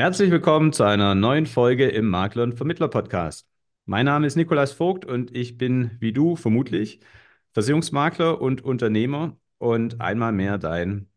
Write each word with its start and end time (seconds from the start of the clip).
Herzlich 0.00 0.30
willkommen 0.30 0.72
zu 0.72 0.84
einer 0.84 1.14
neuen 1.14 1.44
Folge 1.44 1.86
im 1.86 2.08
Makler- 2.08 2.44
und 2.44 2.54
Vermittler-Podcast. 2.54 3.46
Mein 3.84 4.06
Name 4.06 4.26
ist 4.26 4.34
Nikolas 4.34 4.72
Vogt 4.72 5.04
und 5.04 5.36
ich 5.36 5.58
bin, 5.58 5.90
wie 6.00 6.14
du 6.14 6.36
vermutlich, 6.36 7.00
Versicherungsmakler 7.52 8.40
und 8.40 8.64
Unternehmer 8.64 9.36
und 9.58 10.00
einmal 10.00 10.32
mehr 10.32 10.56
dein 10.56 11.10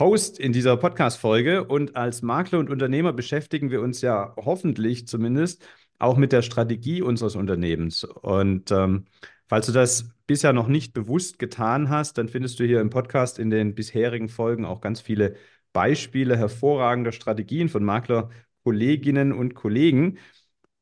Host 0.00 0.38
in 0.38 0.52
dieser 0.52 0.76
Podcast-Folge. 0.76 1.64
Und 1.64 1.96
als 1.96 2.22
Makler 2.22 2.60
und 2.60 2.70
Unternehmer 2.70 3.12
beschäftigen 3.12 3.72
wir 3.72 3.80
uns 3.82 4.02
ja 4.02 4.36
hoffentlich 4.36 5.08
zumindest 5.08 5.66
auch 5.98 6.16
mit 6.16 6.30
der 6.30 6.42
Strategie 6.42 7.02
unseres 7.02 7.34
Unternehmens. 7.34 8.04
Und 8.04 8.70
ähm, 8.70 9.06
falls 9.48 9.66
du 9.66 9.72
das 9.72 10.12
bisher 10.28 10.52
noch 10.52 10.68
nicht 10.68 10.92
bewusst 10.92 11.40
getan 11.40 11.88
hast, 11.88 12.18
dann 12.18 12.28
findest 12.28 12.60
du 12.60 12.64
hier 12.64 12.82
im 12.82 12.90
Podcast 12.90 13.40
in 13.40 13.50
den 13.50 13.74
bisherigen 13.74 14.28
Folgen 14.28 14.64
auch 14.64 14.80
ganz 14.80 15.00
viele 15.00 15.34
Beispiele 15.72 16.36
hervorragender 16.36 17.12
Strategien 17.12 17.68
von 17.68 17.84
Maklerkolleginnen 17.84 19.32
und 19.32 19.54
Kollegen. 19.54 20.18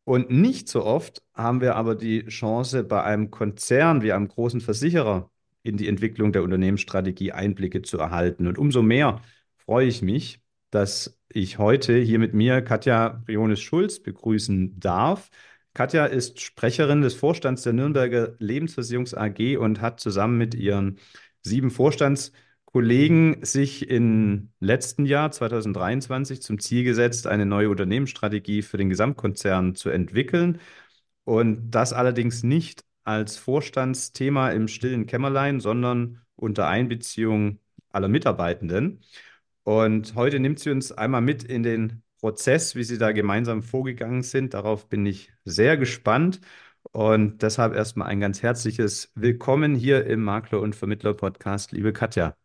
Und 0.05 0.31
nicht 0.31 0.69
so 0.69 0.85
oft 0.85 1.23
haben 1.35 1.61
wir 1.61 1.77
aber 1.77 1.95
die 1.95 2.27
Chance, 2.27 2.85
bei 2.85 3.03
einem 3.03 3.31
Konzern 3.31 4.03
wie 4.03 4.13
einem 4.13 4.29
großen 4.29 4.61
Versicherer 4.61 5.31
in 5.63 5.77
die 5.77 5.89
Entwicklung 5.89 6.33
der 6.33 6.43
Unternehmensstrategie 6.43 7.33
Einblicke 7.33 7.83
zu 7.83 7.99
erhalten. 7.99 8.47
Und 8.47 8.59
umso 8.59 8.83
mehr 8.83 9.21
freue 9.57 9.87
ich 9.87 10.03
mich, 10.03 10.41
dass 10.71 11.19
ich 11.29 11.59
heute 11.59 11.97
hier 11.99 12.19
mit 12.19 12.35
mir 12.35 12.63
Katja 12.63 13.09
Briones-Schulz 13.25 14.01
begrüßen 14.01 14.81
darf. 14.81 15.31
Katja 15.75 16.07
ist 16.07 16.41
Sprecherin 16.41 17.03
des 17.03 17.15
Vorstands 17.15 17.63
der 17.63 17.73
Nürnberger 17.73 18.35
Lebensversicherungs 18.39 19.15
AG 19.15 19.57
und 19.59 19.81
hat 19.81 20.01
zusammen 20.01 20.39
mit 20.39 20.55
ihren 20.55 20.99
sieben 21.43 21.71
Vorstands 21.71 22.33
Kollegen 22.73 23.45
sich 23.45 23.89
im 23.91 24.53
letzten 24.61 25.05
Jahr 25.05 25.33
2023 25.33 26.41
zum 26.41 26.61
Ziel 26.61 26.85
gesetzt, 26.85 27.27
eine 27.27 27.45
neue 27.45 27.69
Unternehmensstrategie 27.69 28.63
für 28.63 28.77
den 28.77 28.89
Gesamtkonzern 28.89 29.75
zu 29.75 29.91
entwickeln. 29.91 30.61
Und 31.25 31.71
das 31.73 31.93
allerdings 31.93 32.43
nicht 32.45 32.85
als 33.05 33.37
Vorstandsthema 33.39 34.51
im 34.51 34.69
stillen 34.69 35.07
Kämmerlein, 35.07 35.61
sondern 35.61 36.23
unter 36.37 36.69
Einbeziehung 36.69 37.59
aller 37.91 38.09
Mitarbeitenden. 38.09 39.01
Und 39.65 40.15
heute 40.15 40.41
nimmt 40.41 40.61
sie 40.61 40.71
uns 40.71 40.93
einmal 40.93 41.21
mit 41.23 41.43
in 41.45 41.63
den 41.63 42.03
Prozess, 42.21 42.77
wie 42.77 42.85
sie 42.85 42.99
da 42.99 43.13
gemeinsam 43.13 43.63
vorgegangen 43.63 44.23
sind. 44.23 44.55
Darauf 44.55 44.89
bin 44.89 45.07
ich 45.07 45.33
sehr 45.45 45.77
gespannt. 45.77 46.41
Und 46.93 47.43
deshalb 47.43 47.75
erstmal 47.75 48.09
ein 48.09 48.21
ganz 48.21 48.43
herzliches 48.43 49.13
Willkommen 49.15 49.75
hier 49.75 50.07
im 50.07 50.23
Makler- 50.23 50.61
und 50.61 50.75
Vermittler-Podcast, 50.77 51.73
liebe 51.73 51.93
Katja. 51.93 52.40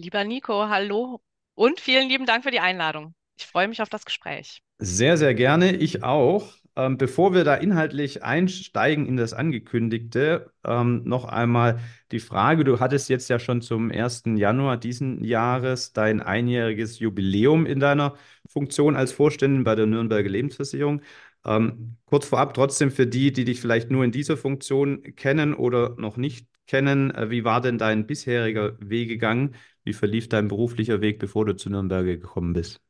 Lieber 0.00 0.24
Nico, 0.24 0.68
hallo 0.70 1.20
und 1.54 1.78
vielen 1.78 2.08
lieben 2.08 2.24
Dank 2.24 2.42
für 2.42 2.50
die 2.50 2.60
Einladung. 2.60 3.14
Ich 3.38 3.46
freue 3.46 3.68
mich 3.68 3.82
auf 3.82 3.90
das 3.90 4.06
Gespräch. 4.06 4.62
Sehr, 4.78 5.18
sehr 5.18 5.34
gerne. 5.34 5.76
Ich 5.76 6.02
auch. 6.02 6.54
Ähm, 6.76 6.96
bevor 6.96 7.34
wir 7.34 7.44
da 7.44 7.54
inhaltlich 7.54 8.22
einsteigen 8.22 9.04
in 9.04 9.16
das 9.16 9.34
Angekündigte, 9.34 10.52
ähm, 10.64 11.02
noch 11.04 11.24
einmal 11.24 11.80
die 12.12 12.20
Frage, 12.20 12.64
du 12.64 12.80
hattest 12.80 13.10
jetzt 13.10 13.28
ja 13.28 13.38
schon 13.38 13.60
zum 13.60 13.90
1. 13.90 14.22
Januar 14.36 14.78
diesen 14.78 15.22
Jahres 15.22 15.92
dein 15.92 16.22
einjähriges 16.22 16.98
Jubiläum 17.00 17.66
in 17.66 17.80
deiner 17.80 18.14
Funktion 18.48 18.96
als 18.96 19.12
Vorständin 19.12 19.64
bei 19.64 19.74
der 19.74 19.86
Nürnberger 19.86 20.30
Lebensversicherung. 20.30 21.02
Ähm, 21.44 21.96
kurz 22.04 22.26
vorab 22.26 22.54
trotzdem 22.54 22.90
für 22.90 23.06
die, 23.06 23.32
die 23.32 23.44
dich 23.44 23.60
vielleicht 23.60 23.90
nur 23.90 24.04
in 24.04 24.12
dieser 24.12 24.36
Funktion 24.36 25.02
kennen 25.16 25.54
oder 25.54 25.96
noch 25.96 26.16
nicht 26.16 26.46
kennen, 26.66 27.10
äh, 27.12 27.30
wie 27.30 27.44
war 27.44 27.60
denn 27.60 27.78
dein 27.78 28.06
bisheriger 28.06 28.76
Wegegang? 28.78 29.54
Wie 29.82 29.92
verlief 29.92 30.28
dein 30.28 30.48
beruflicher 30.48 31.00
Weg, 31.00 31.18
bevor 31.18 31.46
du 31.46 31.56
zu 31.56 31.70
Nürnberger 31.70 32.16
gekommen 32.16 32.52
bist? 32.52 32.80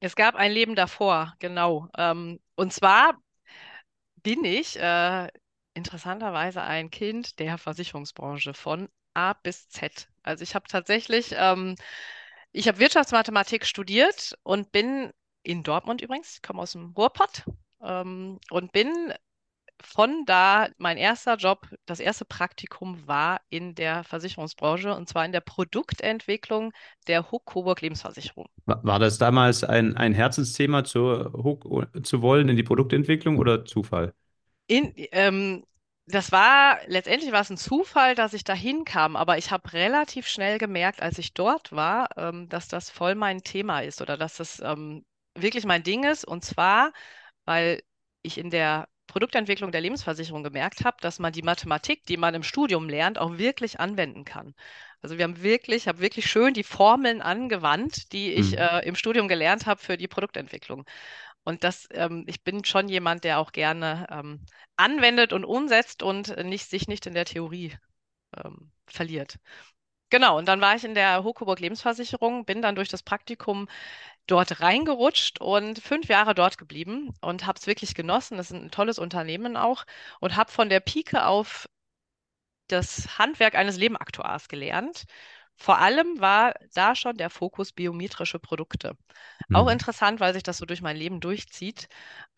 Es 0.00 0.16
gab 0.16 0.34
ein 0.34 0.52
Leben 0.52 0.74
davor, 0.74 1.34
genau. 1.38 1.88
Ähm, 1.96 2.38
und 2.56 2.72
zwar 2.72 3.18
bin 4.22 4.44
ich 4.44 4.78
äh, 4.78 5.28
interessanterweise 5.74 6.62
ein 6.62 6.90
Kind 6.90 7.38
der 7.38 7.58
Versicherungsbranche 7.58 8.54
von 8.54 8.88
A 9.14 9.32
bis 9.32 9.68
Z. 9.68 10.08
Also 10.22 10.42
ich 10.42 10.54
habe 10.54 10.68
tatsächlich, 10.68 11.34
ähm, 11.36 11.76
ich 12.52 12.68
habe 12.68 12.78
Wirtschaftsmathematik 12.78 13.66
studiert 13.66 14.38
und 14.42 14.72
bin 14.72 15.10
in 15.42 15.62
Dortmund 15.62 16.02
übrigens, 16.02 16.34
ich 16.34 16.42
komme 16.42 16.62
aus 16.62 16.72
dem 16.72 16.92
Ruhrpott 16.96 17.44
ähm, 17.82 18.38
und 18.50 18.72
bin 18.72 19.12
von 19.82 20.24
da, 20.26 20.68
mein 20.78 20.98
erster 20.98 21.36
Job, 21.36 21.66
das 21.86 22.00
erste 22.00 22.24
Praktikum 22.24 23.06
war 23.06 23.40
in 23.48 23.74
der 23.74 24.04
Versicherungsbranche 24.04 24.94
und 24.94 25.08
zwar 25.08 25.24
in 25.24 25.32
der 25.32 25.40
Produktentwicklung 25.40 26.72
der 27.06 27.30
Huck 27.30 27.46
Coburg 27.46 27.80
Lebensversicherung. 27.80 28.46
War 28.66 28.98
das 28.98 29.18
damals 29.18 29.64
ein, 29.64 29.96
ein 29.96 30.12
Herzensthema 30.12 30.84
zu, 30.84 31.32
Huck, 31.32 31.66
zu 32.02 32.22
wollen 32.22 32.48
in 32.48 32.56
die 32.56 32.62
Produktentwicklung 32.62 33.38
oder 33.38 33.64
Zufall? 33.64 34.12
In, 34.66 34.92
ähm, 35.12 35.64
das 36.06 36.32
war, 36.32 36.78
letztendlich 36.86 37.32
war 37.32 37.40
es 37.40 37.50
ein 37.50 37.56
Zufall, 37.56 38.14
dass 38.14 38.34
ich 38.34 38.44
da 38.44 38.52
hinkam, 38.52 39.16
aber 39.16 39.38
ich 39.38 39.50
habe 39.50 39.72
relativ 39.72 40.26
schnell 40.26 40.58
gemerkt, 40.58 41.02
als 41.02 41.18
ich 41.18 41.34
dort 41.34 41.72
war, 41.72 42.08
ähm, 42.16 42.48
dass 42.48 42.68
das 42.68 42.90
voll 42.90 43.14
mein 43.14 43.42
Thema 43.42 43.80
ist 43.80 44.00
oder 44.02 44.16
dass 44.16 44.36
das 44.36 44.60
ähm, 44.60 45.04
wirklich 45.38 45.64
mein 45.64 45.82
Ding 45.82 46.04
ist. 46.04 46.24
Und 46.24 46.44
zwar, 46.44 46.92
weil 47.50 47.82
ich 48.22 48.38
in 48.38 48.48
der 48.48 48.86
Produktentwicklung 49.08 49.72
der 49.72 49.80
Lebensversicherung 49.80 50.44
gemerkt 50.44 50.84
habe, 50.84 50.98
dass 51.00 51.18
man 51.18 51.32
die 51.32 51.42
Mathematik, 51.42 52.04
die 52.06 52.16
man 52.16 52.32
im 52.36 52.44
Studium 52.44 52.88
lernt, 52.88 53.18
auch 53.18 53.38
wirklich 53.38 53.80
anwenden 53.80 54.24
kann. 54.24 54.54
Also 55.02 55.18
wir 55.18 55.24
haben 55.24 55.42
wirklich, 55.42 55.88
habe 55.88 55.98
wirklich 55.98 56.30
schön 56.30 56.54
die 56.54 56.62
Formeln 56.62 57.20
angewandt, 57.20 58.12
die 58.12 58.34
ich 58.34 58.52
mhm. 58.52 58.58
äh, 58.58 58.86
im 58.86 58.94
Studium 58.94 59.26
gelernt 59.26 59.66
habe 59.66 59.80
für 59.80 59.96
die 59.96 60.06
Produktentwicklung. 60.06 60.84
Und 61.42 61.64
das, 61.64 61.88
ähm, 61.90 62.22
ich 62.28 62.44
bin 62.44 62.64
schon 62.64 62.88
jemand, 62.88 63.24
der 63.24 63.40
auch 63.40 63.50
gerne 63.50 64.06
ähm, 64.12 64.46
anwendet 64.76 65.32
und 65.32 65.44
umsetzt 65.44 66.04
und 66.04 66.36
nicht, 66.44 66.70
sich 66.70 66.86
nicht 66.86 67.06
in 67.06 67.14
der 67.14 67.24
Theorie 67.24 67.76
ähm, 68.36 68.70
verliert. 68.86 69.40
Genau, 70.10 70.38
und 70.38 70.46
dann 70.46 70.60
war 70.60 70.74
ich 70.74 70.84
in 70.84 70.94
der 70.94 71.22
Hokoburg 71.22 71.60
Lebensversicherung, 71.60 72.44
bin 72.44 72.62
dann 72.62 72.74
durch 72.74 72.88
das 72.88 73.02
Praktikum 73.04 73.68
dort 74.26 74.60
reingerutscht 74.60 75.40
und 75.40 75.80
fünf 75.80 76.08
Jahre 76.08 76.34
dort 76.34 76.58
geblieben 76.58 77.14
und 77.20 77.46
habe 77.46 77.58
es 77.58 77.66
wirklich 77.66 77.94
genossen. 77.94 78.36
Das 78.36 78.50
ist 78.50 78.56
ein 78.56 78.70
tolles 78.70 78.98
Unternehmen 78.98 79.56
auch 79.56 79.84
und 80.20 80.36
habe 80.36 80.50
von 80.52 80.68
der 80.68 80.80
Pike 80.80 81.26
auf 81.26 81.68
das 82.68 83.18
Handwerk 83.18 83.54
eines 83.54 83.76
Lebenaktuars 83.76 84.48
gelernt. 84.48 85.04
Vor 85.56 85.78
allem 85.78 86.20
war 86.20 86.54
da 86.74 86.94
schon 86.94 87.16
der 87.16 87.28
Fokus 87.30 87.72
biometrische 87.72 88.38
Produkte. 88.38 88.96
Mhm. 89.48 89.56
Auch 89.56 89.68
interessant, 89.68 90.20
weil 90.20 90.32
sich 90.32 90.42
das 90.42 90.58
so 90.58 90.66
durch 90.66 90.80
mein 90.80 90.96
Leben 90.96 91.20
durchzieht. 91.20 91.88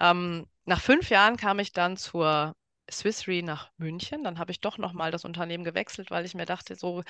Ähm, 0.01 0.47
nach 0.65 0.81
fünf 0.81 1.11
Jahren 1.11 1.37
kam 1.37 1.59
ich 1.59 1.73
dann 1.73 1.97
zur 1.97 2.55
Swiss 2.91 3.29
Re 3.29 3.43
nach 3.43 3.71
München. 3.77 4.25
Dann 4.25 4.39
habe 4.39 4.51
ich 4.51 4.61
doch 4.61 4.79
nochmal 4.79 5.11
das 5.13 5.25
Unternehmen 5.25 5.65
gewechselt, 5.65 6.11
weil 6.11 6.25
ich 6.25 6.35
mir 6.35 6.47
dachte, 6.47 6.75
so 6.75 7.03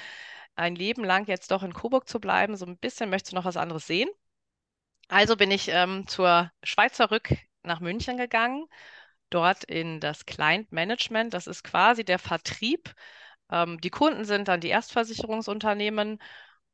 ein 0.57 0.77
Leben 0.77 1.05
lang 1.05 1.27
jetzt 1.29 1.51
doch 1.51 1.63
in 1.63 1.75
Coburg 1.75 2.09
zu 2.09 2.21
bleiben, 2.21 2.57
so 2.57 2.67
ein 2.67 2.79
bisschen 2.79 3.11
möchtest 3.11 3.33
du 3.33 3.37
noch 3.37 3.45
was 3.47 3.57
anderes 3.57 3.87
sehen. 3.87 4.11
Also 5.09 5.37
bin 5.37 5.51
ich 5.51 5.69
ähm, 5.69 6.07
zur 6.07 6.51
Schweizer 6.63 7.11
Rück 7.11 7.35
nach 7.63 7.81
München 7.81 8.17
gegangen, 8.17 8.67
dort 9.31 9.65
in 9.65 10.01
das 10.01 10.27
Client 10.27 10.73
Management. 10.73 11.35
Das 11.35 11.47
ist 11.47 11.63
quasi 11.65 12.05
der 12.05 12.19
Vertrieb. 12.19 12.95
Ähm, 13.51 13.81
die 13.81 13.91
Kunden 13.91 14.25
sind 14.25 14.49
dann 14.49 14.61
die 14.61 14.69
Erstversicherungsunternehmen 14.71 16.19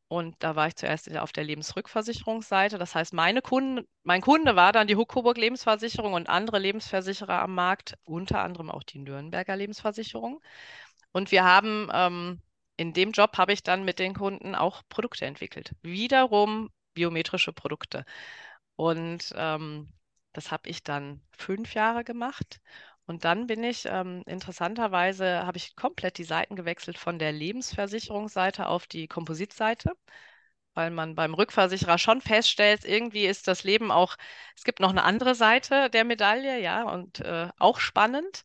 und 0.09 0.37
da 0.38 0.56
war 0.56 0.69
ich 0.69 0.77
zuerst 0.77 1.15
auf 1.19 1.33
der 1.33 1.44
Lebensrückversicherungsseite. 1.44 2.78
Das 2.78 2.94
heißt, 2.94 3.12
meine 3.12 3.43
Kunden, 3.43 3.87
mein 4.05 4.22
Kunde 4.22 4.56
war 4.56 4.72
dann 4.72 4.87
die 4.87 4.97
Huck 4.97 5.11
Coburg 5.11 5.37
Lebensversicherung 5.37 6.15
und 6.15 6.28
andere 6.28 6.59
Lebensversicherer 6.59 7.43
am 7.43 7.55
Markt, 7.55 7.94
unter 8.05 8.41
anderem 8.41 8.71
auch 8.71 8.83
die 8.84 9.00
Nürnberger 9.00 9.56
Lebensversicherung. 9.56 10.41
Und 11.12 11.31
wir 11.31 11.44
haben 11.44 11.91
ähm, 11.93 12.43
in 12.77 12.93
dem 12.94 13.11
Job 13.12 13.37
habe 13.37 13.53
ich 13.53 13.62
dann 13.62 13.84
mit 13.84 13.99
den 13.99 14.15
Kunden 14.15 14.55
auch 14.55 14.83
Produkte 14.88 15.27
entwickelt. 15.27 15.72
Wiederum 15.83 16.71
biometrische 16.98 17.53
Produkte. 17.53 18.04
Und 18.76 19.32
ähm, 19.36 19.88
das 20.32 20.50
habe 20.52 20.69
ich 20.69 20.82
dann 20.82 21.23
fünf 21.37 21.75
Jahre 21.75 22.05
gemacht. 22.05 22.61
Und 23.06 23.25
dann 23.25 23.46
bin 23.46 23.64
ich, 23.64 23.87
ähm, 23.87 24.23
interessanterweise, 24.26 25.46
habe 25.46 25.58
ich 25.58 25.76
komplett 25.76 26.19
die 26.19 26.25
Seiten 26.25 26.56
gewechselt 26.56 26.99
von 26.99 27.19
der 27.19 27.32
Lebensversicherungsseite 27.32 28.67
auf 28.69 28.87
die 28.87 29.08
Kompositseite, 29.08 29.93
weil 30.75 30.90
man 30.90 31.14
beim 31.14 31.34
Rückversicherer 31.34 31.99
schon 31.99 32.20
feststellt, 32.20 32.84
irgendwie 32.84 33.26
ist 33.26 33.49
das 33.49 33.64
Leben 33.64 33.90
auch, 33.90 34.17
es 34.56 34.64
gibt 34.64 34.81
noch 34.81 34.90
eine 34.90 35.05
andere 35.05 35.34
Seite 35.34 35.90
der 35.90 36.05
Medaille, 36.05 36.61
ja, 36.61 36.84
und 36.84 37.20
äh, 37.20 37.49
auch 37.58 37.81
spannend. 37.81 38.44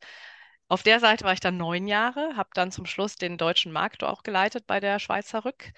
Auf 0.67 0.83
der 0.83 0.99
Seite 0.99 1.25
war 1.25 1.33
ich 1.33 1.39
dann 1.41 1.57
neun 1.57 1.87
Jahre, 1.87 2.35
habe 2.37 2.49
dann 2.53 2.71
zum 2.71 2.85
Schluss 2.85 3.15
den 3.17 3.37
deutschen 3.37 3.71
Markt 3.71 4.03
auch 4.03 4.23
geleitet 4.23 4.65
bei 4.67 4.79
der 4.79 4.99
Schweizer 4.99 5.45
Rück 5.45 5.71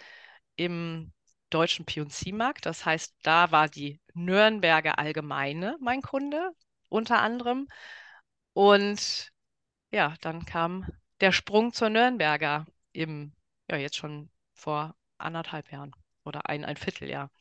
im 0.55 1.11
deutschen 1.55 1.85
P&C-Markt. 1.85 2.65
Das 2.65 2.85
heißt, 2.85 3.15
da 3.23 3.51
war 3.51 3.69
die 3.69 3.99
Nürnberger 4.13 4.99
Allgemeine 4.99 5.77
mein 5.81 6.01
Kunde 6.01 6.51
unter 6.89 7.21
anderem. 7.21 7.67
Und 8.53 9.31
ja, 9.91 10.15
dann 10.21 10.45
kam 10.45 10.87
der 11.21 11.31
Sprung 11.31 11.73
zur 11.73 11.89
Nürnberger 11.89 12.65
im, 12.93 13.33
ja, 13.69 13.77
jetzt 13.77 13.97
schon 13.97 14.29
vor 14.53 14.95
anderthalb 15.17 15.71
Jahren 15.71 15.93
oder 16.25 16.49
ein, 16.49 16.65
ein 16.65 16.77
Vierteljahr. 16.77 17.31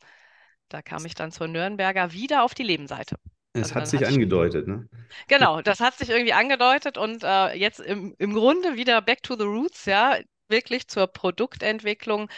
Da 0.69 0.81
kam 0.81 1.05
ich 1.05 1.15
dann 1.15 1.31
zur 1.31 1.47
Nürnberger 1.47 2.13
wieder 2.13 2.43
auf 2.43 2.53
die 2.55 2.63
Lebenseite. 2.63 3.17
Es 3.53 3.67
Also 3.69 3.75
hat 3.75 3.87
sich 3.87 4.05
angedeutet, 4.05 4.67
ne? 4.67 4.87
Genau, 5.27 5.61
das 5.61 5.79
hat 5.79 5.95
sich 5.97 6.09
irgendwie 6.09 6.33
angedeutet 6.33 6.97
und 6.97 7.23
äh, 7.23 7.53
jetzt 7.53 7.79
im, 7.79 8.15
im 8.17 8.33
Grunde 8.33 8.75
wieder 8.75 9.01
back 9.01 9.23
to 9.23 9.35
the 9.37 9.43
roots, 9.43 9.85
ja, 9.85 10.17
wirklich 10.49 10.87
zur 10.87 11.07
Produktentwicklung. 11.07 12.29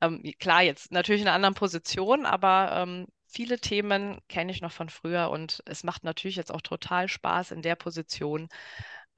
Ähm, 0.00 0.22
klar, 0.38 0.62
jetzt 0.62 0.92
natürlich 0.92 1.22
in 1.22 1.28
einer 1.28 1.36
anderen 1.36 1.54
Position, 1.54 2.26
aber 2.26 2.72
ähm, 2.74 3.06
viele 3.26 3.58
Themen 3.58 4.18
kenne 4.28 4.52
ich 4.52 4.62
noch 4.62 4.72
von 4.72 4.88
früher 4.88 5.30
und 5.30 5.62
es 5.66 5.84
macht 5.84 6.04
natürlich 6.04 6.36
jetzt 6.36 6.52
auch 6.52 6.62
total 6.62 7.08
Spaß, 7.08 7.50
in 7.52 7.62
der 7.62 7.76
Position 7.76 8.48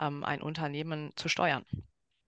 ähm, 0.00 0.24
ein 0.24 0.42
Unternehmen 0.42 1.12
zu 1.16 1.28
steuern. 1.28 1.64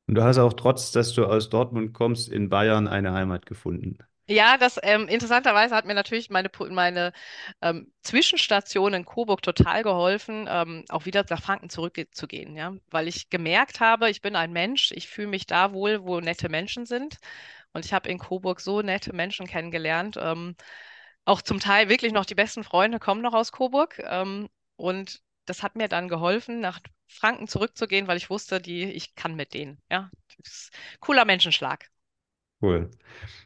Und 0.07 0.15
du 0.15 0.23
hast 0.23 0.39
auch 0.39 0.55
trotz, 0.55 0.91
dass 0.93 1.13
du 1.13 1.27
aus 1.27 1.51
Dortmund 1.51 1.93
kommst, 1.93 2.29
in 2.31 2.49
Bayern 2.49 2.89
eine 2.89 3.13
Heimat 3.13 3.45
gefunden. 3.47 3.99
Ja, 4.31 4.59
das 4.59 4.79
ähm, 4.83 5.09
interessanterweise 5.09 5.75
hat 5.75 5.87
mir 5.87 5.95
natürlich 5.95 6.29
meine, 6.29 6.51
meine 6.71 7.13
ähm, 7.63 7.91
Zwischenstation 8.03 8.93
in 8.93 9.07
Coburg 9.07 9.41
total 9.41 9.83
geholfen, 9.83 10.47
ähm, 10.51 10.85
auch 10.91 11.07
wieder 11.07 11.25
nach 11.31 11.41
Franken 11.43 11.71
zurückzugehen, 11.71 12.55
ja, 12.55 12.75
weil 12.91 13.09
ich 13.09 13.31
gemerkt 13.31 13.81
habe, 13.81 14.11
ich 14.11 14.21
bin 14.21 14.37
ein 14.37 14.53
Mensch, 14.53 14.93
ich 14.93 15.09
fühle 15.09 15.29
mich 15.29 15.47
da 15.47 15.73
wohl, 15.73 16.05
wo 16.05 16.21
nette 16.21 16.51
Menschen 16.51 16.85
sind. 16.85 17.17
Und 17.75 17.85
ich 17.87 17.93
habe 17.95 18.09
in 18.11 18.19
Coburg 18.19 18.61
so 18.61 18.83
nette 18.83 19.15
Menschen 19.15 19.47
kennengelernt. 19.47 20.19
Ähm, 20.21 20.57
auch 21.25 21.43
zum 21.43 21.61
Teil 21.61 21.89
wirklich 21.89 22.13
noch 22.13 22.27
die 22.27 22.35
besten 22.35 22.65
Freunde 22.65 22.99
kommen 22.99 23.23
noch 23.23 23.35
aus 23.35 23.53
Coburg. 23.53 24.01
Ähm, 24.07 24.49
und 24.77 25.23
das 25.47 25.63
hat 25.63 25.77
mir 25.77 25.89
dann 25.89 26.09
geholfen, 26.09 26.61
nach 26.61 26.81
Franken 27.09 27.49
zurückzugehen, 27.49 28.09
weil 28.09 28.19
ich 28.19 28.31
wusste, 28.31 28.61
die, 28.61 28.85
ich 28.85 29.15
kann 29.17 29.37
mit 29.37 29.55
denen, 29.55 29.81
ja. 29.91 30.11
Cooler 31.01 31.25
Menschenschlag. 31.25 31.89
Cool. 32.61 32.91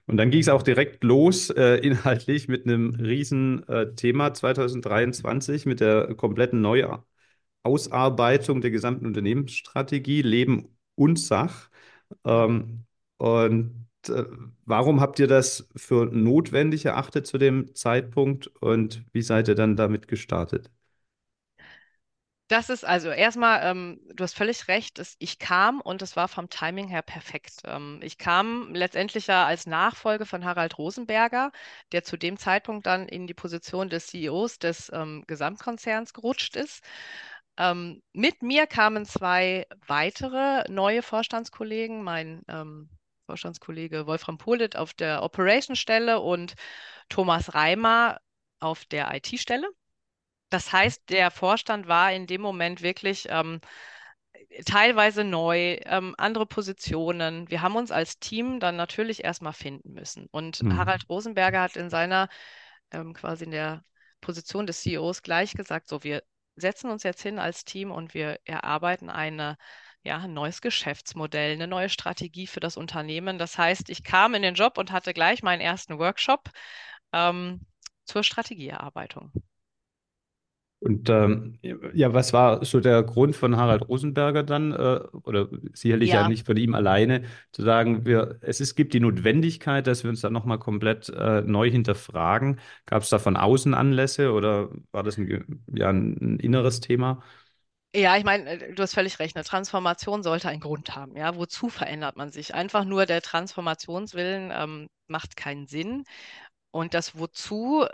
Und 0.06 0.16
dann 0.16 0.30
ging 0.30 0.40
es 0.40 0.48
auch 0.48 0.62
direkt 0.62 1.04
los, 1.04 1.50
äh, 1.50 1.76
inhaltlich 1.78 2.48
mit 2.48 2.66
einem 2.66 2.90
riesen 2.94 3.66
äh, 3.68 3.94
Thema 3.94 4.34
2023, 4.34 5.66
mit 5.66 5.80
der 5.80 6.14
kompletten 6.16 6.62
Neuausarbeitung 7.64 8.60
der 8.60 8.70
gesamten 8.70 9.06
Unternehmensstrategie, 9.06 10.22
Leben 10.22 10.68
und 10.94 11.18
Sach. 11.18 11.70
Ähm, 12.24 12.84
und 13.18 13.86
äh, 14.08 14.24
warum 14.64 15.00
habt 15.00 15.18
ihr 15.20 15.28
das 15.28 15.68
für 15.76 16.06
notwendig 16.06 16.86
erachtet 16.86 17.26
zu 17.26 17.38
dem 17.38 17.74
Zeitpunkt 17.74 18.48
und 18.62 19.04
wie 19.12 19.22
seid 19.22 19.48
ihr 19.48 19.54
dann 19.54 19.76
damit 19.76 20.08
gestartet? 20.08 20.70
Das 22.52 22.68
ist 22.68 22.84
also 22.84 23.08
erstmal, 23.08 23.62
ähm, 23.64 23.98
du 24.12 24.22
hast 24.24 24.36
völlig 24.36 24.68
recht, 24.68 24.98
es, 24.98 25.16
ich 25.18 25.38
kam 25.38 25.80
und 25.80 26.02
es 26.02 26.16
war 26.16 26.28
vom 26.28 26.50
Timing 26.50 26.86
her 26.86 27.00
perfekt. 27.00 27.62
Ähm, 27.64 27.98
ich 28.02 28.18
kam 28.18 28.74
letztendlich 28.74 29.26
ja 29.26 29.46
als 29.46 29.66
Nachfolge 29.66 30.26
von 30.26 30.44
Harald 30.44 30.76
Rosenberger, 30.76 31.50
der 31.92 32.04
zu 32.04 32.18
dem 32.18 32.36
Zeitpunkt 32.36 32.84
dann 32.86 33.08
in 33.08 33.26
die 33.26 33.32
Position 33.32 33.88
des 33.88 34.08
CEOs 34.08 34.58
des 34.58 34.90
ähm, 34.92 35.24
Gesamtkonzerns 35.26 36.12
gerutscht 36.12 36.56
ist. 36.56 36.84
Ähm, 37.56 38.02
mit 38.12 38.42
mir 38.42 38.66
kamen 38.66 39.06
zwei 39.06 39.66
weitere 39.86 40.70
neue 40.70 41.00
Vorstandskollegen, 41.02 42.02
mein 42.02 42.42
ähm, 42.48 42.90
Vorstandskollege 43.24 44.06
Wolfram 44.06 44.36
Polit 44.36 44.76
auf 44.76 44.92
der 44.92 45.22
Operation-Stelle 45.22 46.20
und 46.20 46.52
Thomas 47.08 47.54
Reimer 47.54 48.20
auf 48.60 48.84
der 48.84 49.14
IT-Stelle. 49.14 49.70
Das 50.52 50.72
heißt, 50.72 51.08
der 51.08 51.30
Vorstand 51.30 51.88
war 51.88 52.12
in 52.12 52.26
dem 52.26 52.40
Moment 52.40 52.82
wirklich 52.82 53.26
ähm, 53.30 53.60
teilweise 54.66 55.24
neu, 55.24 55.78
ähm, 55.84 56.14
andere 56.18 56.46
Positionen. 56.46 57.50
Wir 57.50 57.62
haben 57.62 57.76
uns 57.76 57.90
als 57.90 58.18
Team 58.18 58.60
dann 58.60 58.76
natürlich 58.76 59.24
erstmal 59.24 59.52
finden 59.52 59.92
müssen. 59.94 60.28
Und 60.30 60.58
Hm. 60.58 60.76
Harald 60.76 61.08
Rosenberger 61.08 61.62
hat 61.62 61.76
in 61.76 61.90
seiner, 61.90 62.28
ähm, 62.90 63.14
quasi 63.14 63.44
in 63.44 63.50
der 63.50 63.82
Position 64.20 64.66
des 64.66 64.82
CEOs 64.82 65.22
gleich 65.22 65.54
gesagt, 65.54 65.88
so, 65.88 66.04
wir 66.04 66.22
setzen 66.56 66.90
uns 66.90 67.02
jetzt 67.02 67.22
hin 67.22 67.38
als 67.38 67.64
Team 67.64 67.90
und 67.90 68.14
wir 68.14 68.38
erarbeiten 68.44 69.08
eine, 69.08 69.56
ja, 70.02 70.18
ein 70.18 70.34
neues 70.34 70.60
Geschäftsmodell, 70.60 71.52
eine 71.52 71.66
neue 71.66 71.88
Strategie 71.88 72.46
für 72.46 72.60
das 72.60 72.76
Unternehmen. 72.76 73.38
Das 73.38 73.56
heißt, 73.56 73.88
ich 73.88 74.04
kam 74.04 74.34
in 74.34 74.42
den 74.42 74.54
Job 74.54 74.76
und 74.76 74.92
hatte 74.92 75.14
gleich 75.14 75.42
meinen 75.42 75.60
ersten 75.60 75.98
Workshop, 75.98 76.50
ähm, 77.12 77.64
zur 78.04 78.22
Strategieerarbeitung. 78.22 79.32
Und 80.84 81.08
ähm, 81.10 81.58
ja, 81.94 82.12
was 82.12 82.32
war 82.32 82.64
so 82.64 82.80
der 82.80 83.04
Grund 83.04 83.36
von 83.36 83.56
Harald 83.56 83.88
Rosenberger 83.88 84.42
dann, 84.42 84.72
äh, 84.72 85.00
oder 85.22 85.48
sicherlich 85.74 86.10
ja 86.10 86.24
Ja, 86.24 86.24
nicht 86.24 86.44
von 86.44 86.56
ihm 86.56 86.74
alleine, 86.74 87.22
zu 87.52 87.62
sagen, 87.62 88.04
wir, 88.04 88.38
es 88.40 88.60
ist, 88.60 88.74
gibt 88.74 88.92
die 88.92 88.98
Notwendigkeit, 89.00 89.86
dass 89.86 90.02
wir 90.02 90.10
uns 90.10 90.22
dann 90.22 90.32
nochmal 90.32 90.58
komplett 90.58 91.08
äh, 91.10 91.42
neu 91.42 91.70
hinterfragen. 91.70 92.58
Gab 92.86 93.04
es 93.04 93.10
da 93.10 93.20
von 93.20 93.36
außen 93.36 93.74
Anlässe 93.74 94.32
oder 94.32 94.70
war 94.90 95.04
das 95.04 95.18
ein, 95.18 95.62
ja, 95.72 95.88
ein, 95.90 96.16
ein 96.20 96.40
inneres 96.40 96.80
Thema? 96.80 97.22
Ja, 97.94 98.16
ich 98.16 98.24
meine, 98.24 98.48
äh, 98.50 98.74
du 98.74 98.82
hast 98.82 98.94
völlig 98.94 99.18
recht. 99.18 99.36
Eine 99.36 99.44
Transformation 99.44 100.22
sollte 100.22 100.48
einen 100.48 100.60
Grund 100.60 100.94
haben. 100.96 101.16
Ja, 101.16 101.36
wozu 101.36 101.68
verändert 101.68 102.16
man 102.16 102.30
sich? 102.32 102.54
Einfach 102.54 102.84
nur 102.84 103.04
der 103.06 103.20
Transformationswillen 103.22 104.50
ähm, 104.54 104.88
macht 105.08 105.36
keinen 105.36 105.66
Sinn. 105.66 106.04
Und 106.70 106.94
das 106.94 107.18
Wozu 107.18 107.86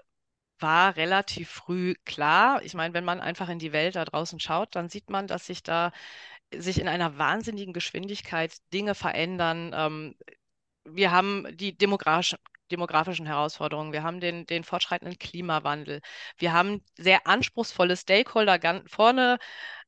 war 0.60 0.96
relativ 0.96 1.50
früh 1.50 1.94
klar. 2.04 2.62
Ich 2.62 2.74
meine, 2.74 2.94
wenn 2.94 3.04
man 3.04 3.20
einfach 3.20 3.48
in 3.48 3.58
die 3.58 3.72
Welt 3.72 3.96
da 3.96 4.04
draußen 4.04 4.40
schaut, 4.40 4.74
dann 4.76 4.88
sieht 4.88 5.10
man, 5.10 5.26
dass 5.26 5.46
sich 5.46 5.62
da 5.62 5.92
sich 6.54 6.80
in 6.80 6.88
einer 6.88 7.18
wahnsinnigen 7.18 7.74
Geschwindigkeit 7.74 8.56
Dinge 8.72 8.94
verändern. 8.94 9.72
Ähm, 9.74 10.16
wir 10.84 11.10
haben 11.12 11.46
die 11.56 11.76
demografischen 11.76 12.38
demografischen 12.70 13.26
Herausforderungen, 13.26 13.92
wir 13.94 14.02
haben 14.02 14.20
den, 14.20 14.44
den 14.46 14.62
fortschreitenden 14.64 15.18
Klimawandel, 15.18 16.02
wir 16.36 16.52
haben 16.52 16.84
sehr 16.98 17.26
anspruchsvolle 17.26 17.96
Stakeholder 17.96 18.58
ganz 18.58 18.90
vorne 18.90 19.38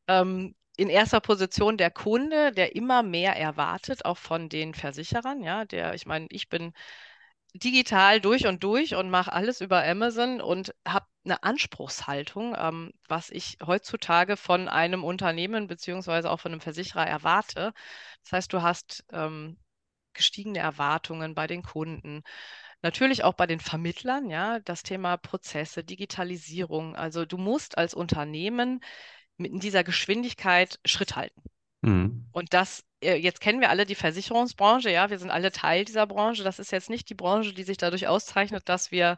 ähm, 0.08 0.55
in 0.76 0.88
erster 0.90 1.20
Position 1.20 1.76
der 1.78 1.90
Kunde, 1.90 2.52
der 2.52 2.76
immer 2.76 3.02
mehr 3.02 3.37
erwartet, 3.37 4.05
auch 4.06 4.19
von 4.19 4.49
den 4.49 4.75
Versicherern. 4.75 5.43
Ja, 5.43 5.64
der, 5.67 5.94
ich 5.94 6.06
meine, 6.06 6.26
ich 6.31 6.49
bin 6.49 6.72
digital 7.55 8.20
durch 8.20 8.47
und 8.47 8.62
durch 8.64 8.94
und 8.94 9.11
mache 9.11 9.32
alles 9.32 9.61
über 9.61 9.85
Amazon 9.85 10.41
und 10.41 10.75
habe 10.87 11.06
eine 11.25 11.43
Anspruchshaltung, 11.43 12.56
ähm, 12.58 12.93
was 13.08 13.31
ich 13.31 13.58
heutzutage 13.67 14.37
von 14.37 14.69
einem 14.69 15.05
Unternehmen 15.05 15.67
beziehungsweise 15.67 16.31
auch 16.31 16.41
von 16.41 16.52
einem 16.52 16.61
Versicherer 16.61 17.06
erwarte. 17.06 17.73
Das 18.23 18.32
heißt, 18.32 18.52
du 18.52 18.62
hast 18.62 19.05
ähm, 19.12 19.58
gestiegene 20.14 20.58
Erwartungen 20.61 21.35
bei 21.35 21.47
den 21.47 21.62
Kunden. 21.62 22.23
Natürlich 22.82 23.25
auch 23.25 23.35
bei 23.35 23.47
den 23.47 23.61
Vermittlern, 23.61 24.31
ja, 24.31 24.61
das 24.61 24.82
Thema 24.82 25.17
Prozesse, 25.19 25.85
Digitalisierung. 25.85 26.96
Also 26.96 27.26
du 27.26 27.37
musst 27.38 27.76
als 27.79 27.94
Unternehmen 27.94 28.81
mit 29.36 29.63
dieser 29.63 29.84
Geschwindigkeit 29.84 30.81
Schritt 30.84 31.17
halten. 31.17 31.43
Hm. 31.82 32.27
Und 32.32 32.53
das, 32.53 32.84
äh, 33.03 33.17
jetzt 33.17 33.41
kennen 33.41 33.60
wir 33.60 33.70
alle 33.70 33.87
die 33.87 33.94
Versicherungsbranche, 33.94 34.91
ja, 34.91 35.10
wir 35.10 35.19
sind 35.19 35.31
alle 35.31 35.51
Teil 35.51 35.84
dieser 35.84 36.06
Branche. 36.06 36.44
Das 36.44 36.58
ist 36.58 36.72
jetzt 36.72 36.91
nicht 36.91 37.08
die 37.08 37.15
Branche, 37.15 37.55
die 37.55 37.63
sich 37.63 37.79
dadurch 37.79 38.06
auszeichnet, 38.06 38.69
dass 38.69 38.91
wir, 38.91 39.17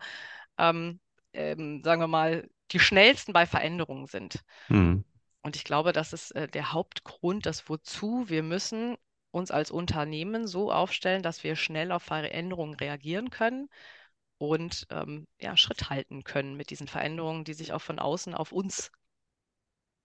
ähm, 0.59 1.01
ähm, 1.33 1.83
sagen 1.83 2.01
wir 2.01 2.09
mal, 2.09 2.49
die 2.71 2.79
schnellsten 2.79 3.33
bei 3.33 3.47
Veränderungen 3.47 4.07
sind. 4.07 4.41
Hm. 4.69 5.05
Und 5.43 5.57
ich 5.57 5.65
glaube, 5.65 5.93
das 5.93 6.13
ist 6.13 6.31
äh, 6.33 6.49
der 6.49 6.73
Hauptgrund, 6.73 7.47
das 7.47 7.69
Wozu. 7.69 8.29
Wir 8.29 8.43
müssen 8.43 8.97
uns 9.33 9.51
als 9.51 9.71
Unternehmen 9.71 10.47
so 10.47 10.71
aufstellen, 10.71 11.23
dass 11.23 11.43
wir 11.43 11.57
schnell 11.57 11.91
auf 11.91 12.03
Veränderungen 12.03 12.75
reagieren 12.75 13.31
können 13.31 13.69
und 14.39 14.87
ähm, 14.91 15.27
ja, 15.41 15.57
Schritt 15.57 15.91
halten 15.91 16.23
können 16.23 16.57
mit 16.57 16.71
diesen 16.71 16.87
Veränderungen, 16.87 17.45
die 17.45 17.55
sich 17.55 17.73
auch 17.73 17.81
von 17.81 17.99
außen 17.99 18.35
auf 18.35 18.53
uns 18.53 18.91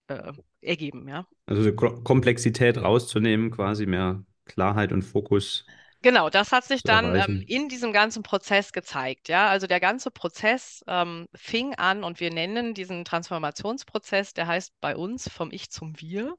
äh, 0.07 0.33
ergeben, 0.61 1.07
ja. 1.07 1.27
Also 1.45 1.73
Komplexität 1.73 2.77
rauszunehmen, 2.77 3.51
quasi 3.51 3.85
mehr 3.85 4.23
Klarheit 4.45 4.91
und 4.91 5.03
Fokus 5.03 5.65
Genau, 6.03 6.29
das 6.29 6.51
hat 6.51 6.63
sich 6.63 6.83
dann 6.83 7.15
ähm, 7.15 7.43
in 7.47 7.69
diesem 7.69 7.91
ganzen 7.91 8.21
Prozess 8.21 8.71
gezeigt. 8.71 9.29
Ja, 9.29 9.49
also 9.49 9.65
der 9.65 9.79
ganze 9.79 10.11
Prozess 10.11 10.83
ähm, 10.87 11.27
fing 11.33 11.73
an 11.75 12.03
und 12.03 12.19
wir 12.19 12.31
nennen 12.31 12.75
diesen 12.75 13.03
Transformationsprozess, 13.03 14.33
der 14.33 14.47
heißt 14.47 14.79
bei 14.79 14.95
uns 14.95 15.27
vom 15.27 15.51
Ich 15.51 15.71
zum 15.71 15.99
Wir. 15.99 16.35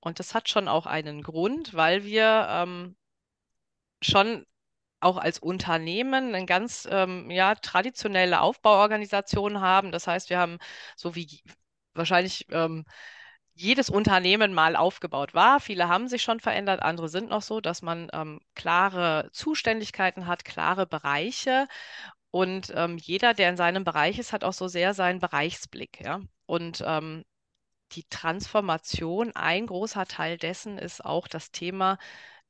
Und 0.00 0.18
das 0.18 0.34
hat 0.34 0.48
schon 0.48 0.68
auch 0.68 0.86
einen 0.86 1.22
Grund, 1.22 1.72
weil 1.74 2.04
wir 2.04 2.46
ähm, 2.50 2.96
schon 4.02 4.44
auch 5.00 5.18
als 5.18 5.38
Unternehmen 5.38 6.34
eine 6.34 6.46
ganz 6.46 6.88
ähm, 6.90 7.30
ja, 7.30 7.54
traditionelle 7.54 8.40
Aufbauorganisation 8.40 9.60
haben. 9.60 9.92
Das 9.92 10.06
heißt, 10.06 10.30
wir 10.30 10.38
haben 10.38 10.58
so 10.96 11.14
wie 11.14 11.42
wahrscheinlich 11.94 12.46
ähm, 12.50 12.84
jedes 13.54 13.88
Unternehmen 13.90 14.52
mal 14.52 14.76
aufgebaut 14.76 15.34
war. 15.34 15.60
Viele 15.60 15.88
haben 15.88 16.08
sich 16.08 16.22
schon 16.22 16.40
verändert, 16.40 16.82
andere 16.82 17.08
sind 17.08 17.30
noch 17.30 17.42
so, 17.42 17.60
dass 17.60 17.82
man 17.82 18.08
ähm, 18.12 18.40
klare 18.54 19.30
Zuständigkeiten 19.32 20.26
hat, 20.26 20.44
klare 20.44 20.86
Bereiche. 20.86 21.66
Und 22.30 22.72
ähm, 22.74 22.98
jeder, 22.98 23.32
der 23.34 23.50
in 23.50 23.56
seinem 23.56 23.84
Bereich 23.84 24.18
ist, 24.18 24.32
hat 24.32 24.44
auch 24.44 24.52
so 24.52 24.66
sehr 24.68 24.92
seinen 24.94 25.20
Bereichsblick. 25.20 26.00
Ja? 26.00 26.20
Und 26.46 26.82
ähm, 26.84 27.24
die 27.92 28.04
Transformation, 28.10 29.32
ein 29.36 29.66
großer 29.66 30.06
Teil 30.06 30.36
dessen 30.36 30.78
ist 30.78 31.04
auch 31.04 31.28
das 31.28 31.52
Thema, 31.52 31.98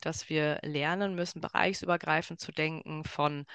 dass 0.01 0.29
wir 0.31 0.59
lernen 0.63 1.15
müssen, 1.15 1.41
bereichsübergreifend 1.41 2.41
zu 2.41 2.53
denken, 2.53 3.05
von 3.05 3.47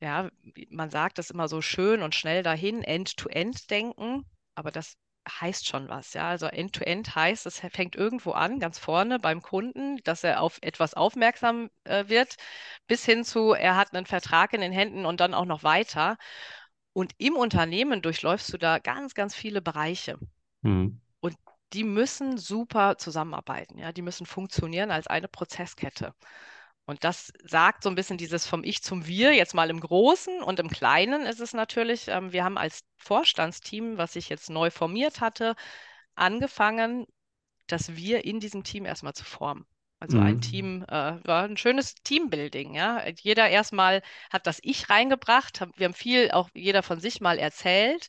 ja, 0.00 0.30
man 0.70 0.90
sagt 0.90 1.18
das 1.18 1.30
immer 1.30 1.48
so 1.48 1.62
schön 1.62 2.02
und 2.02 2.14
schnell 2.14 2.42
dahin, 2.42 2.82
End-to-End 2.82 3.70
denken, 3.70 4.24
aber 4.54 4.70
das 4.70 4.96
heißt 5.28 5.66
schon 5.66 5.88
was, 5.88 6.14
ja. 6.14 6.28
Also 6.28 6.46
End-to-End 6.46 7.14
heißt, 7.14 7.46
es 7.46 7.60
fängt 7.60 7.96
irgendwo 7.96 8.32
an, 8.32 8.60
ganz 8.60 8.78
vorne 8.78 9.18
beim 9.18 9.42
Kunden, 9.42 9.98
dass 10.04 10.24
er 10.24 10.40
auf 10.40 10.58
etwas 10.62 10.94
aufmerksam 10.94 11.70
äh, 11.84 12.08
wird, 12.08 12.36
bis 12.86 13.04
hin 13.04 13.24
zu, 13.24 13.52
er 13.52 13.76
hat 13.76 13.94
einen 13.94 14.06
Vertrag 14.06 14.52
in 14.52 14.60
den 14.60 14.72
Händen 14.72 15.06
und 15.06 15.20
dann 15.20 15.34
auch 15.34 15.44
noch 15.44 15.62
weiter. 15.62 16.16
Und 16.92 17.12
im 17.18 17.36
Unternehmen 17.36 18.02
durchläufst 18.02 18.52
du 18.52 18.58
da 18.58 18.78
ganz, 18.78 19.14
ganz 19.14 19.34
viele 19.34 19.60
Bereiche. 19.60 20.18
Mhm. 20.62 21.00
Und 21.20 21.36
die 21.72 21.84
müssen 21.84 22.38
super 22.38 22.96
zusammenarbeiten, 22.98 23.78
ja. 23.78 23.92
Die 23.92 24.02
müssen 24.02 24.26
funktionieren 24.26 24.90
als 24.90 25.06
eine 25.06 25.28
Prozesskette. 25.28 26.14
Und 26.86 27.04
das 27.04 27.32
sagt 27.44 27.82
so 27.82 27.88
ein 27.88 27.94
bisschen 27.96 28.18
dieses 28.18 28.46
vom 28.46 28.62
Ich 28.64 28.82
zum 28.82 29.06
Wir, 29.06 29.32
jetzt 29.34 29.54
mal 29.54 29.70
im 29.70 29.80
Großen 29.80 30.42
und 30.42 30.60
im 30.60 30.70
Kleinen 30.70 31.22
ist 31.26 31.40
es 31.40 31.52
natürlich, 31.52 32.08
ähm, 32.08 32.32
wir 32.32 32.44
haben 32.44 32.58
als 32.58 32.82
Vorstandsteam, 32.98 33.98
was 33.98 34.16
ich 34.16 34.28
jetzt 34.28 34.50
neu 34.50 34.70
formiert 34.70 35.20
hatte, 35.20 35.56
angefangen, 36.14 37.06
das 37.66 37.96
Wir 37.96 38.24
in 38.24 38.40
diesem 38.40 38.64
Team 38.64 38.84
erstmal 38.86 39.14
zu 39.14 39.24
formen. 39.24 39.66
Also 39.98 40.18
ein 40.18 40.36
Mhm. 40.36 40.40
Team, 40.40 40.84
äh, 40.88 41.18
war 41.26 41.44
ein 41.44 41.56
schönes 41.56 41.94
Teambuilding, 41.96 42.74
ja. 42.74 43.04
Jeder 43.20 43.48
erstmal 43.48 44.02
hat 44.30 44.46
das 44.46 44.58
Ich 44.62 44.90
reingebracht, 44.90 45.60
hab, 45.60 45.78
wir 45.78 45.86
haben 45.86 45.94
viel 45.94 46.30
auch 46.32 46.50
jeder 46.54 46.82
von 46.82 47.00
sich 47.00 47.20
mal 47.20 47.38
erzählt, 47.38 48.08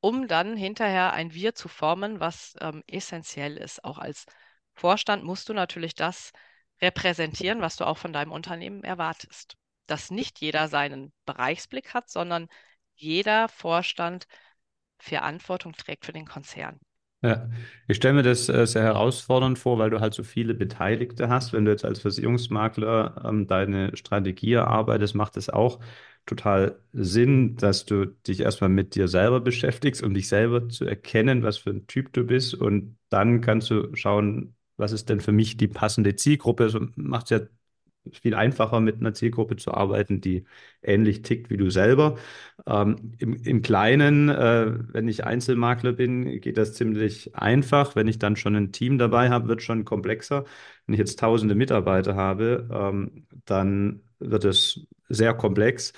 um 0.00 0.28
dann 0.28 0.56
hinterher 0.56 1.12
ein 1.12 1.34
Wir 1.34 1.54
zu 1.54 1.68
formen, 1.68 2.20
was 2.20 2.54
ähm, 2.60 2.82
essentiell 2.86 3.56
ist. 3.56 3.84
Auch 3.84 3.98
als 3.98 4.26
Vorstand 4.74 5.24
musst 5.24 5.48
du 5.48 5.54
natürlich 5.54 5.94
das 5.94 6.32
repräsentieren, 6.80 7.60
was 7.60 7.76
du 7.76 7.86
auch 7.86 7.98
von 7.98 8.12
deinem 8.12 8.32
Unternehmen 8.32 8.84
erwartest. 8.84 9.56
Dass 9.86 10.10
nicht 10.10 10.40
jeder 10.40 10.68
seinen 10.68 11.12
Bereichsblick 11.26 11.94
hat, 11.94 12.08
sondern 12.08 12.48
jeder 12.94 13.48
Vorstand 13.48 14.26
Verantwortung 14.98 15.72
trägt 15.72 16.06
für 16.06 16.12
den 16.12 16.26
Konzern. 16.26 16.78
Ja, 17.22 17.48
ich 17.88 17.96
stelle 17.96 18.14
mir 18.14 18.22
das 18.22 18.50
äh, 18.50 18.66
sehr 18.66 18.82
herausfordernd 18.82 19.58
vor, 19.58 19.78
weil 19.78 19.88
du 19.88 20.00
halt 20.00 20.12
so 20.12 20.22
viele 20.22 20.52
Beteiligte 20.52 21.30
hast. 21.30 21.54
Wenn 21.54 21.64
du 21.64 21.70
jetzt 21.70 21.84
als 21.84 22.00
Versicherungsmakler 22.00 23.24
ähm, 23.26 23.46
deine 23.46 23.96
Strategie 23.96 24.52
erarbeitest, 24.52 25.14
macht 25.14 25.38
es 25.38 25.48
auch 25.48 25.80
total 26.26 26.78
Sinn, 26.92 27.56
dass 27.56 27.86
du 27.86 28.06
dich 28.06 28.40
erstmal 28.40 28.68
mit 28.68 28.94
dir 28.94 29.08
selber 29.08 29.40
beschäftigst, 29.40 30.02
um 30.02 30.12
dich 30.12 30.28
selber 30.28 30.68
zu 30.68 30.84
erkennen, 30.84 31.42
was 31.42 31.56
für 31.58 31.70
ein 31.70 31.86
Typ 31.86 32.12
du 32.12 32.24
bist. 32.24 32.54
Und 32.54 32.98
dann 33.08 33.40
kannst 33.40 33.70
du 33.70 33.94
schauen, 33.96 34.54
was 34.76 34.92
ist 34.92 35.08
denn 35.08 35.20
für 35.20 35.32
mich 35.32 35.56
die 35.56 35.68
passende 35.68 36.16
Zielgruppe. 36.16 36.68
So 36.70 36.80
macht 36.96 37.24
es 37.26 37.30
ja 37.30 37.40
viel 38.12 38.34
einfacher, 38.34 38.80
mit 38.80 39.00
einer 39.00 39.14
Zielgruppe 39.14 39.56
zu 39.56 39.72
arbeiten, 39.72 40.20
die 40.20 40.44
ähnlich 40.82 41.22
tickt 41.22 41.50
wie 41.50 41.56
du 41.56 41.70
selber. 41.70 42.18
Ähm, 42.66 43.14
im, 43.18 43.34
Im 43.34 43.62
Kleinen, 43.62 44.28
äh, 44.28 44.72
wenn 44.92 45.08
ich 45.08 45.24
Einzelmakler 45.24 45.92
bin, 45.92 46.40
geht 46.40 46.58
das 46.58 46.74
ziemlich 46.74 47.34
einfach. 47.34 47.96
Wenn 47.96 48.08
ich 48.08 48.18
dann 48.18 48.36
schon 48.36 48.56
ein 48.56 48.72
Team 48.72 48.98
dabei 48.98 49.30
habe, 49.30 49.48
wird 49.48 49.60
es 49.60 49.64
schon 49.64 49.84
komplexer. 49.84 50.44
Wenn 50.86 50.94
ich 50.94 50.98
jetzt 50.98 51.18
tausende 51.18 51.54
Mitarbeiter 51.54 52.14
habe, 52.14 52.68
ähm, 52.70 53.26
dann 53.46 54.02
wird 54.18 54.44
es 54.44 54.86
sehr 55.08 55.34
komplex. 55.34 55.92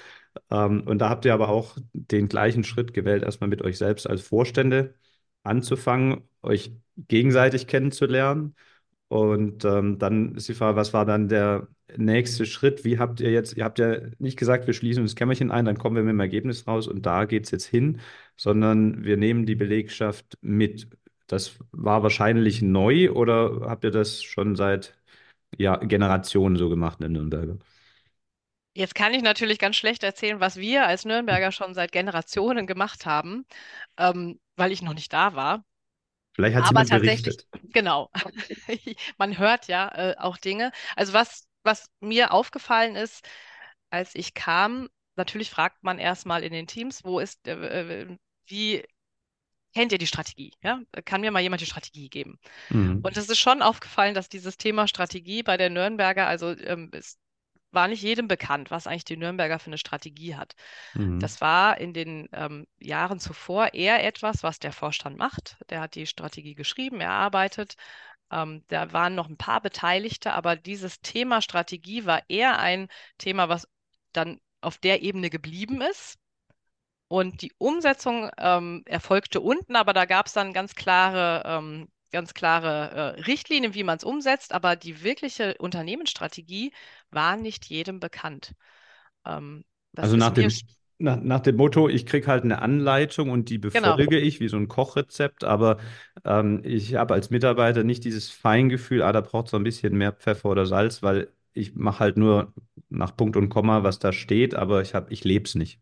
Ähm, 0.51 0.83
und 0.87 0.99
da 0.99 1.09
habt 1.09 1.25
ihr 1.25 1.35
aber 1.35 1.49
auch 1.49 1.77
den 1.93 2.29
gleichen 2.29 2.65
Schritt 2.65 2.93
gewählt, 2.95 3.23
erstmal 3.23 3.49
mit 3.51 3.63
euch 3.63 3.79
selbst 3.79 4.09
als 4.09 4.23
Vorstände 4.23 4.95
anzufangen, 5.47 6.23
euch 6.43 6.73
gegenseitig 7.09 7.67
kennenzulernen 7.67 8.55
und 9.09 9.65
ähm, 9.65 9.99
dann 9.99 10.35
ist 10.35 10.49
die 10.49 10.55
Frage, 10.55 10.77
was 10.77 10.93
war 10.93 11.05
dann 11.05 11.29
der 11.29 11.69
nächste 11.97 12.45
Schritt? 12.47 12.85
Wie 12.85 12.99
habt 12.99 13.21
ihr 13.21 13.31
jetzt, 13.31 13.57
ihr 13.57 13.65
habt 13.65 13.79
ja 13.79 13.99
nicht 14.19 14.39
gesagt, 14.39 14.67
wir 14.67 14.75
schließen 14.75 15.03
uns 15.03 15.13
das 15.13 15.17
Kämmerchen 15.17 15.51
ein, 15.51 15.65
dann 15.65 15.79
kommen 15.79 15.97
wir 15.97 16.03
mit 16.03 16.13
dem 16.13 16.21
Ergebnis 16.21 16.67
raus 16.67 16.89
und 16.89 17.07
da 17.07 17.25
geht 17.25 17.45
es 17.45 17.51
jetzt 17.53 17.67
hin, 17.67 18.01
sondern 18.37 19.05
wir 19.05 19.17
nehmen 19.17 19.47
die 19.47 19.55
Belegschaft 19.55 20.39
mit. 20.41 20.89
Das 21.29 21.59
war 21.73 22.03
wahrscheinlich 22.03 22.63
neu 22.63 23.11
oder 23.13 23.63
habt 23.69 23.85
ihr 23.85 23.91
das 23.91 24.23
schon 24.23 24.57
seit 24.57 24.95
ja, 25.59 25.77
Generationen 25.77 26.57
so 26.57 26.69
gemacht 26.69 27.01
in 27.03 27.13
Nürnberg? 27.13 27.59
Jetzt 28.77 28.95
kann 28.95 29.15
ich 29.15 29.23
natürlich 29.23 29.59
ganz 29.59 29.77
schlecht 29.77 30.03
erzählen, 30.03 30.39
was 30.39 30.57
wir 30.57 30.87
als 30.87 31.07
Nürnberger 31.07 31.51
schon 31.51 31.73
seit 31.73 31.93
Generationen 31.93 32.67
gemacht 32.67 33.07
haben, 33.07 33.47
ähm, 33.97 34.39
weil 34.57 34.71
ich 34.71 34.83
noch 34.83 34.93
nicht 34.93 35.15
da 35.15 35.35
war. 35.35 35.65
Vielleicht 36.35 36.57
hat 36.57 36.67
tatsächlich, 36.75 37.23
berichtet. 37.23 37.49
genau, 37.73 38.11
man 39.17 39.39
hört 39.39 39.69
ja 39.69 39.89
äh, 39.95 40.17
auch 40.19 40.37
Dinge. 40.37 40.73
Also 40.95 41.15
was, 41.15 41.49
was 41.63 41.89
mir 42.01 42.33
aufgefallen 42.33 42.97
ist, 42.97 43.27
als 43.89 44.15
ich 44.15 44.35
kam, 44.35 44.91
natürlich 45.17 45.49
fragt 45.49 45.83
man 45.83 45.99
erstmal 45.99 46.45
in 46.45 46.53
den 46.53 46.67
Teams, 46.67 47.03
wo 47.03 47.19
ist, 47.19 47.49
äh, 47.49 48.03
äh, 48.03 48.19
wie 48.45 48.85
kennt 49.73 49.93
ihr 49.93 49.99
die 49.99 50.07
Strategie? 50.07 50.53
Ja? 50.63 50.83
Kann 51.07 51.23
mir 51.23 51.31
mal 51.31 51.41
jemand 51.41 51.63
die 51.63 51.67
Strategie 51.67 52.11
geben? 52.11 52.39
Mhm. 52.69 53.01
Und 53.03 53.17
es 53.17 53.31
ist 53.31 53.39
schon 53.39 53.63
aufgefallen, 53.63 54.15
dass 54.15 54.29
dieses 54.29 54.59
Thema 54.59 54.87
Strategie 54.87 55.43
bei 55.43 55.57
der 55.57 55.71
Nürnberger, 55.71 56.27
also 56.27 56.51
ähm, 56.51 56.91
es 56.93 57.17
war 57.77 57.87
nicht 57.87 58.03
jedem 58.03 58.27
bekannt, 58.27 58.73
was 58.73 58.89
eigentlich 58.89 59.05
die 59.05 59.17
Nürnberger 59.17 59.61
für 59.61 59.69
eine 59.69 59.79
Strategie 59.79 60.35
hat. 60.35 60.57
Mhm. 60.95 61.21
Das 61.21 61.41
war 61.41 61.79
in 61.79 61.93
den 61.93 62.29
ähm, 62.33 62.67
Jahren 62.81 63.21
zuvor 63.21 63.75
eher 63.75 64.05
etwas, 64.05 64.43
was 64.43 64.59
der 64.59 64.73
Vorstand 64.73 65.17
macht. 65.17 65.57
Der 65.71 65.81
hat 65.81 65.95
die 65.95 66.07
Strategie 66.07 66.57
geschrieben, 66.57 67.01
erarbeitet. 67.01 67.77
Ähm, 68.33 68.65
da 68.69 68.93
waren 68.93 69.15
noch 69.15 69.29
ein 69.29 69.37
paar 69.37 69.61
Beteiligte, 69.61 70.33
aber 70.33 70.57
dieses 70.57 71.01
Thema 71.01 71.41
Strategie 71.43 72.07
war 72.07 72.23
eher 72.29 72.59
ein 72.59 72.89
Thema, 73.19 73.49
was 73.49 73.69
dann 74.13 74.41
auf 74.61 74.79
der 74.79 75.03
Ebene 75.03 75.31
geblieben 75.31 75.81
ist. 75.81 76.19
Und 77.09 77.43
die 77.43 77.53
Umsetzung 77.59 78.31
ähm, 78.39 78.83
erfolgte 78.87 79.41
unten, 79.41 79.77
aber 79.77 79.93
da 79.93 80.07
gab 80.07 80.27
es 80.27 80.33
dann 80.33 80.53
ganz 80.53 80.75
klare, 80.75 81.43
ähm, 81.47 81.89
ganz 82.13 82.35
klare 82.35 83.17
äh, 83.17 83.21
Richtlinien, 83.23 83.75
wie 83.75 83.85
man 83.85 83.97
es 83.99 84.05
umsetzt, 84.05 84.53
aber 84.53 84.77
die 84.77 85.03
wirkliche 85.03 85.57
Unternehmensstrategie 85.59 86.73
war 87.11 87.37
nicht 87.37 87.67
jedem 87.67 88.01
bekannt. 88.01 88.55
Ähm, 89.27 89.65
Also 89.99 90.17
nach 90.17 90.33
dem, 90.35 90.61
nach, 90.99 91.21
nach 91.23 91.41
dem 91.41 91.57
Motto, 91.57 91.89
ich 91.89 92.07
kriege 92.07 92.27
halt 92.27 92.45
eine 92.45 92.61
Anleitung 92.63 93.31
und 93.31 93.49
die 93.51 93.59
genau. 93.73 93.99
befolge 93.99 94.19
ich 94.19 94.41
wie 94.41 94.49
so 94.49 94.57
ein 94.57 94.69
Kochrezept, 94.69 95.45
aber 95.45 95.79
ähm, 96.25 96.61
ich 96.65 96.95
habe 96.95 97.15
als 97.15 97.31
Mitarbeiter 97.31 97.83
nicht 97.85 98.05
dieses 98.05 98.31
Feingefühl, 98.31 99.03
ah, 99.03 99.13
da 99.13 99.21
braucht 99.21 99.49
es 99.49 99.55
ein 99.55 99.65
bisschen 99.65 99.97
mehr 99.97 100.13
Pfeffer 100.13 100.51
oder 100.51 100.67
Salz, 100.67 101.03
weil 101.03 101.29
ich 101.53 101.75
mache 101.75 102.01
halt 102.01 102.17
nur 102.19 102.53
nach 102.91 103.17
Punkt 103.17 103.37
und 103.37 103.49
Komma, 103.49 103.83
was 103.83 103.99
da 103.99 104.13
steht, 104.13 104.55
aber 104.55 104.83
ich 104.83 104.93
ich 105.09 105.25
lebe 105.25 105.45
es 105.47 105.55
nicht. 105.55 105.81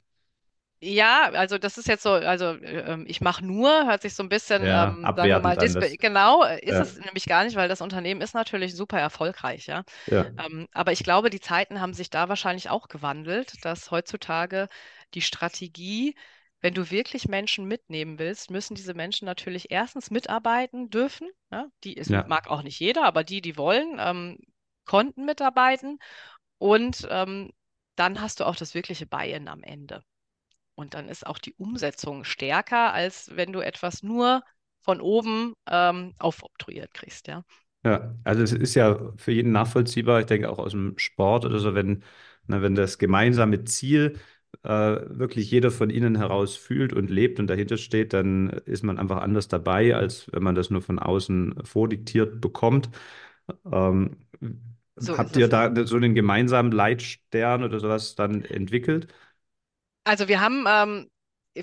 Ja, 0.81 1.31
also 1.33 1.57
das 1.57 1.79
ist 1.79 1.89
jetzt 1.89 2.03
so, 2.03 2.11
also 2.11 2.47
äh, 2.57 2.81
ähm, 2.93 3.05
ich 3.09 3.23
mache 3.23 3.45
nur, 3.45 3.87
hört 3.87 4.03
sich 4.03 4.15
so 4.15 4.23
ein 4.23 4.29
bisschen, 4.29 4.63
Ja, 4.65 4.89
ähm, 4.89 5.15
sagen 5.17 5.33
wir 5.33 5.41
mal, 5.41 5.57
das. 5.57 5.75
genau, 5.99 6.45
äh, 6.45 6.61
ist 6.61 6.75
Ja, 6.75 6.83
es 6.83 6.99
nämlich 6.99 7.25
gar 7.27 7.45
nicht, 7.45 7.57
weil 7.57 7.69
das 7.69 7.81
Unternehmen 7.81 8.21
ist 8.21 8.35
natürlich 8.35 8.75
super 8.77 8.99
erfolgreich, 9.01 9.67
ja. 9.67 9.85
ja, 10.07 10.27
Ähm, 10.39 10.69
aber 10.73 10.93
ich 10.93 11.03
glaube, 11.03 11.31
die 11.31 11.41
Zeiten 11.41 11.81
haben 11.81 11.95
sich 11.95 12.11
da 12.11 12.29
wahrscheinlich 12.29 12.69
auch 12.71 12.89
gewandelt, 12.89 13.65
dass 13.65 13.91
heutzutage 13.91 14.69
die 15.15 15.23
Strategie, 15.23 16.17
wenn 16.61 16.75
du 16.75 16.91
wirklich 16.91 17.29
Menschen 17.29 17.67
mitnehmen 17.67 18.19
willst, 18.19 18.51
müssen 18.51 18.75
diese 18.75 18.95
Menschen 18.95 19.27
natürlich 19.27 19.71
erstens 19.71 20.11
mitarbeiten 20.11 20.91
dürfen. 20.91 21.31
Ja? 21.51 21.67
Die 21.85 21.95
ist, 21.95 22.17
mag 22.27 22.49
auch 22.49 22.63
nicht 22.63 22.79
jeder, 22.81 23.05
aber 23.05 23.25
die, 23.25 23.41
die 23.41 23.57
wollen, 23.57 23.97
ähm, 24.01 24.39
konnten 24.87 25.25
mitarbeiten. 25.25 25.99
Und 26.59 27.07
ähm, 27.11 27.53
dann 27.97 28.21
hast 28.21 28.41
du 28.41 28.45
auch 28.47 28.57
das 28.57 28.75
wirkliche 28.75 29.07
Buy-in 29.07 29.49
am 29.49 29.63
Ende. 29.63 30.03
Und 30.75 30.95
dann 30.95 31.09
ist 31.09 31.27
auch 31.27 31.39
die 31.39 31.55
Umsetzung 31.55 32.25
stärker, 32.25 32.93
als 32.93 33.31
wenn 33.37 33.53
du 33.53 33.61
etwas 33.61 34.03
nur 34.03 34.43
von 34.81 35.01
oben 35.01 35.55
ähm, 35.69 36.15
aufoktroyiert 36.19 36.93
kriegst, 36.95 37.29
ja. 37.29 37.45
ja. 37.85 38.15
Also 38.25 38.43
es 38.43 38.53
ist 38.53 38.75
ja 38.75 39.13
für 39.17 39.33
jeden 39.33 39.53
nachvollziehbar, 39.53 40.21
ich 40.21 40.27
denke 40.27 40.51
auch 40.51 40.59
aus 40.59 40.73
dem 40.73 40.99
Sport 40.99 41.45
oder 41.45 41.59
so, 41.59 41.75
wenn, 41.75 42.03
na, 42.47 42.63
wenn 42.63 42.75
das 42.75 42.99
gemeinsame 42.99 43.65
Ziel 43.65 44.19
äh, 44.63 44.69
wirklich 44.69 45.51
jeder 45.51 45.71
von 45.71 45.91
ihnen 45.91 46.17
heraus 46.17 46.57
fühlt 46.57 46.93
und 46.93 47.11
lebt 47.11 47.41
und 47.41 47.47
dahinter 47.49 47.77
steht, 47.77 48.13
dann 48.13 48.51
ist 48.51 48.85
man 48.85 48.99
einfach 48.99 49.19
anders 49.23 49.49
dabei, 49.49 49.95
als 49.97 50.31
wenn 50.33 50.43
man 50.43 50.55
das 50.55 50.71
nur 50.71 50.83
von 50.83 50.99
außen 50.99 51.65
vordiktiert 51.65 52.41
bekommt. 52.41 52.91
Ähm, 53.73 54.17
So 54.99 55.19
habt 55.19 55.37
ihr 55.37 55.49
da 55.49 55.75
so 55.87 55.97
einen 55.97 56.15
gemeinsamen 56.15 56.73
Leitstern 56.73 57.63
oder 57.65 57.81
sowas 57.81 58.15
dann 58.15 58.45
entwickelt? 58.45 59.09
Also 60.05 60.29
wir 60.29 60.41
haben, 60.41 60.65
ähm, 60.69 61.11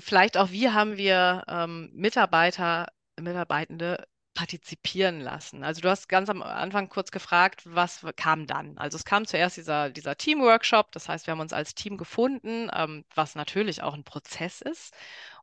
vielleicht 0.00 0.36
auch 0.36 0.50
wir 0.50 0.74
haben 0.74 0.96
wir 0.96 1.44
ähm, 1.48 1.90
Mitarbeiter, 1.94 2.88
Mitarbeitende 3.20 4.06
partizipieren 4.34 5.20
lassen. 5.20 5.62
Also 5.62 5.82
du 5.82 5.90
hast 5.90 6.08
ganz 6.08 6.30
am 6.30 6.42
Anfang 6.42 6.88
kurz 6.88 7.10
gefragt, 7.10 7.62
was 7.66 8.04
kam 8.16 8.46
dann? 8.46 8.78
Also 8.78 8.96
es 8.96 9.04
kam 9.04 9.26
zuerst 9.26 9.58
dieser, 9.58 9.90
dieser 9.90 10.16
Teamworkshop, 10.16 10.90
das 10.92 11.08
heißt, 11.08 11.26
wir 11.26 11.32
haben 11.32 11.40
uns 11.40 11.52
als 11.52 11.74
Team 11.74 11.98
gefunden, 11.98 12.70
ähm, 12.74 13.04
was 13.14 13.34
natürlich 13.34 13.82
auch 13.82 13.92
ein 13.94 14.04
Prozess 14.04 14.62
ist. 14.62 14.94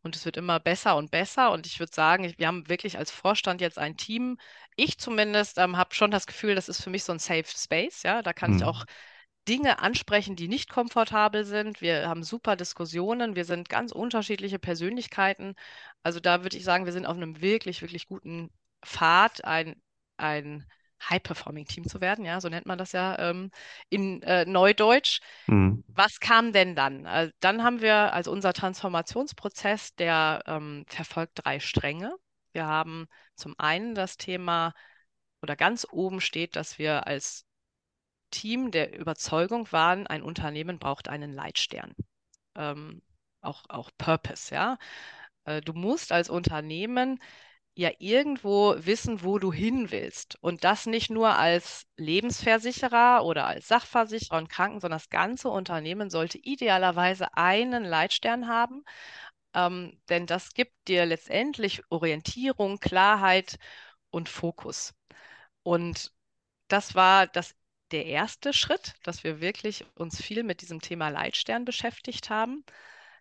Und 0.01 0.15
es 0.15 0.25
wird 0.25 0.37
immer 0.37 0.59
besser 0.59 0.95
und 0.95 1.11
besser. 1.11 1.51
Und 1.51 1.67
ich 1.67 1.79
würde 1.79 1.93
sagen, 1.93 2.23
ich, 2.23 2.39
wir 2.39 2.47
haben 2.47 2.67
wirklich 2.69 2.97
als 2.97 3.11
Vorstand 3.11 3.61
jetzt 3.61 3.77
ein 3.77 3.95
Team. 3.97 4.37
Ich 4.75 4.97
zumindest 4.97 5.57
ähm, 5.59 5.77
habe 5.77 5.93
schon 5.93 6.09
das 6.11 6.25
Gefühl, 6.25 6.55
das 6.55 6.69
ist 6.69 6.81
für 6.81 6.89
mich 6.89 7.03
so 7.03 7.11
ein 7.13 7.19
Safe 7.19 7.45
Space. 7.45 8.03
Ja, 8.03 8.21
da 8.23 8.33
kann 8.33 8.53
ich 8.53 8.63
auch. 8.63 8.85
Dinge 9.47 9.79
ansprechen, 9.79 10.35
die 10.35 10.47
nicht 10.47 10.69
komfortabel 10.69 11.43
sind. 11.43 11.81
Wir 11.81 12.07
haben 12.07 12.23
super 12.23 12.55
Diskussionen. 12.55 13.35
Wir 13.35 13.45
sind 13.45 13.69
ganz 13.69 13.91
unterschiedliche 13.91 14.59
Persönlichkeiten. 14.59 15.55
Also 16.03 16.19
da 16.19 16.43
würde 16.43 16.57
ich 16.57 16.63
sagen, 16.63 16.85
wir 16.85 16.93
sind 16.93 17.05
auf 17.05 17.17
einem 17.17 17.41
wirklich, 17.41 17.81
wirklich 17.81 18.07
guten 18.07 18.51
Pfad, 18.85 19.43
ein, 19.45 19.81
ein 20.17 20.65
High-Performing-Team 21.09 21.87
zu 21.87 22.01
werden. 22.01 22.25
Ja, 22.25 22.41
so 22.41 22.49
nennt 22.49 22.65
man 22.65 22.77
das 22.77 22.91
ja 22.91 23.17
ähm, 23.17 23.51
in 23.89 24.21
äh, 24.21 24.45
Neudeutsch. 24.45 25.19
Mhm. 25.47 25.83
Was 25.87 26.19
kam 26.19 26.53
denn 26.53 26.75
dann? 26.75 27.07
Also 27.07 27.31
dann 27.39 27.63
haben 27.63 27.81
wir, 27.81 28.13
also 28.13 28.31
unser 28.31 28.53
Transformationsprozess, 28.53 29.95
der 29.95 30.43
ähm, 30.45 30.85
verfolgt 30.87 31.43
drei 31.43 31.59
Stränge. 31.59 32.15
Wir 32.51 32.67
haben 32.67 33.07
zum 33.35 33.55
einen 33.57 33.95
das 33.95 34.17
Thema, 34.17 34.73
oder 35.41 35.55
ganz 35.55 35.87
oben 35.89 36.21
steht, 36.21 36.55
dass 36.55 36.77
wir 36.77 37.07
als 37.07 37.45
Team 38.29 38.71
der 38.71 38.97
Überzeugung 38.97 39.71
waren, 39.71 40.07
ein 40.07 40.23
Unternehmen 40.23 40.79
braucht 40.79 41.07
einen 41.07 41.33
Leitstern. 41.33 41.93
Ähm, 42.55 43.01
auch, 43.41 43.63
auch 43.69 43.91
Purpose, 43.97 44.53
ja. 44.53 44.77
Äh, 45.45 45.61
du 45.61 45.73
musst 45.73 46.11
als 46.11 46.29
Unternehmen 46.29 47.19
ja 47.75 47.91
irgendwo 47.99 48.75
wissen, 48.79 49.23
wo 49.23 49.39
du 49.39 49.53
hin 49.53 49.91
willst. 49.91 50.37
Und 50.41 50.63
das 50.65 50.85
nicht 50.85 51.09
nur 51.09 51.35
als 51.37 51.87
Lebensversicherer 51.97 53.23
oder 53.25 53.47
als 53.47 53.67
Sachversicherer 53.69 54.37
und 54.37 54.49
Kranken, 54.49 54.81
sondern 54.81 54.99
das 54.99 55.09
ganze 55.09 55.49
Unternehmen 55.49 56.09
sollte 56.09 56.37
idealerweise 56.39 57.33
einen 57.35 57.83
Leitstern 57.85 58.47
haben. 58.47 58.83
Ähm, 59.53 59.99
denn 60.09 60.25
das 60.27 60.53
gibt 60.53 60.73
dir 60.87 61.05
letztendlich 61.05 61.83
Orientierung, 61.89 62.79
Klarheit 62.79 63.57
und 64.11 64.29
Fokus. 64.29 64.93
Und 65.63 66.13
das 66.69 66.95
war 66.95 67.27
das, 67.27 67.55
der 67.91 68.05
erste 68.05 68.53
Schritt, 68.53 68.95
dass 69.03 69.23
wir 69.23 69.41
wirklich 69.41 69.85
uns 69.95 70.21
viel 70.21 70.43
mit 70.43 70.61
diesem 70.61 70.81
Thema 70.81 71.09
Leitstern 71.09 71.65
beschäftigt 71.65 72.29
haben. 72.29 72.63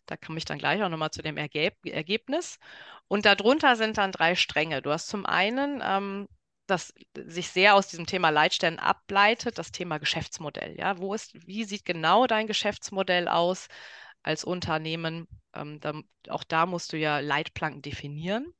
Da 0.06 0.16
komme 0.16 0.38
ich 0.38 0.44
dann 0.44 0.58
gleich 0.58 0.82
auch 0.82 0.88
nochmal 0.88 1.10
zu 1.10 1.22
dem 1.22 1.36
Ergeb 1.36 1.74
Ergebnis. 1.86 2.58
Und 3.08 3.26
darunter 3.26 3.76
sind 3.76 3.98
dann 3.98 4.12
drei 4.12 4.34
Stränge. 4.34 4.82
Du 4.82 4.90
hast 4.90 5.08
zum 5.08 5.26
einen, 5.26 5.82
ähm, 5.84 6.28
das 6.66 6.92
sich 7.16 7.48
sehr 7.50 7.74
aus 7.74 7.88
diesem 7.88 8.06
Thema 8.06 8.30
Leitstern 8.30 8.78
ableitet, 8.78 9.58
das 9.58 9.72
Thema 9.72 9.98
Geschäftsmodell. 9.98 10.76
Ja, 10.78 10.98
wo 10.98 11.14
ist, 11.14 11.34
wie 11.46 11.64
sieht 11.64 11.84
genau 11.84 12.26
dein 12.26 12.46
Geschäftsmodell 12.46 13.28
aus 13.28 13.68
als 14.22 14.44
Unternehmen? 14.44 15.28
Ähm, 15.54 15.80
da, 15.80 15.94
auch 16.28 16.44
da 16.44 16.66
musst 16.66 16.92
du 16.92 16.98
ja 16.98 17.20
Leitplanken 17.20 17.82
definieren. 17.82 18.52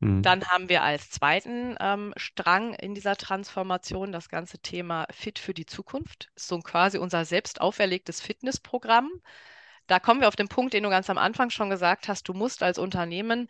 Mhm. 0.00 0.22
Dann 0.22 0.46
haben 0.48 0.68
wir 0.68 0.82
als 0.82 1.10
zweiten 1.10 1.76
ähm, 1.78 2.12
Strang 2.16 2.74
in 2.74 2.94
dieser 2.94 3.16
Transformation 3.16 4.12
das 4.12 4.28
ganze 4.28 4.58
Thema 4.58 5.06
Fit 5.10 5.38
für 5.38 5.54
die 5.54 5.66
Zukunft. 5.66 6.30
So 6.36 6.58
quasi 6.60 6.98
unser 6.98 7.24
selbst 7.24 7.60
auferlegtes 7.60 8.20
Fitnessprogramm. 8.20 9.10
Da 9.86 10.00
kommen 10.00 10.20
wir 10.20 10.28
auf 10.28 10.36
den 10.36 10.48
Punkt, 10.48 10.72
den 10.72 10.84
du 10.84 10.90
ganz 10.90 11.10
am 11.10 11.18
Anfang 11.18 11.50
schon 11.50 11.70
gesagt 11.70 12.08
hast. 12.08 12.28
Du 12.28 12.32
musst 12.32 12.62
als 12.62 12.78
Unternehmen 12.78 13.48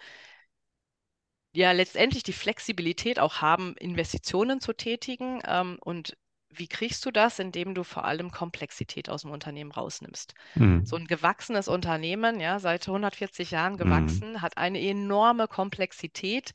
ja 1.53 1.73
letztendlich 1.73 2.23
die 2.23 2.33
Flexibilität 2.33 3.19
auch 3.19 3.41
haben, 3.41 3.77
Investitionen 3.77 4.61
zu 4.61 4.73
tätigen. 4.73 5.41
Ähm, 5.47 5.79
und 5.81 6.17
wie 6.51 6.69
kriegst 6.69 7.05
du 7.07 7.11
das? 7.11 7.39
Indem 7.39 7.75
du 7.75 7.85
vor 7.85 8.05
allem 8.05 8.31
Komplexität 8.31 9.09
aus 9.09 9.23
dem 9.23 9.31
Unternehmen 9.31 9.73
rausnimmst. 9.73 10.35
Mhm. 10.55 10.85
So 10.85 10.97
ein 10.97 11.07
gewachsenes 11.07 11.69
Unternehmen, 11.69 12.41
ja, 12.41 12.59
seit 12.59 12.87
140 12.89 13.51
Jahren 13.53 13.75
Mhm. 13.75 13.79
gewachsen, 13.79 14.43
hat 14.43 14.57
eine 14.59 14.81
enorme 14.81 15.49
Komplexität 15.49 16.53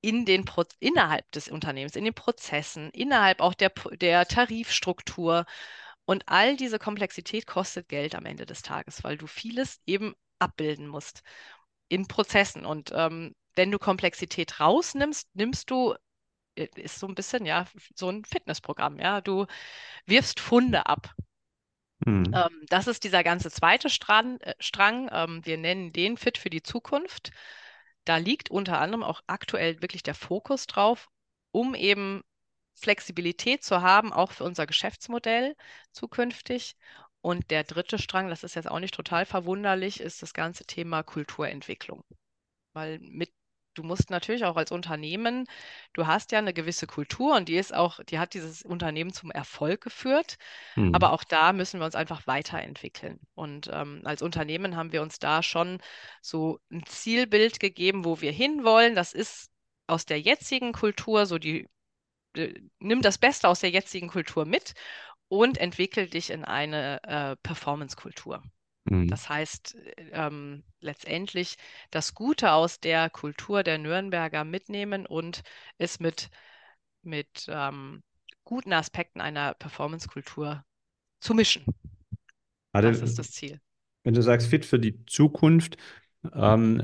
in 0.00 0.24
den 0.24 0.44
Pro 0.44 0.64
innerhalb 0.80 1.30
des 1.32 1.48
Unternehmens, 1.48 1.96
in 1.96 2.04
den 2.04 2.14
Prozessen, 2.14 2.90
innerhalb 2.90 3.40
auch 3.40 3.54
der, 3.54 3.70
der 4.00 4.26
Tarifstruktur. 4.26 5.44
Und 6.04 6.24
all 6.26 6.56
diese 6.56 6.78
Komplexität 6.78 7.46
kostet 7.46 7.88
Geld 7.88 8.14
am 8.14 8.24
Ende 8.26 8.46
des 8.46 8.62
Tages, 8.62 9.04
weil 9.04 9.18
du 9.18 9.26
vieles 9.26 9.80
eben 9.86 10.14
abbilden 10.38 10.86
musst 10.88 11.22
in 11.88 12.06
Prozessen. 12.08 12.64
Und 12.64 12.92
ähm, 12.94 13.34
wenn 13.56 13.70
du 13.70 13.78
Komplexität 13.78 14.60
rausnimmst, 14.60 15.28
nimmst 15.34 15.70
du, 15.70 15.94
ist 16.58 16.98
so 16.98 17.06
ein 17.06 17.14
bisschen, 17.14 17.46
ja, 17.46 17.66
so 17.94 18.08
ein 18.10 18.24
Fitnessprogramm, 18.24 18.98
ja. 18.98 19.20
Du 19.20 19.46
wirfst 20.06 20.40
Funde 20.40 20.86
ab. 20.86 21.14
Mhm. 22.04 22.32
Ähm, 22.34 22.66
das 22.68 22.86
ist 22.86 23.04
dieser 23.04 23.24
ganze 23.24 23.50
zweite 23.50 23.90
Strang. 23.90 24.40
Äh, 24.40 24.54
Strang. 24.58 25.08
Ähm, 25.12 25.44
wir 25.44 25.58
nennen 25.58 25.92
den 25.92 26.16
Fit 26.16 26.38
für 26.38 26.50
die 26.50 26.62
Zukunft. 26.62 27.30
Da 28.04 28.16
liegt 28.16 28.50
unter 28.50 28.80
anderem 28.80 29.02
auch 29.02 29.22
aktuell 29.26 29.82
wirklich 29.82 30.02
der 30.02 30.14
Fokus 30.14 30.66
drauf, 30.66 31.08
um 31.50 31.74
eben 31.74 32.22
Flexibilität 32.74 33.64
zu 33.64 33.82
haben, 33.82 34.12
auch 34.12 34.32
für 34.32 34.44
unser 34.44 34.66
Geschäftsmodell 34.66 35.56
zukünftig. 35.92 36.76
Und 37.20 37.50
der 37.50 37.64
dritte 37.64 37.98
Strang, 37.98 38.28
das 38.28 38.44
ist 38.44 38.54
jetzt 38.54 38.70
auch 38.70 38.78
nicht 38.78 38.94
total 38.94 39.26
verwunderlich, 39.26 40.00
ist 40.00 40.22
das 40.22 40.32
ganze 40.32 40.64
Thema 40.64 41.02
Kulturentwicklung. 41.02 42.04
Weil 42.72 43.00
mit, 43.00 43.32
du 43.78 43.84
musst 43.84 44.10
natürlich 44.10 44.44
auch 44.44 44.56
als 44.56 44.72
Unternehmen, 44.72 45.46
du 45.92 46.06
hast 46.06 46.32
ja 46.32 46.38
eine 46.38 46.52
gewisse 46.52 46.86
Kultur 46.86 47.36
und 47.36 47.48
die 47.48 47.56
ist 47.56 47.72
auch, 47.72 48.02
die 48.04 48.18
hat 48.18 48.34
dieses 48.34 48.62
Unternehmen 48.62 49.12
zum 49.12 49.30
Erfolg 49.30 49.80
geführt. 49.80 50.36
Mhm. 50.76 50.94
Aber 50.94 51.12
auch 51.12 51.24
da 51.24 51.52
müssen 51.52 51.80
wir 51.80 51.86
uns 51.86 51.94
einfach 51.94 52.26
weiterentwickeln. 52.26 53.20
Und 53.34 53.70
ähm, 53.72 54.02
als 54.04 54.22
Unternehmen 54.22 54.76
haben 54.76 54.92
wir 54.92 55.02
uns 55.02 55.18
da 55.18 55.42
schon 55.42 55.78
so 56.20 56.58
ein 56.70 56.84
Zielbild 56.86 57.60
gegeben, 57.60 58.04
wo 58.04 58.20
wir 58.20 58.32
hinwollen. 58.32 58.94
Das 58.94 59.12
ist 59.12 59.50
aus 59.86 60.04
der 60.04 60.20
jetzigen 60.20 60.72
Kultur 60.72 61.26
so 61.26 61.38
die, 61.38 61.68
äh, 62.36 62.54
nimm 62.78 63.02
das 63.02 63.18
Beste 63.18 63.48
aus 63.48 63.60
der 63.60 63.70
jetzigen 63.70 64.08
Kultur 64.08 64.44
mit 64.44 64.74
und 65.28 65.58
entwickel 65.58 66.08
dich 66.08 66.30
in 66.30 66.44
eine 66.44 67.02
äh, 67.04 67.36
Performance-Kultur. 67.42 68.42
Mhm. 68.90 69.08
Das 69.08 69.28
heißt, 69.28 69.76
ähm, 70.12 70.64
letztendlich 70.80 71.56
das 71.90 72.14
Gute 72.14 72.52
aus 72.52 72.80
der 72.80 73.10
Kultur 73.10 73.62
der 73.62 73.78
Nürnberger 73.78 74.44
mitnehmen 74.44 75.06
und 75.06 75.42
es 75.78 76.00
mit, 76.00 76.30
mit 77.02 77.46
ähm, 77.48 78.02
guten 78.44 78.72
Aspekten 78.72 79.20
einer 79.20 79.54
Performance-Kultur 79.54 80.64
zu 81.20 81.34
mischen. 81.34 81.64
Also, 82.72 82.90
Das 82.90 83.02
ist 83.02 83.18
das 83.18 83.30
Ziel. 83.32 83.60
wenn 84.04 84.14
du 84.14 84.22
sagst 84.22 84.48
fit 84.48 84.64
für 84.64 84.78
die 84.78 85.04
Zukunft, 85.06 85.76
ähm, 86.34 86.82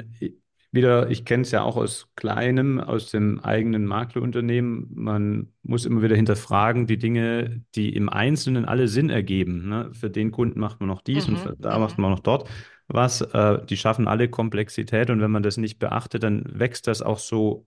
wieder, 0.75 1.11
ich 1.11 1.25
kenne 1.25 1.43
es 1.43 1.51
ja 1.53 1.63
auch 1.63 1.77
aus 1.77 2.09
kleinem, 2.17 2.81
aus 2.81 3.11
dem 3.11 3.41
eigenen 3.41 3.87
Maklerunternehmen. 3.87 4.89
Man 4.95 5.53
muss 5.63 5.87
immer 5.87 6.03
wieder 6.03 6.17
hinterfragen, 6.17 6.87
die 6.87 6.99
Dinge, 6.99 7.63
die 7.75 7.95
im 7.95 8.09
Einzelnen 8.09 8.65
alle 8.65 8.89
Sinn 8.89 9.11
ergeben. 9.11 9.69
Ne? 9.69 9.91
Für 9.95 10.11
den 10.11 10.31
Kunden 10.33 10.61
macht 10.61 10.81
man 10.81 10.89
noch 10.89 11.03
dies 11.03 11.29
und 11.29 11.37
Mhm, 11.37 11.41
für, 11.41 11.57
da 11.59 11.79
mhm. 11.79 11.81
macht 11.81 11.99
man 11.99 12.11
noch 12.11 12.21
dort 12.21 12.49
was. 12.89 13.21
Äh, 13.23 13.65
die 13.67 13.77
schaffen 13.77 14.09
alle 14.09 14.29
Komplexität 14.29 15.11
und 15.11 15.21
wenn 15.21 15.31
man 15.31 15.43
das 15.43 15.57
nicht 15.57 15.79
beachtet, 15.79 16.23
dann 16.23 16.45
wächst 16.59 16.87
das 16.87 17.03
auch 17.03 17.19
so 17.19 17.67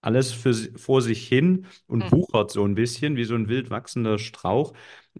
alles 0.00 0.32
für, 0.32 0.54
vor 0.78 1.02
sich 1.02 1.26
hin 1.26 1.66
und 1.86 2.10
Mhm. 2.10 2.12
wuchert 2.12 2.50
so 2.52 2.64
ein 2.64 2.74
bisschen 2.76 3.16
wie 3.16 3.24
so 3.24 3.34
ein 3.34 3.48
wild 3.48 3.70
wachsender 3.70 4.18
Strauch. 4.18 4.72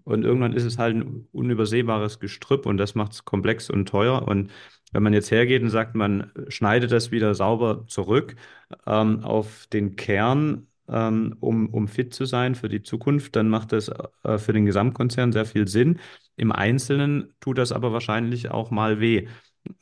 Und 0.04 0.24
irgendwann 0.24 0.52
ist 0.52 0.64
es 0.64 0.78
halt 0.78 0.96
ein 0.96 1.26
unübersehbares 1.32 2.20
Gestrüpp 2.20 2.64
und 2.66 2.76
das 2.78 2.94
macht 2.94 3.12
es 3.12 3.24
komplex 3.24 3.70
und 3.70 3.86
teuer. 3.88 4.22
Und 4.26 4.50
wenn 4.92 5.02
man 5.02 5.12
jetzt 5.12 5.30
hergeht 5.30 5.62
und 5.62 5.70
sagt, 5.70 5.94
man 5.94 6.30
schneidet 6.48 6.92
das 6.92 7.10
wieder 7.10 7.34
sauber 7.34 7.86
zurück 7.86 8.36
ähm, 8.86 9.22
auf 9.24 9.66
den 9.72 9.96
Kern, 9.96 10.66
ähm, 10.88 11.36
um, 11.40 11.68
um 11.68 11.88
fit 11.88 12.14
zu 12.14 12.24
sein 12.24 12.54
für 12.54 12.68
die 12.68 12.82
Zukunft, 12.82 13.36
dann 13.36 13.48
macht 13.48 13.72
das 13.72 13.90
äh, 14.24 14.38
für 14.38 14.52
den 14.52 14.64
Gesamtkonzern 14.66 15.32
sehr 15.32 15.44
viel 15.46 15.68
Sinn. 15.68 16.00
Im 16.36 16.52
Einzelnen 16.52 17.34
tut 17.40 17.58
das 17.58 17.72
aber 17.72 17.92
wahrscheinlich 17.92 18.50
auch 18.50 18.70
mal 18.70 19.00
weh. 19.00 19.28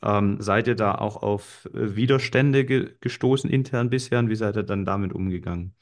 Ähm, 0.03 0.37
seid 0.41 0.67
ihr 0.67 0.75
da 0.75 0.95
auch 0.95 1.17
auf 1.23 1.65
äh, 1.73 1.95
Widerstände 1.95 2.65
ge 2.65 2.95
gestoßen 2.99 3.49
intern 3.49 3.89
bisher 3.89 4.19
und 4.19 4.29
wie 4.29 4.35
seid 4.35 4.57
ihr 4.57 4.63
dann 4.63 4.85
damit 4.85 5.13
umgegangen? 5.13 5.75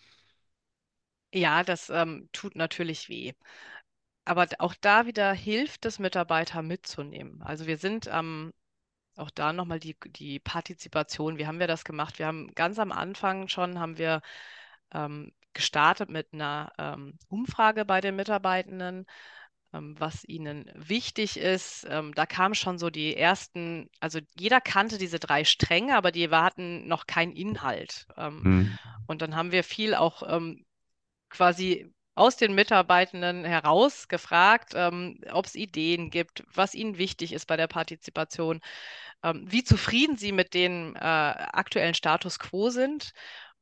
Ja, 1.33 1.63
das 1.63 1.89
ähm, 1.89 2.29
tut 2.31 2.55
natürlich 2.55 3.09
weh. 3.09 3.33
Aber 4.25 4.47
auch 4.59 4.75
da 4.81 5.05
wieder 5.07 5.33
hilft 5.33 5.85
es, 5.85 5.99
Mitarbeiter 5.99 6.61
mitzunehmen. 6.61 7.41
Also 7.43 7.67
wir 7.67 7.77
sind 7.77 8.09
ähm, 8.11 8.53
auch 9.15 9.29
da 9.29 9.53
nochmal 9.53 9.79
die, 9.79 9.95
die 10.07 10.39
Partizipation. 10.39 11.37
Wie 11.37 11.47
haben 11.47 11.59
wir 11.59 11.67
das 11.67 11.83
gemacht? 11.83 12.19
Wir 12.19 12.27
haben 12.27 12.53
ganz 12.55 12.79
am 12.79 12.91
Anfang 12.91 13.47
schon, 13.47 13.79
haben 13.79 13.97
wir 13.97 14.21
ähm, 14.93 15.31
gestartet 15.53 16.09
mit 16.09 16.33
einer 16.33 16.71
ähm, 16.77 17.17
Umfrage 17.29 17.85
bei 17.85 18.01
den 18.01 18.15
Mitarbeitenden, 18.15 19.05
ähm, 19.73 19.95
was 19.97 20.25
ihnen 20.25 20.69
wichtig 20.75 21.37
ist. 21.37 21.87
Ähm, 21.89 22.13
da 22.13 22.25
kamen 22.25 22.55
schon 22.55 22.77
so 22.77 22.89
die 22.89 23.15
ersten, 23.15 23.89
also 23.99 24.19
jeder 24.37 24.61
kannte 24.61 24.97
diese 24.97 25.19
drei 25.19 25.43
Stränge, 25.43 25.95
aber 25.95 26.11
die 26.11 26.29
hatten 26.29 26.87
noch 26.87 27.07
keinen 27.07 27.35
Inhalt. 27.35 28.05
Ähm, 28.17 28.41
Hm. 28.43 28.79
und 29.07 29.21
dann 29.21 29.35
haben 29.35 29.51
wir 29.51 29.63
viel 29.63 29.95
auch 29.95 30.23
ähm, 30.27 30.65
quasi 31.29 31.91
aus 32.15 32.37
den 32.37 32.55
Mitarbeitenden 32.55 33.45
heraus 33.45 34.07
gefragt, 34.07 34.73
ähm, 34.75 35.19
ob 35.31 35.45
es 35.45 35.55
Ideen 35.55 36.09
gibt, 36.09 36.43
was 36.53 36.73
ihnen 36.73 36.97
wichtig 36.97 37.33
ist 37.33 37.45
bei 37.45 37.57
der 37.57 37.67
Partizipation, 37.67 38.61
ähm, 39.23 39.45
wie 39.49 39.63
zufrieden 39.63 40.17
sie 40.17 40.31
mit 40.31 40.53
dem 40.53 40.95
äh, 40.95 40.99
aktuellen 40.99 41.93
Status 41.93 42.39
quo 42.39 42.69
sind. 42.69 43.13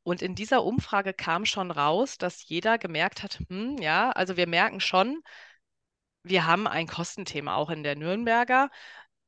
Und 0.04 0.22
in 0.22 0.36
dieser 0.36 0.64
Umfrage 0.64 1.14
kam 1.14 1.46
schon 1.46 1.72
raus, 1.72 2.18
dass 2.18 2.48
jeder 2.48 2.78
gemerkt 2.78 3.24
hat, 3.24 3.40
hm, 3.50 3.78
ja, 3.80 4.12
also 4.12 4.38
wir 4.38 4.48
merken 4.48 4.80
schon, 4.82 5.24
wir 6.24 6.46
haben 6.46 6.68
ein 6.68 6.88
Kostenthema 6.88 7.56
auch 7.56 7.70
in 7.70 7.84
der 7.84 7.96
Nürnberger. 7.96 8.70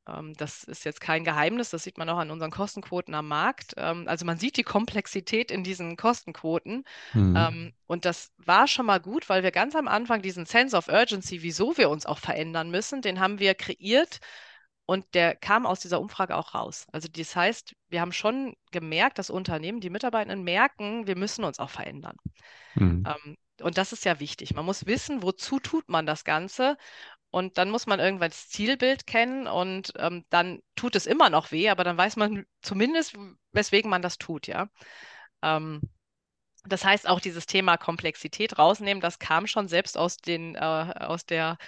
Ähm, 0.08 0.34
das 0.34 0.64
ist 0.64 0.84
jetzt 0.84 1.00
kein 1.00 1.24
Geheimnis, 1.24 1.70
das 1.70 1.84
sieht 1.84 1.98
man 1.98 2.08
auch 2.08 2.18
an 2.18 2.30
unseren 2.30 2.50
Kostenquoten 2.50 3.14
am 3.14 3.28
Markt. 3.28 3.74
Ähm, 3.76 4.06
also 4.08 4.24
man 4.24 4.38
sieht 4.38 4.56
die 4.56 4.62
Komplexität 4.62 5.50
in 5.50 5.64
diesen 5.64 5.96
Kostenquoten. 5.96 6.84
Mhm. 7.12 7.36
Ähm, 7.36 7.72
und 7.86 8.04
das 8.04 8.32
war 8.38 8.66
schon 8.66 8.86
mal 8.86 9.00
gut, 9.00 9.28
weil 9.28 9.42
wir 9.42 9.50
ganz 9.50 9.74
am 9.74 9.88
Anfang 9.88 10.22
diesen 10.22 10.46
Sense 10.46 10.76
of 10.76 10.88
Urgency, 10.88 11.42
wieso 11.42 11.76
wir 11.76 11.90
uns 11.90 12.06
auch 12.06 12.18
verändern 12.18 12.70
müssen, 12.70 13.02
den 13.02 13.20
haben 13.20 13.38
wir 13.38 13.54
kreiert. 13.54 14.20
Und 14.88 15.04
der 15.14 15.34
kam 15.34 15.66
aus 15.66 15.80
dieser 15.80 16.00
Umfrage 16.00 16.36
auch 16.36 16.54
raus. 16.54 16.86
Also 16.92 17.08
das 17.10 17.34
heißt, 17.34 17.74
wir 17.88 18.00
haben 18.00 18.12
schon 18.12 18.54
gemerkt, 18.70 19.18
dass 19.18 19.30
Unternehmen, 19.30 19.80
die 19.80 19.90
Mitarbeitenden 19.90 20.44
merken, 20.44 21.08
wir 21.08 21.16
müssen 21.16 21.42
uns 21.42 21.58
auch 21.58 21.70
verändern. 21.70 22.16
Mhm. 22.76 23.04
Und 23.62 23.78
das 23.78 23.92
ist 23.92 24.04
ja 24.04 24.20
wichtig. 24.20 24.54
Man 24.54 24.64
muss 24.64 24.86
wissen, 24.86 25.22
wozu 25.22 25.58
tut 25.58 25.88
man 25.88 26.06
das 26.06 26.24
Ganze. 26.24 26.76
Und 27.36 27.58
dann 27.58 27.68
muss 27.68 27.86
man 27.86 28.00
irgendwann 28.00 28.30
das 28.30 28.48
Zielbild 28.48 29.06
kennen 29.06 29.46
und 29.46 29.92
ähm, 29.98 30.24
dann 30.30 30.62
tut 30.74 30.96
es 30.96 31.04
immer 31.04 31.28
noch 31.28 31.52
weh, 31.52 31.68
aber 31.68 31.84
dann 31.84 31.98
weiß 31.98 32.16
man 32.16 32.46
zumindest, 32.62 33.14
weswegen 33.52 33.90
man 33.90 34.00
das 34.00 34.16
tut, 34.16 34.46
ja. 34.46 34.70
Ähm, 35.42 35.82
das 36.64 36.82
heißt, 36.82 37.06
auch 37.06 37.20
dieses 37.20 37.44
Thema 37.44 37.76
Komplexität 37.76 38.58
rausnehmen, 38.58 39.02
das 39.02 39.18
kam 39.18 39.46
schon 39.46 39.68
selbst 39.68 39.98
aus 39.98 40.16
den, 40.16 40.54
äh, 40.54 40.60
aus 40.60 41.26
der 41.26 41.58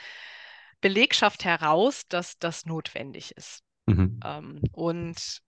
Belegschaft 0.80 1.44
heraus, 1.44 2.08
dass 2.08 2.38
das 2.38 2.64
notwendig 2.64 3.36
ist. 3.36 3.62
Mhm. 3.84 4.20
Ähm, 4.24 4.62
und 4.72 5.42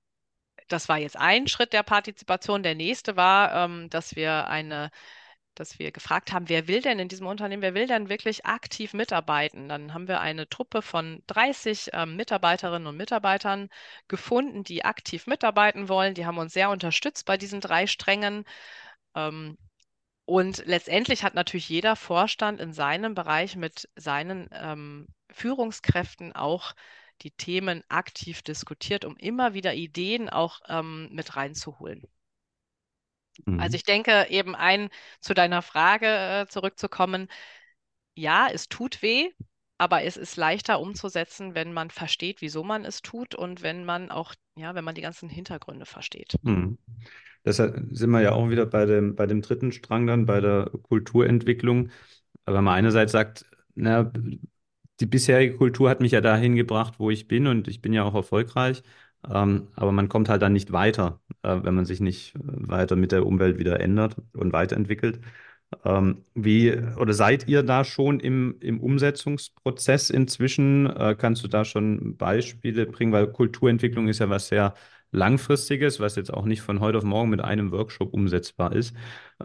das 0.69 0.91
war 0.91 0.99
jetzt 0.99 1.17
ein 1.17 1.49
Schritt 1.49 1.73
der 1.73 1.83
Partizipation. 1.83 2.63
Der 2.63 2.75
nächste 2.75 3.17
war, 3.17 3.55
ähm, 3.55 3.89
dass 3.89 4.17
wir 4.17 4.49
eine 4.49 4.91
dass 5.61 5.79
wir 5.79 5.93
gefragt 5.93 6.33
haben, 6.33 6.49
wer 6.49 6.69
will 6.69 6.81
denn 6.81 6.99
in 6.99 7.09
diesem 7.09 7.27
Unternehmen, 7.27 7.63
wer 7.63 7.75
will 7.75 7.87
denn 7.87 8.09
wirklich 8.09 8.47
aktiv 8.47 8.95
mitarbeiten? 8.95 9.69
Dann 9.69 9.93
haben 9.93 10.09
wir 10.09 10.21
eine 10.21 10.49
Truppe 10.49 10.81
von 10.81 11.23
30 11.27 11.91
ähm, 11.93 12.17
Mitarbeiterinnen 12.17 12.89
und 12.89 12.97
Mitarbeitern 12.97 13.69
gefunden, 14.09 14.65
die 14.65 14.85
aktiv 14.87 15.27
mitarbeiten 15.27 15.91
wollen. 15.91 16.15
Die 16.15 16.25
haben 16.25 16.39
uns 16.39 16.55
sehr 16.55 16.71
unterstützt 16.71 17.27
bei 17.27 17.37
diesen 17.37 17.61
drei 17.61 17.87
Strängen. 17.87 18.45
Ähm, 19.15 19.59
und 20.25 20.65
letztendlich 20.67 21.25
hat 21.25 21.35
natürlich 21.35 21.69
jeder 21.69 21.95
Vorstand 21.95 22.61
in 22.61 22.73
seinem 22.73 23.15
Bereich 23.15 23.57
mit 23.57 23.89
seinen 23.97 24.49
ähm, 24.53 25.09
Führungskräften 25.31 26.35
auch 26.35 26.75
die 27.21 27.33
Themen 27.33 27.85
aktiv 27.89 28.41
diskutiert, 28.43 29.05
um 29.05 29.17
immer 29.19 29.53
wieder 29.53 29.75
Ideen 29.75 30.31
auch 30.31 30.61
ähm, 30.69 31.11
mit 31.13 31.37
reinzuholen. 31.37 32.09
Also 33.57 33.75
Mhm. 33.75 33.77
ich 33.77 33.85
denke 33.85 34.27
eben 34.31 34.55
ein, 34.57 34.89
zu 35.21 35.35
deiner 35.35 35.63
Frage 35.63 36.07
äh, 36.07 36.47
zurückzukommen, 36.49 37.29
ja, 38.15 38.49
es 38.53 38.69
tut 38.69 39.03
weh, 39.03 39.31
aber 39.79 40.05
es 40.05 40.17
ist 40.17 40.37
leichter 40.37 40.81
umzusetzen, 40.81 41.55
wenn 41.55 41.73
man 41.73 41.91
versteht, 41.91 42.41
wieso 42.43 42.65
man 42.65 42.85
es 42.85 43.03
tut 43.03 43.35
und 43.35 43.63
wenn 43.63 43.85
man 43.85 44.11
auch, 44.11 44.35
ja, 44.57 44.75
wenn 44.75 44.85
man 44.85 44.95
die 44.95 45.03
ganzen 45.03 45.29
Hintergründe 45.29 45.87
versteht. 45.87 46.35
Mhm. 46.43 46.79
Deshalb 47.45 47.89
sind 47.93 48.11
wir 48.11 48.21
ja 48.23 48.33
auch 48.33 48.51
wieder 48.51 48.67
bei 48.67 48.87
dem, 48.87 49.17
bei 49.17 49.27
dem 49.27 49.43
dritten 49.43 49.73
Strang 49.73 50.07
dann, 50.07 50.27
bei 50.27 50.41
der 50.41 50.71
Kulturentwicklung. 50.85 51.91
Aber 52.45 52.63
man 52.63 52.75
einerseits 52.77 53.13
sagt, 53.13 53.47
na, 53.75 54.13
die 55.01 55.07
bisherige 55.07 55.57
Kultur 55.57 55.91
hat 55.91 56.01
mich 56.01 56.13
ja 56.13 56.21
dahin 56.21 56.57
gebracht, 56.57 56.97
wo 57.01 57.11
ich 57.11 57.29
bin 57.29 57.47
und 57.47 57.69
ich 57.69 57.83
bin 57.83 57.93
ja 57.93 58.05
auch 58.05 58.15
erfolgreich. 58.15 58.83
Ähm, 59.29 59.69
aber 59.77 59.93
man 59.93 60.09
kommt 60.09 60.29
halt 60.29 60.43
dann 60.43 60.53
nicht 60.53 60.73
weiter, 60.73 61.21
äh, 61.43 61.59
wenn 61.63 61.75
man 61.75 61.85
sich 61.85 62.01
nicht 62.01 62.35
äh, 62.37 62.39
weiter 62.43 62.97
mit 62.97 63.13
der 63.13 63.27
Umwelt 63.27 63.59
wieder 63.59 63.81
ändert 63.81 64.17
und 64.35 64.53
weiterentwickelt. 64.53 65.21
Ähm, 65.85 66.25
wie 66.35 66.73
oder 66.97 67.13
seid 67.15 67.47
ihr 67.49 67.63
da 67.63 67.85
schon 67.85 68.19
im, 68.21 68.57
im 68.61 68.81
Umsetzungsprozess 68.81 70.11
inzwischen? 70.11 70.87
Äh, 70.87 71.15
kannst 71.19 71.45
du 71.45 71.49
da 71.49 71.65
schon 71.65 72.17
Beispiele 72.17 72.87
bringen? 72.87 73.13
Weil 73.13 73.29
Kulturentwicklung 73.33 74.09
ist 74.09 74.19
ja 74.21 74.29
was 74.31 74.49
sehr 74.49 74.75
Langfristiges, 75.13 76.01
was 76.01 76.17
jetzt 76.17 76.33
auch 76.33 76.45
nicht 76.45 76.63
von 76.63 76.81
heute 76.81 76.99
auf 76.99 77.05
morgen 77.05 77.31
mit 77.31 77.41
einem 77.41 77.73
Workshop 77.73 78.13
umsetzbar 78.15 78.75
ist, 78.75 78.95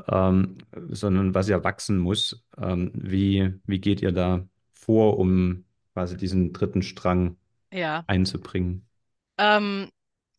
ähm, 0.07 0.57
sondern 0.89 1.33
was 1.35 1.47
ja 1.49 1.63
wachsen 1.63 1.97
muss. 1.97 2.43
Ähm, 2.57 2.91
wie, 2.95 3.53
wie 3.65 3.79
geht 3.79 4.01
ihr 4.01 4.11
da 4.11 4.47
vor, 4.73 5.17
um 5.19 5.65
quasi 5.93 6.17
diesen 6.17 6.53
dritten 6.53 6.81
Strang 6.81 7.37
Ja, 7.71 8.07
einzubringen? 8.07 8.87
Ähm, 9.37 9.89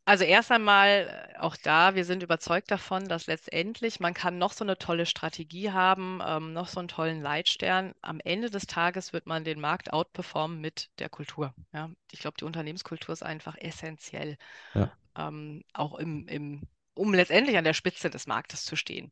also 0.04 0.24
erst 0.24 0.52
einmal 0.52 1.32
äh, 1.34 1.38
auch 1.38 1.56
da, 1.56 1.96
wir 1.96 2.04
sind 2.04 2.22
überzeugt 2.22 2.70
davon, 2.70 3.08
dass 3.08 3.26
letztendlich 3.26 3.98
man 4.00 4.14
kann 4.14 4.38
noch 4.38 4.52
so 4.52 4.64
eine 4.64 4.78
tolle 4.78 5.04
Strategie 5.04 5.72
haben, 5.72 6.20
ähm, 6.24 6.52
noch 6.52 6.68
so 6.68 6.78
einen 6.78 6.88
tollen 6.88 7.20
Leitstern. 7.22 7.92
Am 8.02 8.20
Ende 8.20 8.50
des 8.50 8.66
Tages 8.66 9.12
wird 9.12 9.26
man 9.26 9.44
den 9.44 9.60
Markt 9.60 9.92
outperformen 9.92 10.60
mit 10.60 10.90
der 11.00 11.08
Kultur. 11.08 11.54
Ja, 11.72 11.90
ich 12.12 12.20
glaube, 12.20 12.36
die 12.38 12.44
Unternehmenskultur 12.44 13.12
ist 13.12 13.24
einfach 13.24 13.56
essentiell. 13.58 14.36
Ja. 14.74 14.92
ähm, 15.16 15.64
auch 15.72 15.96
im, 15.98 16.28
im, 16.28 16.62
um 16.94 17.12
letztendlich 17.14 17.56
an 17.58 17.64
der 17.64 17.74
Spitze 17.74 18.10
des 18.10 18.26
Marktes 18.28 18.64
zu 18.64 18.76
stehen. 18.76 19.10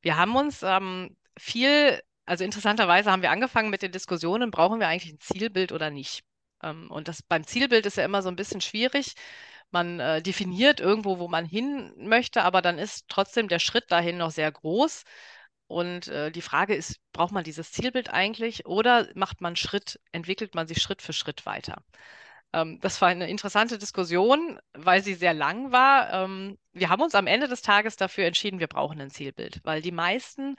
Wir 0.00 0.16
haben 0.16 0.36
uns 0.36 0.62
ähm, 0.62 1.16
viel, 1.38 2.00
also 2.26 2.44
interessanterweise 2.44 3.10
haben 3.12 3.22
wir 3.22 3.30
angefangen 3.30 3.70
mit 3.70 3.82
den 3.82 3.92
Diskussionen, 3.92 4.50
brauchen 4.50 4.80
wir 4.80 4.88
eigentlich 4.88 5.14
ein 5.14 5.20
Zielbild 5.20 5.72
oder 5.72 5.90
nicht? 5.90 6.24
Ähm, 6.62 6.90
und 6.90 7.08
das 7.08 7.22
beim 7.22 7.44
Zielbild 7.44 7.86
ist 7.86 7.96
ja 7.96 8.04
immer 8.04 8.22
so 8.22 8.28
ein 8.28 8.36
bisschen 8.36 8.60
schwierig. 8.60 9.14
Man 9.70 10.00
äh, 10.00 10.22
definiert 10.22 10.80
irgendwo, 10.80 11.18
wo 11.18 11.28
man 11.28 11.46
hin 11.46 11.92
möchte, 11.96 12.42
aber 12.42 12.62
dann 12.62 12.78
ist 12.78 13.06
trotzdem 13.08 13.48
der 13.48 13.58
Schritt 13.58 13.90
dahin 13.90 14.18
noch 14.18 14.30
sehr 14.30 14.50
groß. 14.52 15.04
Und 15.66 16.08
äh, 16.08 16.30
die 16.30 16.42
Frage 16.42 16.74
ist, 16.74 17.00
braucht 17.12 17.32
man 17.32 17.44
dieses 17.44 17.72
Zielbild 17.72 18.10
eigentlich 18.10 18.66
oder 18.66 19.08
macht 19.14 19.40
man 19.40 19.56
Schritt, 19.56 19.98
entwickelt 20.12 20.54
man 20.54 20.66
sich 20.68 20.82
Schritt 20.82 21.00
für 21.02 21.14
Schritt 21.14 21.46
weiter? 21.46 21.82
Ähm, 22.52 22.78
das 22.80 23.00
war 23.00 23.08
eine 23.08 23.28
interessante 23.28 23.78
Diskussion, 23.78 24.58
weil 24.74 25.02
sie 25.02 25.14
sehr 25.14 25.34
lang 25.34 25.72
war. 25.72 26.12
Ähm, 26.12 26.58
wir 26.72 26.88
haben 26.90 27.02
uns 27.02 27.14
am 27.14 27.26
Ende 27.26 27.48
des 27.48 27.62
Tages 27.62 27.96
dafür 27.96 28.26
entschieden, 28.26 28.60
wir 28.60 28.66
brauchen 28.68 29.00
ein 29.00 29.10
Zielbild, 29.10 29.60
weil 29.64 29.82
die 29.82 29.92
meisten 29.92 30.56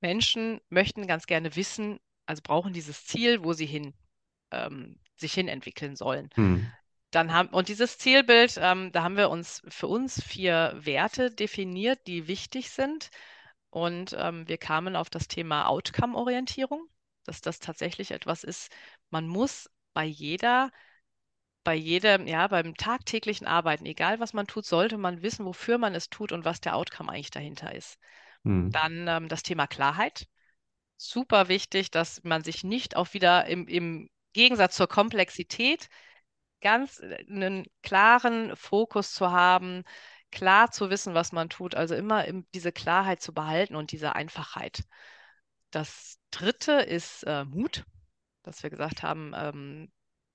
Menschen 0.00 0.60
möchten 0.70 1.06
ganz 1.06 1.26
gerne 1.26 1.56
wissen, 1.56 1.98
also 2.26 2.42
brauchen 2.42 2.72
dieses 2.72 3.04
Ziel, 3.06 3.44
wo 3.44 3.52
sie 3.52 3.66
hin, 3.66 3.94
ähm, 4.52 4.98
sich 5.18 5.32
hin 5.32 5.48
entwickeln 5.48 5.96
sollen. 5.96 6.30
Hm. 6.34 6.70
Dann 7.10 7.32
haben, 7.32 7.48
und 7.48 7.68
dieses 7.68 7.98
Zielbild, 7.98 8.58
ähm, 8.60 8.92
da 8.92 9.02
haben 9.02 9.16
wir 9.16 9.30
uns 9.30 9.62
für 9.68 9.86
uns 9.86 10.22
vier 10.22 10.74
Werte 10.76 11.30
definiert, 11.30 12.06
die 12.06 12.28
wichtig 12.28 12.70
sind. 12.70 13.10
Und 13.70 14.14
ähm, 14.18 14.46
wir 14.48 14.58
kamen 14.58 14.96
auf 14.96 15.10
das 15.10 15.28
Thema 15.28 15.66
Outcome-Orientierung, 15.68 16.88
dass 17.24 17.40
das 17.40 17.60
tatsächlich 17.60 18.10
etwas 18.10 18.44
ist, 18.44 18.70
man 19.10 19.26
muss 19.26 19.70
bei 19.94 20.04
jeder 20.04 20.70
bei 21.64 21.74
jedem, 21.74 22.26
ja, 22.26 22.46
beim 22.46 22.76
tagtäglichen 22.76 23.46
Arbeiten, 23.46 23.84
egal 23.84 24.20
was 24.20 24.32
man 24.32 24.46
tut, 24.46 24.64
sollte 24.64 24.96
man 24.96 25.20
wissen, 25.20 25.44
wofür 25.44 25.76
man 25.76 25.94
es 25.94 26.08
tut 26.08 26.32
und 26.32 26.46
was 26.46 26.62
der 26.62 26.74
Outcome 26.74 27.12
eigentlich 27.12 27.30
dahinter 27.30 27.74
ist. 27.74 27.98
Hm. 28.44 28.70
Dann 28.70 29.06
ähm, 29.06 29.28
das 29.28 29.42
Thema 29.42 29.66
Klarheit. 29.66 30.26
Super 30.96 31.48
wichtig, 31.48 31.90
dass 31.90 32.24
man 32.24 32.42
sich 32.42 32.64
nicht 32.64 32.96
auch 32.96 33.12
wieder 33.12 33.44
im, 33.46 33.68
im 33.68 34.08
Gegensatz 34.38 34.76
zur 34.76 34.88
Komplexität 34.88 35.88
ganz 36.60 37.00
äh, 37.00 37.24
einen 37.28 37.66
klaren 37.82 38.54
Fokus 38.56 39.12
zu 39.12 39.30
haben, 39.32 39.84
klar 40.30 40.70
zu 40.70 40.90
wissen, 40.90 41.14
was 41.14 41.32
man 41.32 41.48
tut, 41.48 41.74
also 41.74 41.94
immer 41.94 42.24
im, 42.26 42.46
diese 42.54 42.72
Klarheit 42.72 43.20
zu 43.22 43.32
behalten 43.34 43.76
und 43.76 43.92
diese 43.92 44.14
Einfachheit. 44.14 44.84
Das 45.70 46.18
dritte 46.30 46.72
ist 46.72 47.24
äh, 47.24 47.44
Mut, 47.44 47.84
dass 48.42 48.62
wir 48.62 48.70
gesagt 48.70 49.02
haben, 49.02 49.32
ähm, 49.36 49.92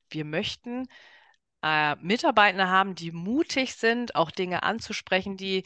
wir 0.09 0.25
möchten 0.25 0.87
äh, 1.63 1.95
Mitarbeitende 1.97 2.67
haben, 2.69 2.95
die 2.95 3.11
mutig 3.11 3.75
sind, 3.75 4.15
auch 4.15 4.31
Dinge 4.31 4.63
anzusprechen, 4.63 5.37
die, 5.37 5.63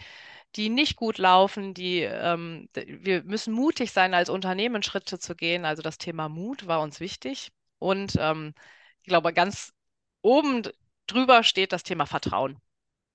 die 0.56 0.69
nicht 0.69 0.95
gut 0.95 1.17
laufen, 1.17 1.73
die 1.73 2.02
ähm, 2.02 2.69
wir 2.76 3.23
müssen 3.23 3.54
mutig 3.54 3.91
sein, 3.91 4.13
als 4.13 4.30
Unternehmen 4.30 4.84
Schritte 4.84 5.19
zu 5.19 5.36
gehen. 5.36 5.65
Also 5.65 5.82
das 5.82 5.97
Thema 5.97 6.30
Mut 6.30 6.67
war 6.67 6.82
uns 6.82 7.00
wichtig. 7.00 7.52
Und 7.80 8.16
ähm, 8.20 8.54
ich 9.02 9.08
glaube, 9.08 9.34
ganz 9.34 9.74
oben 10.22 10.63
drüber 11.08 11.44
steht 11.44 11.72
das 11.72 11.84
Thema 11.84 12.06
Vertrauen. 12.06 12.60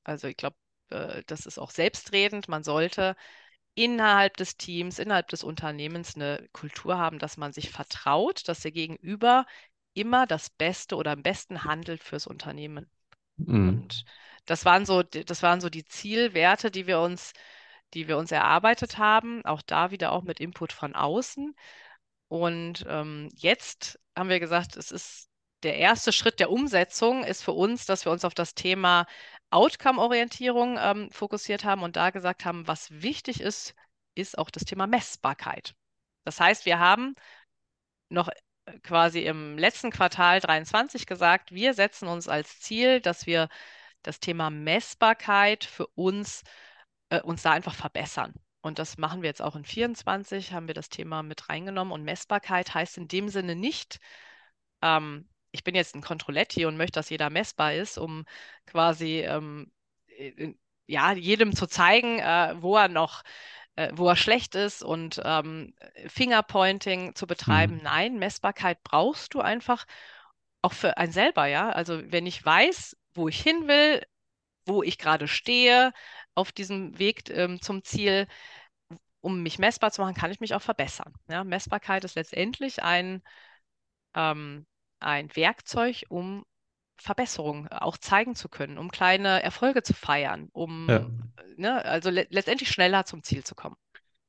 Also 0.04 0.28
ich 0.28 0.36
glaube, 0.36 0.56
äh, 0.90 1.22
das 1.26 1.46
ist 1.46 1.58
auch 1.58 1.70
selbstredend. 1.70 2.48
Man 2.48 2.64
sollte 2.64 3.16
innerhalb 3.74 4.36
des 4.36 4.56
Teams, 4.56 4.98
innerhalb 4.98 5.28
des 5.28 5.44
Unternehmens 5.44 6.14
eine 6.14 6.48
Kultur 6.52 6.98
haben, 6.98 7.18
dass 7.18 7.36
man 7.36 7.52
sich 7.52 7.70
vertraut, 7.70 8.46
dass 8.48 8.60
der 8.60 8.72
Gegenüber 8.72 9.46
immer 9.94 10.26
das 10.26 10.50
Beste 10.50 10.96
oder 10.96 11.12
am 11.12 11.22
besten 11.22 11.64
handelt 11.64 12.02
fürs 12.02 12.26
Unternehmen. 12.26 12.90
Hm. 13.38 13.68
Und 13.68 14.04
das 14.46 14.64
waren 14.64 14.84
so, 14.84 15.02
das 15.02 15.42
waren 15.42 15.60
so 15.60 15.70
die 15.70 15.84
Zielwerte, 15.84 16.70
die 16.70 16.86
wir 16.86 17.00
uns, 17.00 17.32
die 17.94 18.08
wir 18.08 18.18
uns 18.18 18.32
erarbeitet 18.32 18.98
haben, 18.98 19.44
auch 19.44 19.62
da 19.62 19.90
wieder 19.90 20.12
auch 20.12 20.22
mit 20.22 20.40
Input 20.40 20.72
von 20.72 20.94
außen. 20.94 21.54
Und 22.28 22.84
ähm, 22.88 23.28
jetzt 23.34 23.98
haben 24.16 24.28
wir 24.28 24.40
gesagt, 24.40 24.76
es 24.76 24.90
ist 24.90 25.28
der 25.62 25.76
erste 25.76 26.12
Schritt 26.12 26.40
der 26.40 26.50
Umsetzung 26.50 27.24
ist 27.24 27.42
für 27.42 27.52
uns, 27.52 27.86
dass 27.86 28.04
wir 28.04 28.12
uns 28.12 28.24
auf 28.24 28.34
das 28.34 28.54
Thema 28.54 29.06
Outcome-Orientierung 29.50 30.78
ähm, 30.80 31.10
fokussiert 31.10 31.64
haben 31.64 31.82
und 31.82 31.96
da 31.96 32.10
gesagt 32.10 32.44
haben, 32.44 32.66
was 32.66 32.90
wichtig 32.90 33.40
ist, 33.40 33.74
ist 34.14 34.38
auch 34.38 34.50
das 34.50 34.64
Thema 34.64 34.86
Messbarkeit. 34.86 35.74
Das 36.24 36.40
heißt, 36.40 36.66
wir 36.66 36.78
haben 36.78 37.14
noch 38.08 38.28
quasi 38.82 39.20
im 39.20 39.58
letzten 39.58 39.90
Quartal 39.90 40.40
23 40.40 41.06
gesagt, 41.06 41.52
wir 41.52 41.74
setzen 41.74 42.08
uns 42.08 42.28
als 42.28 42.60
Ziel, 42.60 43.00
dass 43.00 43.26
wir 43.26 43.48
das 44.02 44.20
Thema 44.20 44.50
Messbarkeit 44.50 45.64
für 45.64 45.86
uns, 45.88 46.42
äh, 47.10 47.20
uns 47.20 47.42
da 47.42 47.52
einfach 47.52 47.74
verbessern. 47.74 48.34
Und 48.62 48.78
das 48.78 48.96
machen 48.96 49.22
wir 49.22 49.28
jetzt 49.28 49.42
auch 49.42 49.56
in 49.56 49.64
24, 49.64 50.52
haben 50.52 50.68
wir 50.68 50.74
das 50.74 50.88
Thema 50.88 51.22
mit 51.22 51.48
reingenommen. 51.48 51.92
Und 51.92 52.04
Messbarkeit 52.04 52.74
heißt 52.74 52.96
in 52.96 53.08
dem 53.08 53.28
Sinne 53.28 53.56
nicht, 53.56 53.98
ähm, 54.82 55.28
ich 55.50 55.64
bin 55.64 55.74
jetzt 55.74 55.94
ein 55.94 56.02
Controletti 56.02 56.64
und 56.64 56.76
möchte, 56.76 56.98
dass 56.98 57.10
jeder 57.10 57.28
messbar 57.28 57.74
ist, 57.74 57.98
um 57.98 58.24
quasi 58.66 59.20
ähm, 59.20 59.70
ja, 60.86 61.12
jedem 61.12 61.54
zu 61.54 61.66
zeigen, 61.66 62.18
äh, 62.18 62.54
wo 62.60 62.76
er 62.76 62.88
noch 62.88 63.22
äh, 63.76 63.90
wo 63.94 64.08
er 64.08 64.16
schlecht 64.16 64.54
ist 64.54 64.82
und 64.82 65.20
ähm, 65.24 65.74
Fingerpointing 66.06 67.14
zu 67.14 67.26
betreiben. 67.26 67.76
Mhm. 67.76 67.82
Nein, 67.82 68.18
Messbarkeit 68.18 68.82
brauchst 68.82 69.34
du 69.34 69.40
einfach 69.40 69.86
auch 70.62 70.72
für 70.72 70.96
einen 70.98 71.12
selber, 71.12 71.46
ja. 71.46 71.70
Also 71.70 72.00
wenn 72.12 72.26
ich 72.26 72.44
weiß, 72.44 72.96
wo 73.14 73.28
ich 73.28 73.40
hin 73.40 73.68
will, 73.68 74.02
wo 74.66 74.82
ich 74.82 74.98
gerade 74.98 75.26
stehe 75.26 75.92
auf 76.34 76.52
diesem 76.52 76.98
Weg 76.98 77.28
ähm, 77.30 77.60
zum 77.60 77.84
Ziel, 77.84 78.26
um 79.20 79.42
mich 79.42 79.58
messbar 79.58 79.90
zu 79.92 80.02
machen, 80.02 80.14
kann 80.14 80.30
ich 80.30 80.40
mich 80.40 80.54
auch 80.54 80.62
verbessern. 80.62 81.12
Ja? 81.28 81.44
Messbarkeit 81.44 82.04
ist 82.04 82.16
letztendlich 82.16 82.82
ein, 82.82 83.22
ähm, 84.14 84.66
ein 85.00 85.34
Werkzeug, 85.36 86.04
um 86.08 86.44
Verbesserung 86.96 87.68
auch 87.68 87.96
zeigen 87.96 88.34
zu 88.36 88.48
können, 88.48 88.78
um 88.78 88.90
kleine 88.90 89.42
Erfolge 89.42 89.82
zu 89.82 89.94
feiern, 89.94 90.48
Ja. 90.86 90.98
um 91.06 91.32
ne, 91.56 91.84
also 91.84 92.10
le 92.10 92.26
letztendlich 92.30 92.68
schneller 92.68 93.04
zum 93.04 93.22
Ziel 93.22 93.44
zu 93.44 93.54
kommen. 93.54 93.76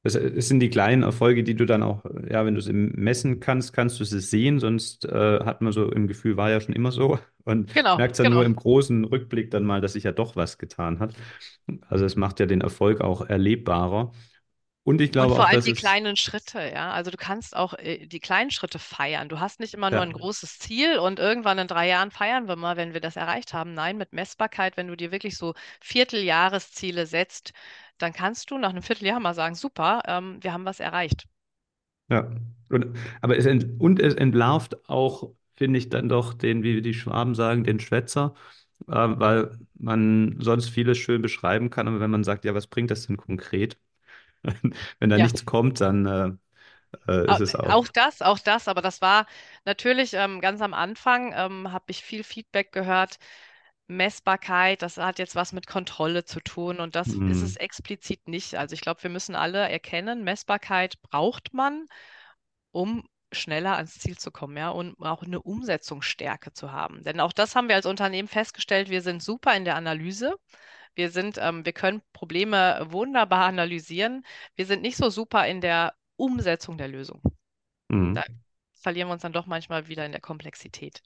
Das, 0.04 0.14
das 0.14 0.48
sind 0.50 0.60
die 0.60 0.70
kleinen 0.70 1.04
Erfolge, 1.04 1.44
die 1.44 1.56
du 1.56 1.66
dann 1.66 1.82
auch, 1.82 2.04
ja, 2.30 2.46
wenn 2.46 2.56
du 2.56 2.62
sie 2.62 2.74
messen 2.74 3.40
kannst, 3.40 3.72
kannst 3.74 4.00
du 4.00 4.04
sie 4.04 4.20
sehen, 4.20 4.60
sonst 4.60 5.06
äh, 5.06 5.40
hat 5.46 5.62
man 5.62 5.72
so 5.72 5.90
im 5.92 6.08
Gefühl, 6.08 6.36
war 6.36 6.50
ja 6.52 6.60
schon 6.60 6.76
immer 6.76 6.92
so 6.92 7.20
und 7.46 7.72
Genau, 7.74 7.98
merkt 7.98 8.20
dann 8.20 8.30
nur 8.30 8.42
genau. 8.42 8.50
im 8.52 8.56
großen 8.56 9.06
Rückblick 9.06 9.50
dann 9.52 9.64
mal, 9.64 9.80
dass 9.82 9.94
sich 9.94 10.04
ja 10.04 10.12
doch 10.12 10.36
was 10.36 10.58
getan 10.58 11.00
hat. 11.00 11.16
Also 11.88 12.06
es 12.06 12.16
macht 12.16 12.40
ja 12.40 12.46
den 12.46 12.62
Erfolg 12.62 13.02
auch 13.02 13.22
erlebbarer. 13.28 14.12
Und 14.84 15.02
ich 15.02 15.12
Und 15.16 15.32
glaube 15.32 15.36
vor 15.36 15.46
auch, 15.46 15.48
allem 15.48 15.64
die 15.64 15.74
kleinen 15.74 16.16
Schritte, 16.16 16.60
ja. 16.72 16.92
Also 16.92 17.10
du 17.12 17.18
kannst 17.18 17.56
auch 17.56 17.74
äh, 17.76 18.06
die 18.08 18.20
kleinen 18.20 18.52
Schritte 18.52 18.78
feiern. 18.80 19.28
Du 19.30 19.40
hast 19.40 19.60
nicht 19.60 19.74
immer 19.74 19.90
nur 19.92 20.02
ja, 20.02 20.04
ein 20.04 20.14
großes 20.14 20.60
Ziel 20.60 20.98
und 21.00 21.18
irgendwann 21.20 21.58
in 21.60 21.68
drei 21.68 21.88
Jahren 21.88 22.12
feiern 22.12 22.48
wir 22.48 22.56
mal, 22.56 22.78
wenn 22.78 22.94
wir 22.94 23.02
das 23.02 23.16
erreicht 23.16 23.54
haben. 23.54 23.74
Nein, 23.74 23.98
mit 23.98 24.14
Messbarkeit, 24.14 24.76
wenn 24.78 24.88
du 24.88 24.96
dir 24.98 25.12
wirklich 25.12 25.36
so 25.38 25.54
Vierteljahresziele 25.82 27.06
setzt, 27.08 27.54
dann 28.00 28.14
kannst 28.14 28.52
du 28.52 28.58
nach 28.60 28.70
einem 28.72 28.84
Vierteljahr 28.84 29.20
mal 29.20 29.34
sagen, 29.36 29.56
super, 29.56 30.02
ähm, 30.08 30.38
wir 30.44 30.54
haben 30.54 30.66
was 30.66 30.80
erreicht. 30.80 31.26
ja. 32.10 32.32
Und, 32.70 32.98
aber 33.22 33.38
es, 33.38 33.46
ent, 33.46 33.80
und 33.80 34.00
es 34.02 34.14
entlarvt 34.16 34.90
auch, 34.90 35.32
finde 35.56 35.78
ich, 35.80 35.90
dann 35.90 36.10
doch 36.10 36.34
den, 36.34 36.64
wie 36.64 36.82
die 36.82 36.94
Schwaben 36.94 37.36
sagen, 37.36 37.64
den 37.64 37.80
Schwätzer, 37.80 38.34
äh, 38.88 38.94
weil 38.94 39.58
man 39.76 40.38
sonst 40.40 40.70
vieles 40.70 40.98
schön 40.98 41.22
beschreiben 41.22 41.70
kann, 41.70 41.88
aber 41.88 42.00
wenn 42.00 42.12
man 42.12 42.24
sagt, 42.24 42.46
ja, 42.46 42.56
was 42.56 42.68
bringt 42.68 42.92
das 42.92 43.08
denn 43.08 43.18
konkret? 43.18 43.78
Wenn 45.00 45.10
da 45.10 45.18
Ja, 45.18 45.20
nichts 45.20 45.46
kommt, 45.46 45.82
dann 45.82 46.06
äh, 46.06 46.32
äh, 47.12 47.32
ist 47.32 47.40
es 47.42 47.56
auch. 47.56 47.78
Auch 47.78 47.88
das, 47.88 48.22
auch 48.22 48.40
das, 48.40 48.68
aber 48.68 48.82
das 48.82 49.02
war 49.02 49.28
natürlich 49.66 50.14
ähm, 50.14 50.42
ganz 50.42 50.62
am 50.62 50.74
Anfang, 50.74 51.34
ähm, 51.36 51.72
habe 51.72 51.86
ich 51.90 52.04
viel 52.04 52.24
Feedback 52.24 52.72
gehört. 52.72 53.18
Messbarkeit, 53.88 54.82
das 54.82 54.98
hat 54.98 55.20
jetzt 55.20 55.36
was 55.36 55.52
mit 55.54 55.68
Kontrolle 55.68 56.24
zu 56.26 56.40
tun 56.42 56.80
und 56.80 56.96
das 56.96 57.14
ist 57.26 57.42
es 57.42 57.56
Hm, 57.56 57.58
explizit 57.58 58.28
nicht. 58.28 58.56
Also 58.56 58.74
ich 58.74 58.82
glaube, 58.82 59.04
wir 59.04 59.10
müssen 59.10 59.36
alle 59.36 59.70
erkennen, 59.70 60.24
Messbarkeit 60.24 61.02
braucht 61.02 61.54
man, 61.54 61.86
um 62.72 63.04
schneller 63.34 63.76
ans 63.78 64.00
Ziel 64.00 64.18
zu 64.18 64.32
kommen, 64.32 64.58
ja, 64.58 64.70
und 64.70 65.00
auch 65.02 65.24
eine 65.24 65.42
Umsetzungsstärke 65.42 66.54
zu 66.54 66.72
haben. 66.72 67.04
Denn 67.04 67.20
auch 67.20 67.34
das 67.34 67.56
haben 67.56 67.68
wir 67.70 67.76
als 67.76 67.86
Unternehmen 67.88 68.28
festgestellt, 68.28 68.90
wir 68.90 69.02
sind 69.02 69.24
super 69.24 69.56
in 69.56 69.66
der 69.66 69.76
Analyse. 69.76 70.36
Wir 70.96 71.10
sind, 71.10 71.38
ähm, 71.42 71.66
wir 71.66 71.74
können 71.74 72.02
Probleme 72.14 72.86
wunderbar 72.90 73.46
analysieren. 73.46 74.26
Wir 74.56 74.66
sind 74.66 74.82
nicht 74.82 74.98
so 74.98 75.10
super 75.10 75.48
in 75.48 75.62
der 75.62 75.94
Umsetzung 76.16 76.78
der 76.78 76.88
Lösung. 76.88 77.22
Da 77.90 77.96
hm. 77.96 78.40
verlieren 78.72 79.08
wir 79.08 79.14
uns 79.14 79.22
dann 79.22 79.34
doch 79.34 79.46
manchmal 79.46 79.88
wieder 79.88 80.06
in 80.06 80.12
der 80.12 80.22
Komplexität. 80.22 81.02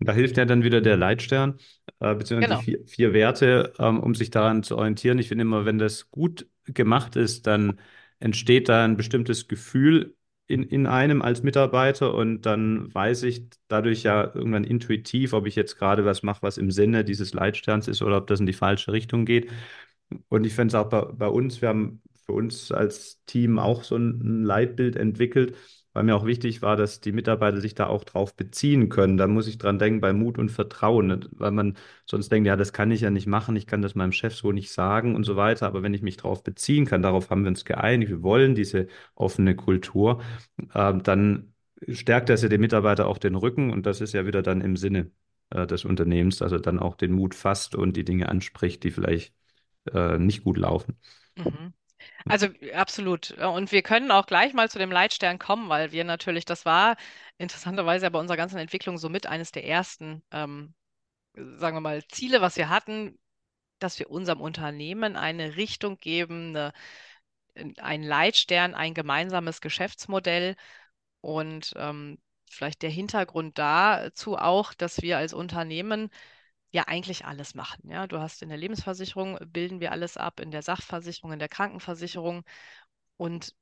Da 0.00 0.12
hilft 0.12 0.36
ja 0.36 0.44
dann 0.44 0.62
wieder 0.62 0.80
der 0.80 0.96
Leitstern, 0.96 1.58
äh, 1.98 2.14
beziehungsweise 2.14 2.60
die 2.60 2.72
Genau. 2.72 2.80
vier, 2.80 2.86
vier 2.86 3.12
Werte, 3.12 3.72
ähm, 3.78 4.00
um 4.00 4.14
sich 4.14 4.30
daran 4.30 4.62
zu 4.62 4.76
orientieren. 4.76 5.18
Ich 5.18 5.28
finde 5.28 5.42
immer, 5.42 5.64
wenn 5.64 5.78
das 5.78 6.10
gut 6.10 6.48
gemacht 6.64 7.16
ist, 7.16 7.46
dann 7.46 7.80
entsteht 8.20 8.68
da 8.68 8.84
ein 8.84 8.96
bestimmtes 8.96 9.48
Gefühl 9.48 10.16
in, 10.48 10.62
in 10.64 10.86
einem 10.86 11.22
als 11.22 11.42
Mitarbeiter 11.42 12.14
und 12.14 12.42
dann 12.42 12.92
weiß 12.92 13.22
ich 13.24 13.44
dadurch 13.68 14.02
ja 14.02 14.34
irgendwann 14.34 14.64
intuitiv, 14.64 15.34
ob 15.34 15.46
ich 15.46 15.54
jetzt 15.56 15.76
gerade 15.78 16.04
was 16.04 16.22
mache, 16.22 16.42
was 16.42 16.58
im 16.58 16.70
Sinne 16.70 17.04
dieses 17.04 17.34
Leitsterns 17.34 17.86
ist 17.86 18.02
oder 18.02 18.16
ob 18.16 18.26
das 18.26 18.40
in 18.40 18.46
die 18.46 18.54
falsche 18.54 18.92
Richtung 18.92 19.26
geht. 19.26 19.50
Und 20.28 20.46
ich 20.46 20.54
finde 20.54 20.68
es 20.68 20.74
auch 20.74 20.88
bei, 20.88 21.02
bei 21.02 21.28
uns, 21.28 21.60
wir 21.60 21.68
haben 21.68 22.02
für 22.24 22.32
uns 22.32 22.72
als 22.72 23.22
Team 23.26 23.58
auch 23.58 23.84
so 23.84 23.96
ein 23.96 24.42
Leitbild 24.44 24.96
entwickelt, 24.96 25.54
weil 25.92 26.04
mir 26.04 26.14
auch 26.16 26.26
wichtig 26.26 26.62
war, 26.62 26.76
dass 26.76 27.00
die 27.00 27.12
Mitarbeiter 27.12 27.60
sich 27.60 27.74
da 27.74 27.86
auch 27.86 28.04
drauf 28.04 28.34
beziehen 28.36 28.88
können. 28.88 29.16
Da 29.16 29.26
muss 29.26 29.46
ich 29.48 29.58
dran 29.58 29.78
denken 29.78 30.00
bei 30.00 30.12
Mut 30.12 30.38
und 30.38 30.50
Vertrauen, 30.50 31.06
ne? 31.08 31.20
weil 31.32 31.50
man 31.50 31.76
sonst 32.06 32.30
denkt, 32.30 32.46
ja, 32.46 32.56
das 32.56 32.72
kann 32.72 32.90
ich 32.90 33.00
ja 33.02 33.10
nicht 33.10 33.26
machen, 33.26 33.56
ich 33.56 33.66
kann 33.66 33.82
das 33.82 33.94
meinem 33.94 34.12
Chef 34.12 34.34
so 34.34 34.52
nicht 34.52 34.70
sagen 34.72 35.14
und 35.14 35.24
so 35.24 35.36
weiter. 35.36 35.66
Aber 35.66 35.82
wenn 35.82 35.94
ich 35.94 36.02
mich 36.02 36.16
darauf 36.16 36.42
beziehen 36.44 36.86
kann, 36.86 37.02
darauf 37.02 37.30
haben 37.30 37.42
wir 37.42 37.48
uns 37.48 37.64
geeinigt, 37.64 38.10
wir 38.10 38.22
wollen 38.22 38.54
diese 38.54 38.86
offene 39.14 39.54
Kultur, 39.56 40.22
ähm, 40.74 41.02
dann 41.02 41.52
stärkt 41.88 42.28
das 42.28 42.42
ja 42.42 42.48
dem 42.48 42.60
Mitarbeiter 42.60 43.06
auch 43.06 43.18
den 43.18 43.34
Rücken 43.34 43.70
und 43.72 43.86
das 43.86 44.00
ist 44.00 44.12
ja 44.14 44.26
wieder 44.26 44.42
dann 44.42 44.60
im 44.60 44.76
Sinne 44.76 45.10
äh, 45.50 45.66
des 45.66 45.84
Unternehmens, 45.84 46.38
dass 46.38 46.52
er 46.52 46.60
dann 46.60 46.78
auch 46.78 46.96
den 46.96 47.12
Mut 47.12 47.34
fasst 47.34 47.74
und 47.74 47.96
die 47.96 48.04
Dinge 48.04 48.28
anspricht, 48.28 48.82
die 48.84 48.90
vielleicht 48.90 49.34
äh, 49.92 50.18
nicht 50.18 50.44
gut 50.44 50.58
laufen. 50.58 50.98
Mhm. 51.36 51.72
Also 52.26 52.48
absolut. 52.74 53.32
Und 53.32 53.72
wir 53.72 53.82
können 53.82 54.10
auch 54.10 54.26
gleich 54.26 54.52
mal 54.52 54.70
zu 54.70 54.78
dem 54.78 54.90
Leitstern 54.90 55.38
kommen, 55.38 55.68
weil 55.68 55.92
wir 55.92 56.04
natürlich, 56.04 56.44
das 56.44 56.64
war 56.64 56.96
interessanterweise 57.38 58.06
ja 58.06 58.10
bei 58.10 58.18
unserer 58.18 58.36
ganzen 58.36 58.58
Entwicklung 58.58 58.98
somit 58.98 59.26
eines 59.26 59.52
der 59.52 59.64
ersten, 59.64 60.22
ähm, 60.32 60.74
sagen 61.34 61.76
wir 61.76 61.80
mal, 61.80 62.04
Ziele, 62.08 62.40
was 62.40 62.56
wir 62.56 62.68
hatten, 62.68 63.18
dass 63.78 63.98
wir 63.98 64.10
unserem 64.10 64.40
Unternehmen 64.40 65.16
eine 65.16 65.56
Richtung 65.56 65.98
geben, 65.98 66.56
eine, 66.56 66.72
einen 67.78 68.04
Leitstern, 68.04 68.74
ein 68.74 68.94
gemeinsames 68.94 69.60
Geschäftsmodell 69.60 70.56
und 71.20 71.72
ähm, 71.76 72.18
vielleicht 72.50 72.82
der 72.82 72.90
Hintergrund 72.90 73.58
dazu 73.58 74.36
auch, 74.36 74.74
dass 74.74 75.02
wir 75.02 75.18
als 75.18 75.32
Unternehmen 75.34 76.10
ja 76.70 76.84
eigentlich 76.86 77.24
alles 77.24 77.54
machen. 77.54 77.90
Ja, 77.90 78.06
du 78.06 78.18
hast 78.20 78.42
in 78.42 78.48
der 78.48 78.58
Lebensversicherung 78.58 79.38
bilden 79.46 79.80
wir 79.80 79.92
alles 79.92 80.16
ab, 80.16 80.40
in 80.40 80.50
der 80.50 80.62
Sachversicherung, 80.62 81.32
in 81.32 81.38
der 81.38 81.48
Krankenversicherung. 81.48 82.44
Und 83.16 83.54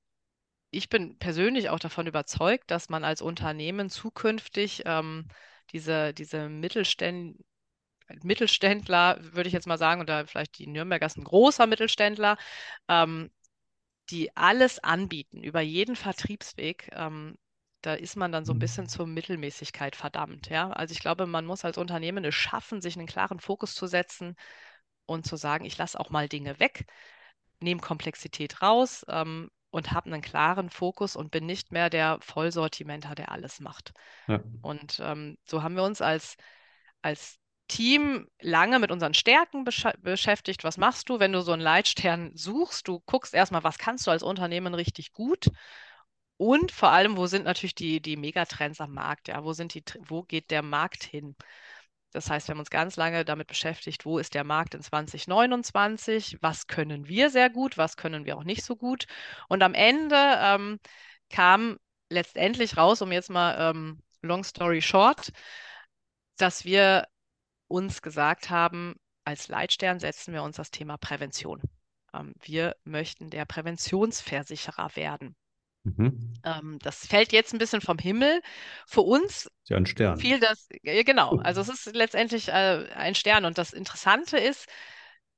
ich 0.71 0.88
bin 0.88 1.19
persönlich 1.19 1.71
auch 1.71 1.79
davon 1.79 2.07
überzeugt, 2.07 2.71
dass 2.71 2.88
man 2.88 3.05
als 3.05 3.23
Unternehmen 3.23 3.90
zukünftig 3.90 4.83
ähm, 4.87 5.29
diese, 5.73 6.12
diese 6.14 6.49
Mittelständ 6.49 7.38
Mittelständler, 8.23 9.19
würde 9.21 9.49
ich 9.49 9.53
jetzt 9.53 9.66
mal 9.66 9.79
sagen, 9.79 10.01
oder 10.01 10.27
vielleicht 10.27 10.59
die 10.59 10.69
Nürnberger 10.69 11.09
ein 11.16 11.25
großer 11.25 11.66
Mittelständler, 11.66 12.37
ähm, 12.88 13.31
die 14.11 14.37
alles 14.37 14.79
anbieten 14.79 15.42
über 15.42 15.61
jeden 15.61 15.97
Vertriebsweg. 15.97 16.90
Ähm, 16.92 17.37
da 17.87 17.94
ist 17.94 18.16
man 18.16 18.33
dann 18.33 18.44
so 18.44 18.53
ein 18.53 18.59
bisschen 18.59 18.88
zur 18.88 19.07
Mittelmäßigkeit 19.07 19.94
verdammt. 19.94 20.49
Ja? 20.49 20.70
Also 20.70 20.90
ich 20.92 20.99
glaube, 20.99 21.27
man 21.27 21.46
muss 21.46 21.64
als 21.64 21.79
Unternehmen 21.79 22.25
es 22.25 22.35
schaffen, 22.35 22.81
sich 22.81 22.96
einen 22.96 23.07
klaren 23.07 23.38
Fokus 23.38 23.77
zu 23.77 23.87
setzen 23.87 24.35
und 25.07 25.25
zu 25.25 25.37
sagen, 25.37 25.64
ich 25.64 25.79
lasse 25.79 26.01
auch 26.01 26.11
mal 26.11 26.29
Dinge 26.29 26.59
weg, 26.59 26.87
nehme 27.61 27.81
Komplexität 27.81 28.61
raus 28.61 29.07
ähm, 29.09 29.51
und 29.70 29.92
habe 29.92 30.07
einen 30.07 30.20
klaren 30.20 30.68
Fokus 30.68 31.14
und 31.14 31.31
bin 31.31 31.46
nicht 31.46 31.70
mehr 31.70 31.88
der 31.88 32.18
Vollsortimenter, 32.22 33.14
der 33.14 33.31
alles 33.31 33.61
macht. 33.61 33.92
Ja, 34.27 34.40
Und 34.62 35.01
ähm, 35.01 35.38
so 35.44 35.62
haben 35.62 35.77
wir 35.77 35.85
uns 35.85 36.01
als, 36.01 36.37
als 37.03 37.38
Team 37.68 38.29
lange 38.40 38.81
mit 38.81 38.90
unseren 38.90 39.14
Stärken 39.14 39.62
besch 39.62 39.87
beschäftigt. 40.03 40.64
Was 40.64 40.77
machst 40.77 41.09
du, 41.09 41.20
wenn 41.20 41.33
du 41.33 41.40
so 41.40 41.53
einen 41.53 41.62
Leitstern 41.62 42.33
suchst? 42.35 42.88
Du 42.88 43.01
guckst 43.07 43.33
erstmal, 43.33 43.62
was 43.62 43.79
kannst 43.79 44.09
du 44.09 44.11
als 44.11 44.25
Unternehmen 44.25 44.75
richtig 44.75 45.12
gut? 45.12 45.51
Und 46.38 46.70
vor 46.72 46.90
allem, 46.90 47.16
wo 47.16 47.27
sind 47.27 47.44
natürlich 47.44 47.75
die, 47.75 48.01
die 48.01 48.16
Megatrends 48.16 48.81
am 48.81 48.92
Markt? 48.92 49.29
Ja, 49.29 49.44
wo 49.44 49.53
sind 49.53 49.75
die, 49.75 49.83
wo 50.01 50.22
geht 50.22 50.51
der 50.51 50.62
Markt 50.62 51.05
hin? 51.05 51.35
Das 52.12 52.31
heißt, 52.31 52.49
wir 52.49 52.53
haben 52.55 52.61
uns 52.61 52.70
ganz 52.70 52.96
lange 52.96 53.25
damit 53.25 53.46
beschäftigt, 53.46 54.05
wo 54.07 54.18
ist 54.18 54.35
der 54.35 54.44
Markt 54.44 54.75
in 54.75 54.83
2029? 54.83 56.38
Was 56.40 56.66
können 56.66 57.09
wir 57.09 57.31
sehr 57.31 57.51
gut? 57.51 57.79
Was 57.79 57.96
können 57.96 58.25
wir 58.25 58.37
auch 58.37 58.44
nicht 58.44 58.64
so 58.64 58.77
gut? 58.77 59.07
Und 59.49 59.62
am 59.62 59.75
Ende 59.75 60.16
ähm, 60.16 60.81
kam 61.31 61.79
letztendlich 62.09 62.77
raus, 62.77 63.03
um 63.03 63.12
jetzt 63.12 63.31
mal 63.31 63.70
ähm, 63.70 64.03
long 64.22 64.44
story 64.44 64.83
short, 64.83 65.33
dass 66.37 66.64
wir 66.64 67.07
uns 67.68 68.03
gesagt 68.03 68.51
haben, 68.51 68.94
als 69.25 69.49
Leitstern 69.49 69.99
setzen 69.99 70.33
wir 70.33 70.42
uns 70.42 70.57
das 70.57 70.70
Thema 70.70 70.96
Prävention. 70.99 71.61
Ähm, 72.14 72.35
wir 72.40 72.77
möchten 72.85 73.31
der 73.31 73.44
Präventionsversicherer 73.44 74.94
werden. 74.96 75.37
Mhm. 75.87 76.42
Ähm, 76.44 76.79
das 76.83 77.07
fällt 77.07 77.33
jetzt 77.33 77.53
ein 77.53 77.59
bisschen 77.59 77.81
vom 77.81 77.99
Himmel. 77.99 78.40
Für 78.87 79.03
uns 79.03 79.51
ja 79.68 79.77
ein 79.77 79.87
Stern. 79.87 80.20
fiel 80.20 80.40
das, 80.40 80.68
äh, 80.85 81.05
genau, 81.05 81.37
also 81.37 81.61
es 81.61 81.68
ist 81.68 81.87
letztendlich 81.94 82.49
äh, 82.49 82.88
ein 82.94 83.14
Stern. 83.14 83.44
Und 83.44 83.59
das 83.59 83.72
Interessante 83.72 84.38
ist, 84.38 84.68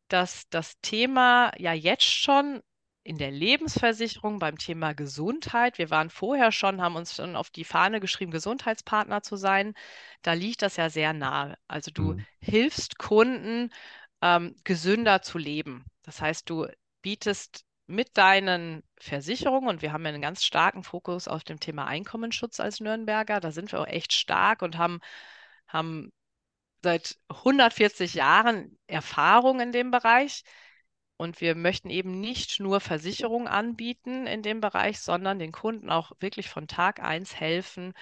dass 0.09 0.49
das 0.51 0.81
Thema 0.83 1.53
ja 1.59 1.73
jetzt 1.73 2.05
schon 2.05 2.63
in 3.05 3.19
der 3.19 3.31
Lebensversicherung 3.33 4.39
beim 4.39 4.59
Thema 4.59 4.95
Gesundheit, 4.95 5.79
wir 5.79 5.91
waren 5.91 6.11
vorher 6.11 6.53
schon, 6.53 6.83
haben 6.83 6.97
uns 6.97 7.17
schon 7.17 7.37
auf 7.37 7.51
die 7.51 7.65
Fahne 7.65 8.01
geschrieben, 8.01 8.33
Gesundheitspartner 8.33 9.23
zu 9.23 9.37
sein. 9.37 9.75
Da 10.23 10.35
liegt 10.35 10.63
das 10.63 10.77
ja 10.77 10.91
sehr 10.91 11.13
nahe. 11.15 11.57
Also 11.69 11.91
du 11.93 12.15
Mhm. 12.15 12.27
hilfst 12.41 12.99
Kunden, 12.99 13.71
ähm, 14.23 14.57
gesünder 14.65 15.23
zu 15.23 15.39
leben. 15.39 15.87
Das 16.03 16.21
heißt, 16.21 16.49
du 16.51 16.67
bietest 17.03 17.65
mit 17.89 18.17
deinen 18.19 18.85
Versicherungen, 18.99 19.69
und 19.69 19.83
wir 19.83 19.93
haben 19.93 20.05
ja 20.05 20.11
einen 20.11 20.23
ganz 20.23 20.45
starken 20.45 20.85
Fokus 20.85 21.29
auf 21.29 21.45
dem 21.45 21.61
Thema 21.61 21.87
Einkommensschutz 21.87 22.61
als 22.61 22.81
Nürnberger, 22.81 23.41
da 23.41 23.51
sind 23.53 23.73
wir 23.73 23.81
auch 23.81 23.87
echt 23.87 24.13
stark 24.13 24.63
und 24.63 24.79
haben, 24.79 25.01
haben 25.69 26.13
seit 26.83 27.19
140 27.29 28.15
Jahren 28.15 28.79
Erfahrung 28.87 29.61
in 29.61 29.73
dem 29.73 29.91
Bereich. 29.91 30.45
Und 31.17 31.41
wir 31.41 31.57
möchten 31.57 31.91
eben 31.91 32.21
nicht 32.21 32.61
nur 32.61 32.81
Versicherungen 32.81 33.49
anbieten 33.49 34.27
in 34.29 34.43
dem 34.43 34.61
Bereich, 34.61 35.01
sondern 35.01 35.41
den 35.41 35.53
Kunden 35.53 35.91
auch 35.91 36.13
wirklich 36.21 36.49
von 36.49 36.69
Tag 36.69 37.01
eins 37.03 37.35
helfen, 37.41 37.93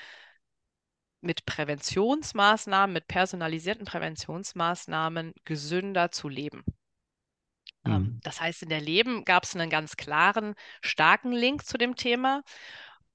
mit 1.22 1.46
Präventionsmaßnahmen, 1.46 2.92
mit 2.92 3.08
personalisierten 3.08 3.86
Präventionsmaßnahmen 3.86 5.34
gesünder 5.44 6.10
zu 6.10 6.28
leben. 6.28 6.64
Ähm, 7.90 8.14
Mhm. 8.14 8.20
das 8.22 8.40
heißt, 8.40 8.62
in 8.62 8.68
der 8.70 8.80
Leben 8.80 9.24
gab 9.24 9.44
es 9.44 9.54
einen 9.54 9.70
ganz 9.70 9.96
klaren, 9.96 10.54
starken 10.82 11.32
Link 11.32 11.66
zu 11.66 11.78
dem 11.78 11.96
Thema. 11.96 12.42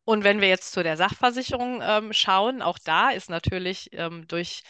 Und 0.04 0.24
wenn 0.24 0.42
wir 0.42 0.50
jetzt 0.50 0.72
zu 0.72 0.84
der 0.84 0.98
Sachversicherung 0.98 1.82
ähm, 1.84 2.14
schauen, 2.14 2.62
auch 2.62 2.80
da 2.80 3.12
ist 3.12 3.30
natürlich 3.30 3.90
ähm, 3.94 4.28
durch, 4.28 4.64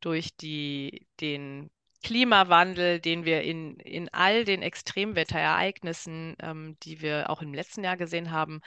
durch 0.00 0.36
die, 0.36 1.06
den 1.20 1.70
Klimawandel, 2.02 3.00
den 3.00 3.24
wir 3.24 3.42
in, 3.42 3.76
in 3.80 4.08
all 4.12 4.44
den 4.44 4.62
Extremwetterereignissen, 4.62 6.36
ähm, 6.40 6.76
die 6.82 7.00
wir 7.00 7.30
auch 7.30 7.40
im 7.42 7.54
letzten 7.54 7.82
Jahr 7.84 7.96
gesehen 7.96 8.30
haben, 8.30 8.60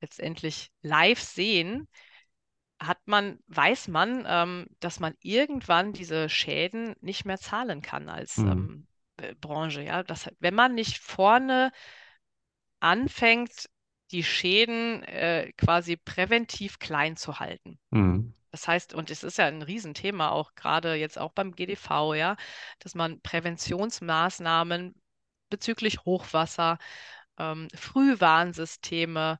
letztendlich 0.00 0.72
live 0.82 1.20
sehen, 1.20 1.88
hat 2.80 2.98
man, 3.06 3.38
weiß 3.46 3.88
man, 3.88 4.24
ähm, 4.26 4.66
dass 4.80 4.98
man 5.00 5.14
irgendwann 5.20 5.92
diese 5.92 6.28
Schäden 6.28 6.94
nicht 7.00 7.24
mehr 7.24 7.38
zahlen 7.38 7.82
kann 7.82 8.08
als 8.08 8.36
Mhm. 8.36 8.86
Äh, 9.22 9.34
Branche. 9.40 9.82
Ja, 9.82 10.02
das, 10.02 10.30
wenn 10.40 10.54
man 10.54 10.74
nicht 10.74 10.98
vorne 10.98 11.72
anfängt, 12.80 13.68
die 14.10 14.24
Schäden 14.24 15.02
äh, 15.04 15.52
quasi 15.56 15.96
präventiv 15.96 16.78
klein 16.78 17.16
zu 17.16 17.40
halten. 17.40 17.78
Mhm. 17.90 18.34
Das 18.50 18.68
heißt, 18.68 18.92
und 18.92 19.10
es 19.10 19.22
ist 19.22 19.38
ja 19.38 19.46
ein 19.46 19.62
Riesenthema, 19.62 20.28
auch 20.28 20.54
gerade 20.54 20.94
jetzt 20.94 21.18
auch 21.18 21.32
beim 21.32 21.52
GDV, 21.52 22.14
ja, 22.14 22.36
dass 22.80 22.94
man 22.94 23.20
Präventionsmaßnahmen 23.22 24.94
bezüglich 25.48 26.04
Hochwasser, 26.04 26.78
ähm, 27.38 27.68
Frühwarnsysteme, 27.74 29.38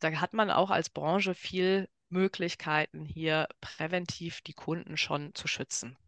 da 0.00 0.12
hat 0.12 0.32
man 0.32 0.50
auch 0.50 0.70
als 0.70 0.88
Branche 0.88 1.34
viel 1.34 1.88
Möglichkeiten, 2.08 3.04
hier 3.04 3.48
präventiv 3.60 4.40
die 4.40 4.54
Kunden 4.54 4.96
schon 4.96 5.34
zu 5.34 5.46
schützen. 5.46 5.98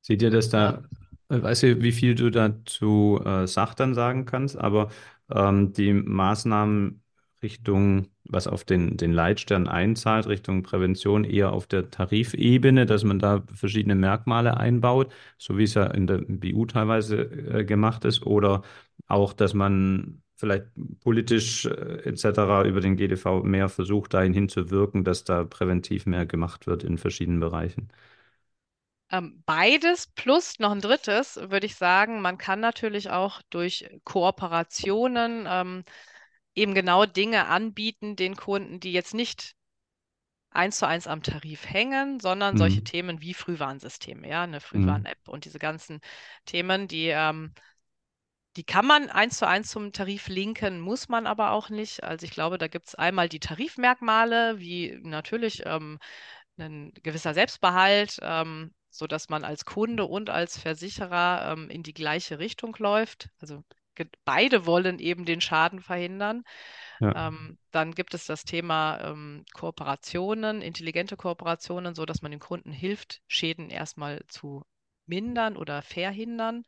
Seht 0.00 0.22
ihr 0.22 0.30
das 0.30 0.48
da, 0.48 0.82
weiß 1.28 1.62
ich, 1.64 1.82
wie 1.82 1.92
viel 1.92 2.14
du 2.14 2.30
dazu 2.30 3.20
äh, 3.24 3.46
Sach 3.46 3.74
dann 3.74 3.94
sagen 3.94 4.24
kannst, 4.24 4.56
aber 4.58 4.90
ähm, 5.30 5.72
die 5.72 5.92
Maßnahmen 5.92 7.02
Richtung, 7.42 8.08
was 8.24 8.48
auf 8.48 8.64
den, 8.64 8.96
den 8.96 9.12
Leitstern 9.12 9.68
einzahlt, 9.68 10.26
Richtung 10.26 10.62
Prävention 10.64 11.22
eher 11.24 11.52
auf 11.52 11.66
der 11.68 11.90
Tarifebene, 11.90 12.84
dass 12.86 13.04
man 13.04 13.18
da 13.20 13.42
verschiedene 13.54 13.94
Merkmale 13.94 14.56
einbaut, 14.56 15.12
so 15.38 15.56
wie 15.56 15.62
es 15.64 15.74
ja 15.74 15.86
in 15.86 16.06
der 16.08 16.18
BU 16.18 16.66
teilweise 16.66 17.22
äh, 17.22 17.64
gemacht 17.64 18.04
ist, 18.04 18.26
oder 18.26 18.62
auch, 19.06 19.32
dass 19.32 19.54
man 19.54 20.22
vielleicht 20.36 20.66
politisch 21.00 21.64
äh, 21.66 21.70
etc. 22.04 22.62
über 22.64 22.80
den 22.80 22.96
GDV 22.96 23.42
mehr 23.44 23.68
versucht, 23.68 24.14
dahin 24.14 24.32
hinzuwirken, 24.34 25.04
dass 25.04 25.24
da 25.24 25.44
präventiv 25.44 26.06
mehr 26.06 26.26
gemacht 26.26 26.66
wird 26.66 26.82
in 26.84 26.98
verschiedenen 26.98 27.40
Bereichen. 27.40 27.88
Ähm, 29.10 29.42
beides 29.46 30.08
plus 30.08 30.58
noch 30.58 30.70
ein 30.72 30.80
drittes, 30.80 31.36
würde 31.36 31.66
ich 31.66 31.76
sagen. 31.76 32.20
Man 32.20 32.38
kann 32.38 32.60
natürlich 32.60 33.10
auch 33.10 33.40
durch 33.50 33.88
Kooperationen 34.04 35.46
ähm, 35.48 35.84
eben 36.54 36.74
genau 36.74 37.06
Dinge 37.06 37.46
anbieten 37.46 38.16
den 38.16 38.36
Kunden, 38.36 38.80
die 38.80 38.92
jetzt 38.92 39.14
nicht 39.14 39.54
eins 40.50 40.78
zu 40.78 40.86
eins 40.86 41.06
am 41.06 41.22
Tarif 41.22 41.68
hängen, 41.70 42.20
sondern 42.20 42.56
solche 42.56 42.82
Mhm. 42.82 42.82
Themen 42.82 43.20
wie 43.22 43.34
Frühwarnsysteme, 43.34 44.28
ja, 44.28 44.42
eine 44.44 44.60
Mhm. 44.74 45.08
Frühwarn-App 45.08 45.28
und 45.28 45.44
diese 45.44 45.58
ganzen 45.58 46.00
Themen, 46.46 46.88
die 46.88 47.08
ähm, 47.08 47.52
die 48.56 48.64
kann 48.64 48.86
man 48.86 49.08
eins 49.10 49.38
zu 49.38 49.46
eins 49.46 49.70
zum 49.70 49.92
Tarif 49.92 50.28
linken, 50.28 50.80
muss 50.80 51.08
man 51.08 51.26
aber 51.26 51.52
auch 51.52 51.70
nicht. 51.70 52.02
Also 52.02 52.24
ich 52.26 52.32
glaube, 52.32 52.58
da 52.58 52.66
gibt 52.68 52.88
es 52.88 52.94
einmal 52.94 53.28
die 53.28 53.40
Tarifmerkmale, 53.40 54.58
wie 54.58 54.98
natürlich 55.02 55.62
ähm, 55.66 55.98
ein 56.58 56.92
gewisser 57.02 57.34
Selbstbehalt, 57.34 58.18
ähm, 58.22 58.74
sodass 58.90 59.28
man 59.28 59.44
als 59.44 59.64
Kunde 59.64 60.04
und 60.04 60.30
als 60.30 60.58
Versicherer 60.58 61.52
ähm, 61.52 61.70
in 61.70 61.82
die 61.82 61.94
gleiche 61.94 62.38
Richtung 62.38 62.74
läuft. 62.78 63.30
Also 63.40 63.62
beide 64.24 64.66
wollen 64.66 64.98
eben 64.98 65.24
den 65.24 65.40
Schaden 65.40 65.80
verhindern. 65.80 66.44
Ja. 67.00 67.28
Ähm, 67.28 67.58
dann 67.70 67.94
gibt 67.94 68.14
es 68.14 68.26
das 68.26 68.44
Thema 68.44 69.00
ähm, 69.02 69.44
Kooperationen, 69.54 70.62
intelligente 70.62 71.16
Kooperationen, 71.16 71.94
so 71.94 72.06
dass 72.06 72.22
man 72.22 72.30
dem 72.30 72.40
Kunden 72.40 72.72
hilft, 72.72 73.20
Schäden 73.26 73.70
erstmal 73.70 74.22
zu 74.28 74.64
mindern 75.06 75.56
oder 75.56 75.82
verhindern. 75.82 76.64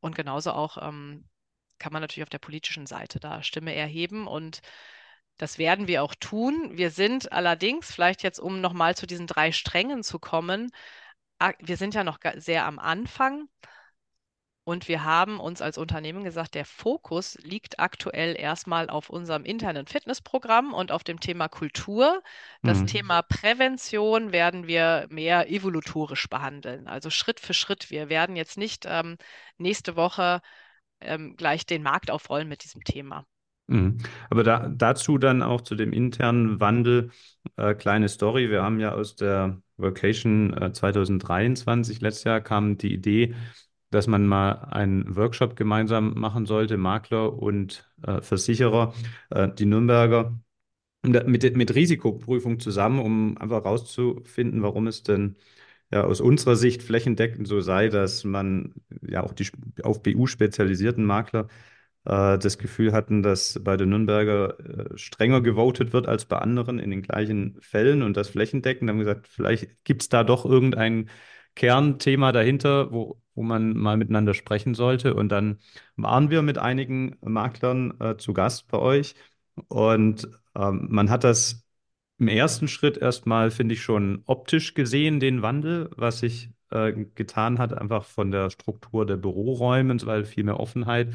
Und 0.00 0.14
genauso 0.16 0.52
auch 0.52 0.78
ähm, 0.80 1.28
kann 1.78 1.92
man 1.92 2.02
natürlich 2.02 2.24
auf 2.24 2.30
der 2.30 2.38
politischen 2.38 2.86
Seite 2.86 3.20
da 3.20 3.42
Stimme 3.42 3.74
erheben 3.74 4.26
und 4.26 4.62
das 5.38 5.58
werden 5.58 5.88
wir 5.88 6.04
auch 6.04 6.14
tun. 6.14 6.70
Wir 6.74 6.90
sind 6.90 7.32
allerdings, 7.32 7.92
vielleicht 7.92 8.22
jetzt, 8.22 8.38
um 8.38 8.60
nochmal 8.60 8.96
zu 8.96 9.06
diesen 9.06 9.26
drei 9.26 9.50
Strängen 9.50 10.02
zu 10.04 10.18
kommen, 10.18 10.70
wir 11.58 11.76
sind 11.76 11.94
ja 11.94 12.04
noch 12.04 12.18
sehr 12.36 12.64
am 12.66 12.78
Anfang 12.78 13.48
und 14.64 14.86
wir 14.86 15.02
haben 15.02 15.40
uns 15.40 15.60
als 15.60 15.76
Unternehmen 15.76 16.22
gesagt, 16.22 16.54
der 16.54 16.64
Fokus 16.64 17.36
liegt 17.42 17.80
aktuell 17.80 18.38
erstmal 18.38 18.90
auf 18.90 19.10
unserem 19.10 19.44
internen 19.44 19.86
Fitnessprogramm 19.86 20.72
und 20.72 20.92
auf 20.92 21.02
dem 21.02 21.18
Thema 21.18 21.48
Kultur. 21.48 22.22
Das 22.62 22.80
Mhm. 22.80 22.86
Thema 22.86 23.22
Prävention 23.22 24.30
werden 24.30 24.68
wir 24.68 25.06
mehr 25.10 25.50
evolutorisch 25.50 26.28
behandeln, 26.28 26.86
also 26.86 27.10
Schritt 27.10 27.40
für 27.40 27.54
Schritt. 27.54 27.90
Wir 27.90 28.08
werden 28.08 28.36
jetzt 28.36 28.56
nicht 28.56 28.84
ähm, 28.86 29.18
nächste 29.58 29.96
Woche 29.96 30.40
ähm, 31.00 31.36
gleich 31.36 31.66
den 31.66 31.82
Markt 31.82 32.10
aufrollen 32.10 32.48
mit 32.48 32.64
diesem 32.64 32.84
Thema. 32.84 33.26
Mhm. 33.72 33.98
Aber 34.30 34.44
da, 34.44 34.68
dazu 34.68 35.18
dann 35.18 35.42
auch 35.42 35.62
zu 35.62 35.74
dem 35.74 35.92
internen 35.92 36.60
Wandel, 36.60 37.10
äh, 37.56 37.74
kleine 37.74 38.08
Story. 38.08 38.50
Wir 38.50 38.62
haben 38.62 38.80
ja 38.80 38.92
aus 38.92 39.16
der 39.16 39.60
Workation 39.78 40.52
äh, 40.56 40.72
2023, 40.72 42.00
letztes 42.00 42.24
Jahr, 42.24 42.40
kam 42.40 42.76
die 42.76 42.92
Idee, 42.92 43.34
dass 43.90 44.06
man 44.06 44.26
mal 44.26 44.52
einen 44.70 45.16
Workshop 45.16 45.56
gemeinsam 45.56 46.14
machen 46.14 46.46
sollte, 46.46 46.76
Makler 46.76 47.32
und 47.32 47.90
äh, 48.06 48.20
Versicherer, 48.20 48.94
äh, 49.30 49.48
die 49.48 49.66
Nürnberger, 49.66 50.38
mit, 51.04 51.56
mit 51.56 51.74
Risikoprüfung 51.74 52.60
zusammen, 52.60 53.00
um 53.00 53.36
einfach 53.38 53.64
herauszufinden, 53.64 54.62
warum 54.62 54.86
es 54.86 55.02
denn 55.02 55.36
ja, 55.90 56.04
aus 56.04 56.20
unserer 56.20 56.56
Sicht 56.56 56.82
flächendeckend 56.82 57.48
so 57.48 57.60
sei, 57.60 57.88
dass 57.88 58.24
man 58.24 58.74
ja 59.02 59.22
auch 59.24 59.32
die 59.32 59.48
auf 59.82 60.02
BU 60.02 60.26
spezialisierten 60.26 61.04
Makler 61.04 61.48
äh, 62.04 62.38
das 62.38 62.58
Gefühl 62.58 62.92
hatten, 62.92 63.22
dass 63.22 63.60
bei 63.62 63.76
den 63.76 63.90
Nürnberger 63.90 64.58
äh, 64.94 64.98
strenger 64.98 65.40
gewotet 65.40 65.92
wird 65.92 66.06
als 66.08 66.24
bei 66.26 66.38
anderen 66.38 66.78
in 66.78 66.90
den 66.90 67.02
gleichen 67.02 67.58
Fällen 67.60 68.02
und 68.02 68.16
das 68.16 68.30
flächendeckend. 68.30 68.88
Dann 68.88 68.96
haben 68.96 69.00
gesagt, 69.04 69.28
vielleicht 69.28 69.84
gibt 69.84 70.02
es 70.02 70.08
da 70.08 70.24
doch 70.24 70.44
irgendein 70.44 71.10
Kernthema 71.54 72.32
dahinter, 72.32 72.92
wo, 72.92 73.20
wo 73.34 73.42
man 73.42 73.76
mal 73.76 73.96
miteinander 73.96 74.34
sprechen 74.34 74.74
sollte. 74.74 75.14
Und 75.14 75.28
dann 75.30 75.58
waren 75.96 76.30
wir 76.30 76.42
mit 76.42 76.58
einigen 76.58 77.16
Maklern 77.20 77.94
äh, 78.00 78.16
zu 78.16 78.32
Gast 78.32 78.68
bei 78.68 78.78
euch 78.78 79.14
und 79.68 80.28
ähm, 80.54 80.88
man 80.90 81.10
hat 81.10 81.24
das 81.24 81.64
im 82.18 82.28
ersten 82.28 82.68
Schritt 82.68 82.96
erstmal, 82.98 83.50
finde 83.50 83.74
ich, 83.74 83.82
schon 83.82 84.22
optisch 84.26 84.74
gesehen, 84.74 85.20
den 85.20 85.42
Wandel, 85.42 85.90
was 85.96 86.20
sich 86.20 86.50
äh, 86.70 86.92
getan 87.14 87.58
hat, 87.58 87.74
einfach 87.76 88.04
von 88.04 88.30
der 88.30 88.50
Struktur 88.50 89.06
der 89.06 89.16
Büroräume 89.16 89.94
weiter, 90.06 90.24
viel 90.24 90.44
mehr 90.44 90.60
Offenheit 90.60 91.12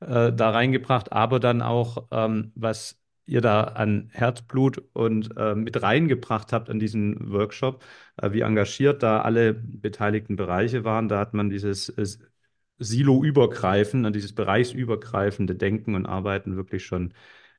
äh, 0.00 0.32
da 0.32 0.50
reingebracht, 0.50 1.12
aber 1.12 1.40
dann 1.40 1.62
auch, 1.62 2.06
ähm, 2.10 2.52
was 2.54 2.98
ihr 3.26 3.40
da 3.40 3.64
an 3.64 4.08
Herzblut 4.12 4.82
und 4.92 5.36
äh, 5.36 5.54
mit 5.54 5.82
reingebracht 5.82 6.52
habt 6.52 6.70
an 6.70 6.78
diesen 6.78 7.32
Workshop, 7.32 7.84
äh, 8.16 8.32
wie 8.32 8.40
engagiert 8.42 9.02
da 9.02 9.22
alle 9.22 9.54
beteiligten 9.54 10.36
Bereiche 10.36 10.84
waren. 10.84 11.08
Da 11.08 11.18
hat 11.18 11.34
man 11.34 11.50
dieses 11.50 11.88
äh, 11.90 12.06
Silo-übergreifende, 12.78 14.12
dieses 14.12 14.34
bereichsübergreifende 14.34 15.54
Denken 15.56 15.94
und 15.94 16.06
Arbeiten 16.06 16.56
wirklich 16.56 16.84
schon 16.84 17.14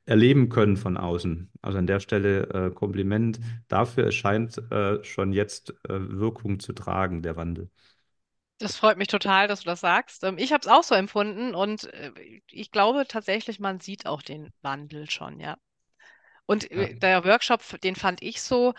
erleben 0.06 0.48
können 0.48 0.76
von 0.76 0.96
außen. 0.96 1.50
Also 1.60 1.78
an 1.78 1.86
der 1.86 2.00
Stelle 2.00 2.48
äh, 2.50 2.70
Kompliment 2.70 3.40
dafür. 3.68 4.06
Es 4.06 4.14
scheint 4.14 4.58
äh, 4.70 5.02
schon 5.04 5.32
jetzt 5.32 5.74
Wirkung 5.86 6.60
zu 6.60 6.72
tragen, 6.72 7.22
der 7.22 7.36
Wandel. 7.36 7.70
Das 8.58 8.76
freut 8.76 8.98
mich 8.98 9.08
total, 9.08 9.46
dass 9.48 9.60
du 9.60 9.66
das 9.66 9.80
sagst. 9.80 10.24
Ähm, 10.24 10.38
Ich 10.38 10.52
habe 10.52 10.60
es 10.62 10.68
auch 10.68 10.82
so 10.82 10.94
empfunden 10.94 11.54
und 11.54 11.84
äh, 11.94 12.12
ich 12.50 12.70
glaube 12.70 13.06
tatsächlich, 13.06 13.60
man 13.60 13.80
sieht 13.80 14.06
auch 14.06 14.22
den 14.22 14.52
Wandel 14.62 15.08
schon, 15.10 15.38
ja. 15.40 15.58
Und 16.46 16.70
Ja. 16.72 16.82
äh, 16.82 16.94
der 16.96 17.24
Workshop, 17.24 17.62
den 17.82 17.96
fand 17.96 18.22
ich 18.22 18.42
so, 18.42 18.74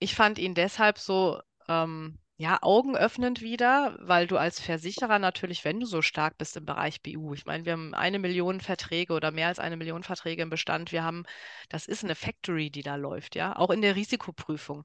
ich 0.00 0.14
fand 0.16 0.38
ihn 0.38 0.54
deshalb 0.54 0.98
so, 0.98 1.40
ähm, 1.68 2.18
ja, 2.42 2.58
augenöffnend 2.60 3.40
wieder, 3.40 3.96
weil 4.00 4.26
du 4.26 4.36
als 4.36 4.58
Versicherer 4.58 5.20
natürlich, 5.20 5.64
wenn 5.64 5.78
du 5.78 5.86
so 5.86 6.02
stark 6.02 6.38
bist 6.38 6.56
im 6.56 6.64
Bereich 6.66 7.00
BU, 7.00 7.34
ich 7.34 7.46
meine, 7.46 7.64
wir 7.64 7.72
haben 7.72 7.94
eine 7.94 8.18
Million 8.18 8.60
Verträge 8.60 9.12
oder 9.12 9.30
mehr 9.30 9.46
als 9.46 9.60
eine 9.60 9.76
Million 9.76 10.02
Verträge 10.02 10.42
im 10.42 10.50
Bestand. 10.50 10.90
Wir 10.90 11.04
haben, 11.04 11.24
das 11.68 11.86
ist 11.86 12.02
eine 12.02 12.16
Factory, 12.16 12.68
die 12.70 12.82
da 12.82 12.96
läuft, 12.96 13.36
ja, 13.36 13.54
auch 13.56 13.70
in 13.70 13.80
der 13.80 13.94
Risikoprüfung. 13.94 14.84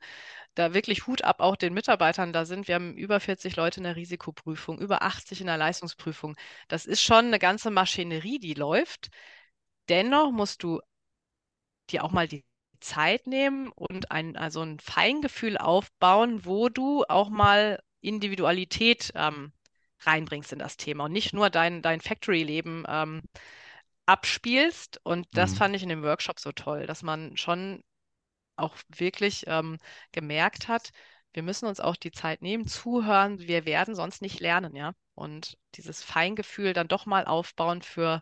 Da 0.55 0.76
wirklich 0.76 1.08
Hut 1.08 1.24
ab 1.24 1.41
auch 1.41 1.55
den 1.55 1.74
Mitarbeitern 1.74 2.32
da 2.32 2.45
sind. 2.45 2.68
Wir 2.68 2.76
haben 2.76 2.95
über 2.95 3.20
40 3.20 3.55
Leute 3.55 3.80
in 3.80 3.86
der 3.86 3.95
Risikoprüfung, 3.95 4.78
über 4.80 5.01
80 5.01 5.41
in 5.41 5.47
der 5.47 5.58
Leistungsprüfung. 5.58 6.36
Das 6.68 6.86
ist 6.86 7.01
schon 7.01 7.26
eine 7.26 7.39
ganze 7.39 7.72
Maschinerie, 7.72 8.38
die 8.39 8.53
läuft. 8.53 9.10
Dennoch 9.89 10.32
musst 10.32 10.62
du 10.64 10.80
dir 11.89 12.03
auch 12.03 12.12
mal 12.12 12.28
die 12.28 12.43
Zeit 12.80 13.28
nehmen 13.28 13.69
und 13.75 14.11
ein, 14.11 14.36
also 14.38 14.61
ein 14.61 14.80
Feingefühl 14.80 15.57
aufbauen, 15.57 16.45
wo 16.45 16.69
du 16.69 17.03
auch 17.07 17.30
mal 17.30 17.82
Individualität 18.01 19.11
ähm, 19.15 19.51
reinbringst 20.01 20.53
in 20.53 20.59
das 20.59 20.78
Thema 20.78 21.05
und 21.05 21.11
nicht 21.13 21.34
nur 21.34 21.49
dein, 21.49 21.82
dein 21.82 22.01
Factory-Leben 22.01 22.86
ähm, 22.88 23.23
abspielst. 24.05 24.99
Und 25.03 25.28
das 25.34 25.53
Mhm. 25.53 25.57
fand 25.57 25.75
ich 25.75 25.84
in 25.84 25.89
dem 25.89 26.03
Workshop 26.03 26.39
so 26.39 26.51
toll, 26.51 26.86
dass 26.88 27.03
man 27.03 27.38
schon 27.38 27.84
auch 28.55 28.75
wirklich 28.89 29.45
ähm, 29.47 29.78
gemerkt 30.11 30.67
hat, 30.67 30.91
wir 31.34 31.43
müssen 31.43 31.67
uns 31.67 31.80
auch 31.80 31.95
die 31.95 32.11
Zeit 32.11 32.41
nehmen, 32.41 32.67
zuhören, 32.67 33.39
wir 33.39 33.65
werden 33.65 33.95
sonst 33.95 34.21
nicht 34.21 34.39
lernen, 34.39 34.75
ja. 34.75 34.93
Und 35.15 35.57
dieses 35.75 36.03
Feingefühl 36.03 36.73
dann 36.73 36.88
doch 36.88 37.05
mal 37.05 37.25
aufbauen 37.25 37.82
für 37.84 38.21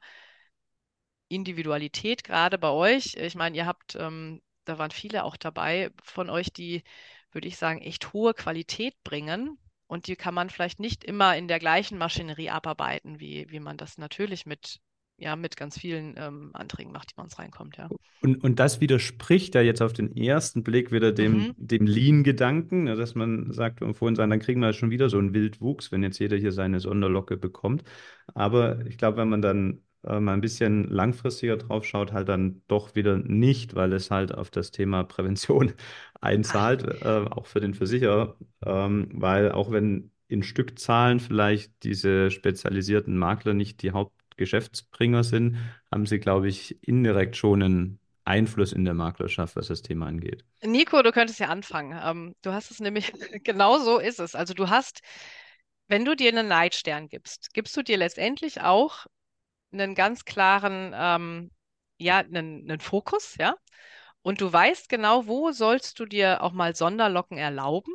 Individualität, 1.28 2.24
gerade 2.24 2.58
bei 2.58 2.70
euch. 2.70 3.16
Ich 3.16 3.36
meine, 3.36 3.58
ihr 3.58 3.66
habt, 3.66 3.95
ähm, 3.95 4.41
da 4.66 4.78
waren 4.78 4.91
viele 4.91 5.24
auch 5.24 5.38
dabei 5.38 5.91
von 6.03 6.30
euch, 6.30 6.51
die, 6.53 6.84
würde 7.32 7.47
ich 7.47 7.57
sagen, 7.57 7.82
echt 7.82 8.13
hohe 8.13 8.34
Qualität 8.34 8.95
bringen. 9.03 9.57
Und 9.88 10.07
die 10.07 10.16
kann 10.16 10.34
man 10.34 10.49
vielleicht 10.49 10.80
nicht 10.80 11.03
immer 11.03 11.38
in 11.38 11.47
der 11.47 11.59
gleichen 11.59 11.97
Maschinerie 11.97 12.49
abarbeiten, 12.49 13.20
wie, 13.20 13.49
wie 13.51 13.59
man 13.59 13.78
das 13.78 13.97
natürlich 13.97 14.45
mit, 14.45 14.80
ja, 15.18 15.36
mit 15.36 15.57
ganz 15.57 15.78
vielen 15.80 16.16
ähm, 16.18 16.51
Anträgen 16.53 16.91
macht, 16.91 17.11
die 17.11 17.16
bei 17.16 17.24
uns 17.24 17.38
reinkommt, 17.38 17.78
ja. 17.78 17.91
Und, 18.22 18.43
und 18.43 18.59
das 18.59 18.82
widerspricht 18.82 19.53
ja 19.55 19.61
jetzt 19.61 19.82
auf 19.82 19.93
den 19.93 20.16
ersten 20.18 20.63
Blick 20.63 20.91
wieder 20.91 21.11
dem, 21.11 21.47
Mhm. 21.47 21.55
dem 21.57 21.86
Lean-Gedanken, 21.86 22.86
ne, 22.86 22.95
dass 22.95 23.13
man 23.13 23.51
sagt, 23.51 23.82
wir 23.82 23.93
vorhin 23.93 24.16
sagen, 24.16 24.32
dann 24.32 24.39
kriegen 24.39 24.61
wir 24.61 24.74
schon 24.74 24.89
wieder 24.89 25.09
so 25.09 25.20
einen 25.20 25.34
Wildwuchs, 25.34 25.91
wenn 25.91 26.01
jetzt 26.01 26.20
jeder 26.20 26.38
hier 26.38 26.51
seine 26.51 26.80
Sonderlocke 26.80 27.38
bekommt. 27.38 27.84
Aber 28.34 28.86
ich 28.88 28.97
glaube, 28.97 29.18
wenn 29.18 29.30
man 29.30 29.41
dann 29.43 29.84
mal 30.20 30.34
ein 30.34 30.41
bisschen 30.41 30.86
langfristiger 30.89 31.58
drauf 31.58 31.86
schaut, 31.86 32.14
halt 32.14 32.30
dann 32.30 32.62
doch 32.68 32.95
wieder 32.95 33.18
nicht, 33.18 33.76
weil 33.76 33.93
es 33.93 34.12
halt 34.12 34.34
auf 34.34 34.49
das 34.51 34.72
Thema 34.72 35.03
Prävention 35.03 35.74
einzahlt, 36.22 36.84
äh, 37.03 37.26
auch 37.30 37.45
für 37.47 37.60
den 37.60 37.74
Versicherer, 37.74 38.36
ähm, 38.66 39.10
weil 39.14 39.51
auch 39.51 39.72
wenn 39.72 40.12
in 40.28 40.43
Stückzahlen 40.43 41.20
vielleicht 41.20 41.72
diese 41.84 42.32
spezialisierten 42.32 43.18
Makler 43.18 43.53
nicht 43.53 43.82
die 43.82 43.91
Hauptgeschäftsbringer 43.91 45.24
sind, 45.24 45.58
haben 45.91 46.06
sie, 46.06 46.20
glaube 46.20 46.47
ich, 46.47 46.84
indirekt 46.88 47.36
schon 47.36 47.62
einen 47.62 47.99
Einfluss 48.26 48.74
in 48.74 48.86
der 48.86 48.95
Maklerschaft, 48.95 49.56
was 49.56 49.68
das 49.68 49.84
Thema 49.84 50.08
angeht. 50.08 50.43
Nico, 50.64 51.01
du 51.03 51.12
könntest 51.12 51.39
ja 51.39 51.47
anfangen. 51.47 51.99
Ähm, 52.03 52.36
du 52.41 52.51
hast 52.51 52.72
es 52.72 52.80
nämlich, 52.80 53.14
genau 53.43 53.78
so 53.78 53.99
ist 53.99 54.20
es. 54.20 54.34
Also 54.36 54.53
du 54.53 54.70
hast, 54.70 55.01
wenn 55.88 56.06
du 56.06 56.16
dir 56.16 56.30
einen 56.30 56.47
Leitstern 56.47 57.08
gibst, 57.08 57.53
gibst 57.53 57.78
du 57.78 57.84
dir 57.84 57.97
letztendlich 57.97 58.62
auch 58.62 59.06
einen 59.82 59.95
ganz 59.95 60.26
klaren, 60.26 60.93
ähm, 60.95 61.51
ja, 61.97 62.17
einen, 62.19 62.69
einen 62.69 62.80
Fokus, 62.80 63.36
ja. 63.38 63.55
Und 64.23 64.41
du 64.41 64.51
weißt 64.51 64.89
genau, 64.89 65.28
wo 65.28 65.51
sollst 65.51 65.99
du 65.99 66.05
dir 66.05 66.41
auch 66.43 66.51
mal 66.53 66.76
Sonderlocken 66.76 67.38
erlauben 67.38 67.93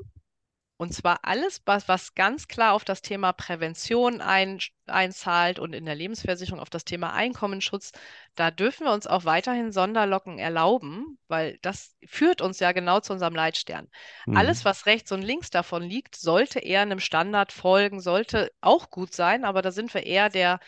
und 0.76 0.94
zwar 0.94 1.18
alles, 1.24 1.60
was, 1.66 1.88
was 1.88 2.14
ganz 2.14 2.48
klar 2.48 2.72
auf 2.72 2.86
das 2.86 3.02
Thema 3.02 3.34
Prävention 3.34 4.22
ein, 4.22 4.60
einzahlt 4.86 5.58
und 5.58 5.74
in 5.74 5.84
der 5.84 5.94
Lebensversicherung 5.94 6.58
auf 6.58 6.70
das 6.70 6.86
Thema 6.86 7.12
Einkommensschutz, 7.12 7.92
da 8.34 8.50
dürfen 8.50 8.86
wir 8.86 8.94
uns 8.94 9.06
auch 9.06 9.26
weiterhin 9.26 9.72
Sonderlocken 9.72 10.38
erlauben, 10.38 11.18
weil 11.28 11.58
das 11.60 11.94
führt 12.06 12.40
uns 12.40 12.60
ja 12.60 12.72
genau 12.72 13.00
zu 13.00 13.12
unserem 13.12 13.34
Leitstern. 13.34 13.88
Alles, 14.30 14.60
Mhm. 14.60 14.64
was 14.64 14.86
rechts 14.86 15.12
und 15.12 15.20
links 15.20 15.50
davon 15.50 15.82
liegt, 15.82 16.16
sollte 16.16 16.60
eher 16.60 16.80
einem 16.80 17.00
Standard 17.00 17.52
folgen, 17.52 18.00
sollte 18.00 18.50
auch 18.62 18.88
gut 18.88 19.12
sein, 19.12 19.44
aber 19.44 19.60
da 19.60 19.72
sind 19.72 19.92
wir 19.92 20.06
eher 20.06 20.30
der, 20.30 20.60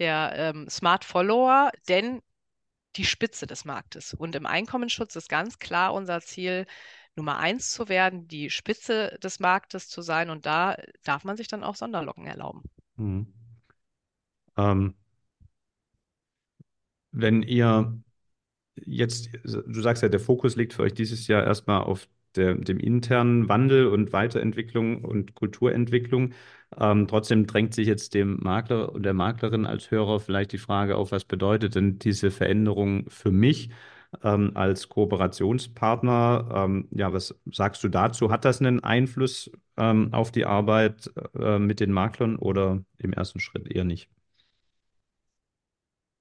der 0.00 0.32
ähm, 0.34 0.68
Smart 0.68 1.04
Follower, 1.04 1.70
denn 1.88 2.22
die 2.96 3.04
Spitze 3.04 3.46
des 3.46 3.64
Marktes. 3.64 4.14
Und 4.14 4.34
im 4.34 4.46
Einkommensschutz 4.46 5.14
ist 5.14 5.28
ganz 5.28 5.58
klar 5.58 5.94
unser 5.94 6.20
Ziel, 6.20 6.66
Nummer 7.16 7.38
eins 7.38 7.72
zu 7.72 7.88
werden, 7.88 8.28
die 8.28 8.50
Spitze 8.50 9.18
des 9.22 9.40
Marktes 9.40 9.88
zu 9.88 10.02
sein. 10.02 10.30
Und 10.30 10.46
da 10.46 10.76
darf 11.04 11.24
man 11.24 11.36
sich 11.36 11.48
dann 11.48 11.62
auch 11.62 11.74
Sonderlocken 11.74 12.26
erlauben. 12.26 12.62
Mhm. 12.96 13.32
Ähm, 14.56 14.94
wenn 17.12 17.42
ihr 17.42 18.00
jetzt, 18.76 19.30
du 19.44 19.80
sagst 19.80 20.02
ja, 20.02 20.08
der 20.08 20.20
Fokus 20.20 20.56
liegt 20.56 20.72
für 20.72 20.82
euch 20.82 20.94
dieses 20.94 21.26
Jahr 21.26 21.44
erstmal 21.44 21.82
auf 21.82 22.08
der, 22.36 22.54
dem 22.54 22.78
internen 22.78 23.48
Wandel 23.48 23.86
und 23.86 24.12
Weiterentwicklung 24.12 25.04
und 25.04 25.34
Kulturentwicklung. 25.34 26.32
Ähm, 26.78 27.06
trotzdem 27.08 27.46
drängt 27.46 27.74
sich 27.74 27.86
jetzt 27.88 28.14
dem 28.14 28.38
Makler 28.40 28.92
und 28.92 29.02
der 29.04 29.14
Maklerin 29.14 29.66
als 29.66 29.90
Hörer 29.90 30.20
vielleicht 30.20 30.52
die 30.52 30.58
Frage 30.58 30.96
auf, 30.96 31.12
was 31.12 31.24
bedeutet 31.24 31.74
denn 31.74 31.98
diese 31.98 32.30
Veränderung 32.30 33.08
für 33.08 33.30
mich 33.32 33.70
ähm, 34.22 34.52
als 34.54 34.88
Kooperationspartner? 34.88 36.48
Ähm, 36.54 36.88
ja, 36.92 37.12
was 37.12 37.34
sagst 37.52 37.82
du 37.84 37.88
dazu? 37.88 38.30
Hat 38.30 38.44
das 38.44 38.60
einen 38.60 38.80
Einfluss 38.82 39.50
ähm, 39.76 40.12
auf 40.12 40.30
die 40.32 40.46
Arbeit 40.46 41.10
äh, 41.38 41.58
mit 41.58 41.80
den 41.80 41.92
Maklern 41.92 42.36
oder 42.36 42.82
im 42.98 43.12
ersten 43.12 43.40
Schritt 43.40 43.68
eher 43.70 43.84
nicht? 43.84 44.08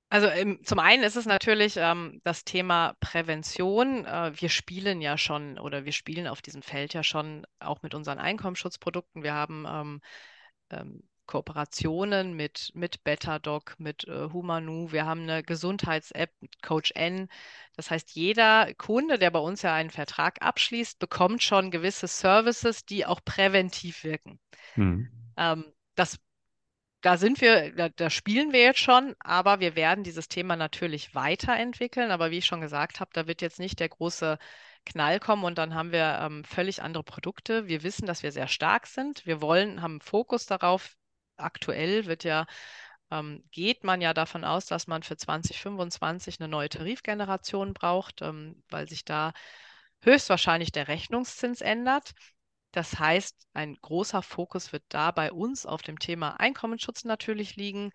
Also 0.09 0.27
ähm, 0.27 0.59
zum 0.63 0.79
einen 0.79 1.03
ist 1.03 1.15
es 1.15 1.27
natürlich 1.27 1.77
ähm, 1.77 2.19
das 2.23 2.43
Thema 2.43 2.95
Prävention. 2.99 4.05
Äh, 4.05 4.31
wir 4.35 4.49
spielen 4.49 5.01
ja 5.01 5.17
schon 5.17 5.59
oder 5.59 5.85
wir 5.85 5.91
spielen 5.91 6.27
auf 6.27 6.41
diesem 6.41 6.63
Feld 6.63 6.93
ja 6.93 7.03
schon 7.03 7.45
auch 7.59 7.83
mit 7.83 7.93
unseren 7.93 8.17
Einkommensschutzprodukten. 8.17 9.21
Wir 9.21 9.35
haben 9.35 9.65
ähm, 9.69 10.01
ähm, 10.71 11.03
Kooperationen 11.27 12.33
mit, 12.33 12.71
mit 12.73 13.03
Betadoc, 13.03 13.75
mit 13.77 14.07
äh, 14.07 14.29
Humanu. 14.33 14.91
Wir 14.91 15.05
haben 15.05 15.21
eine 15.21 15.43
Gesundheits-App, 15.43 16.31
mit 16.39 16.59
Coach 16.63 16.91
N. 16.95 17.27
Das 17.75 17.91
heißt, 17.91 18.09
jeder 18.15 18.73
Kunde, 18.73 19.19
der 19.19 19.29
bei 19.29 19.37
uns 19.37 19.61
ja 19.61 19.75
einen 19.75 19.91
Vertrag 19.91 20.41
abschließt, 20.41 20.97
bekommt 20.97 21.43
schon 21.43 21.69
gewisse 21.69 22.07
Services, 22.07 22.83
die 22.83 23.05
auch 23.05 23.19
präventiv 23.23 24.03
wirken. 24.03 24.39
Hm. 24.73 25.07
Das 25.93 26.17
da 27.01 27.17
sind 27.17 27.39
wir, 27.41 27.73
da, 27.75 27.89
da 27.89 28.09
spielen 28.09 28.51
wir 28.51 28.61
jetzt 28.61 28.79
schon, 28.79 29.15
aber 29.19 29.59
wir 29.59 29.75
werden 29.75 30.03
dieses 30.03 30.27
Thema 30.27 30.55
natürlich 30.55 31.15
weiterentwickeln. 31.15 32.11
Aber 32.11 32.31
wie 32.31 32.39
ich 32.39 32.45
schon 32.45 32.61
gesagt 32.61 32.99
habe, 32.99 33.11
da 33.13 33.27
wird 33.27 33.41
jetzt 33.41 33.59
nicht 33.59 33.79
der 33.79 33.89
große 33.89 34.37
Knall 34.85 35.19
kommen 35.19 35.43
und 35.45 35.57
dann 35.57 35.75
haben 35.75 35.91
wir 35.91 36.19
ähm, 36.21 36.43
völlig 36.43 36.81
andere 36.81 37.03
Produkte. 37.03 37.67
Wir 37.67 37.83
wissen, 37.83 38.05
dass 38.05 38.23
wir 38.23 38.31
sehr 38.31 38.47
stark 38.47 38.87
sind. 38.87 39.25
Wir 39.25 39.41
wollen, 39.41 39.81
haben 39.81 40.01
Fokus 40.01 40.45
darauf. 40.45 40.95
Aktuell 41.37 42.05
wird 42.05 42.25
ja, 42.25 42.47
ähm, 43.11 43.43
geht 43.51 43.83
man 43.85 44.01
ja 44.01 44.13
davon 44.13 44.43
aus, 44.43 44.65
dass 44.65 44.87
man 44.87 45.03
für 45.03 45.15
2025 45.17 46.39
eine 46.39 46.49
neue 46.49 46.69
Tarifgeneration 46.69 47.73
braucht, 47.73 48.21
ähm, 48.21 48.61
weil 48.69 48.89
sich 48.89 49.05
da 49.05 49.33
höchstwahrscheinlich 50.01 50.71
der 50.71 50.87
Rechnungszins 50.89 51.61
ändert. 51.61 52.13
Das 52.71 52.99
heißt, 52.99 53.47
ein 53.53 53.75
großer 53.81 54.21
Fokus 54.21 54.71
wird 54.73 54.83
da 54.89 55.11
bei 55.11 55.31
uns 55.31 55.65
auf 55.65 55.81
dem 55.81 55.99
Thema 55.99 56.39
Einkommensschutz 56.39 57.03
natürlich 57.03 57.55
liegen. 57.55 57.91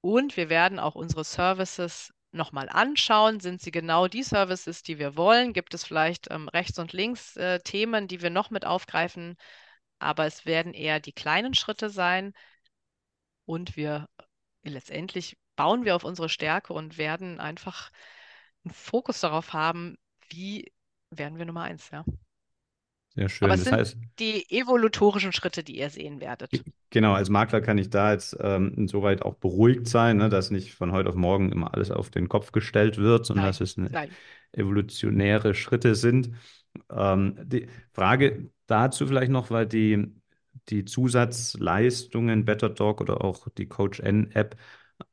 Und 0.00 0.36
wir 0.36 0.48
werden 0.48 0.78
auch 0.78 0.94
unsere 0.94 1.24
Services 1.24 2.12
nochmal 2.32 2.68
anschauen. 2.70 3.40
Sind 3.40 3.60
sie 3.60 3.70
genau 3.70 4.08
die 4.08 4.22
Services, 4.22 4.82
die 4.82 4.98
wir 4.98 5.16
wollen? 5.16 5.52
Gibt 5.52 5.74
es 5.74 5.84
vielleicht 5.84 6.30
ähm, 6.30 6.48
rechts 6.48 6.78
und 6.78 6.92
links 6.92 7.36
äh, 7.36 7.60
Themen, 7.60 8.08
die 8.08 8.22
wir 8.22 8.30
noch 8.30 8.50
mit 8.50 8.64
aufgreifen? 8.64 9.36
Aber 9.98 10.26
es 10.26 10.46
werden 10.46 10.72
eher 10.74 11.00
die 11.00 11.12
kleinen 11.12 11.54
Schritte 11.54 11.90
sein. 11.90 12.32
Und 13.44 13.76
wir 13.76 14.08
letztendlich 14.62 15.36
bauen 15.56 15.84
wir 15.84 15.96
auf 15.96 16.04
unsere 16.04 16.28
Stärke 16.28 16.72
und 16.72 16.96
werden 16.98 17.40
einfach 17.40 17.90
einen 18.64 18.74
Fokus 18.74 19.20
darauf 19.20 19.52
haben, 19.52 19.98
wie 20.28 20.72
werden 21.10 21.38
wir 21.38 21.46
Nummer 21.46 21.62
eins, 21.62 21.90
ja. 21.90 22.04
Sehr 23.14 23.28
Aber 23.40 23.52
schön. 23.52 23.54
es 23.54 23.62
Das 23.62 23.64
sind 23.64 23.78
heißt, 23.78 23.96
die 24.18 24.48
evolutorischen 24.50 25.32
Schritte, 25.32 25.62
die 25.62 25.76
ihr 25.78 25.90
sehen 25.90 26.20
werdet. 26.20 26.64
Genau, 26.90 27.12
als 27.12 27.28
Makler 27.28 27.60
kann 27.60 27.78
ich 27.78 27.88
da 27.90 28.12
jetzt 28.12 28.36
ähm, 28.40 28.74
insoweit 28.76 29.22
auch 29.22 29.34
beruhigt 29.36 29.86
sein, 29.86 30.16
ne, 30.16 30.28
dass 30.28 30.50
nicht 30.50 30.74
von 30.74 30.90
heute 30.92 31.08
auf 31.08 31.14
morgen 31.14 31.52
immer 31.52 31.72
alles 31.72 31.90
auf 31.92 32.10
den 32.10 32.28
Kopf 32.28 32.50
gestellt 32.50 32.98
wird, 32.98 33.24
sondern 33.26 33.46
dass 33.46 33.60
Nein, 33.60 33.60
es 33.60 33.78
eine 33.78 33.92
nein. 33.92 34.16
evolutionäre 34.52 35.54
Schritte 35.54 35.94
sind. 35.94 36.30
Ähm, 36.90 37.36
die 37.44 37.68
Frage 37.92 38.50
dazu 38.66 39.06
vielleicht 39.06 39.30
noch, 39.30 39.50
weil 39.50 39.66
die, 39.66 40.14
die 40.68 40.84
Zusatzleistungen 40.84 42.44
Better 42.44 42.70
Dog 42.70 43.00
oder 43.00 43.24
auch 43.24 43.48
die 43.56 43.68
Coach 43.68 44.00
N-App, 44.00 44.56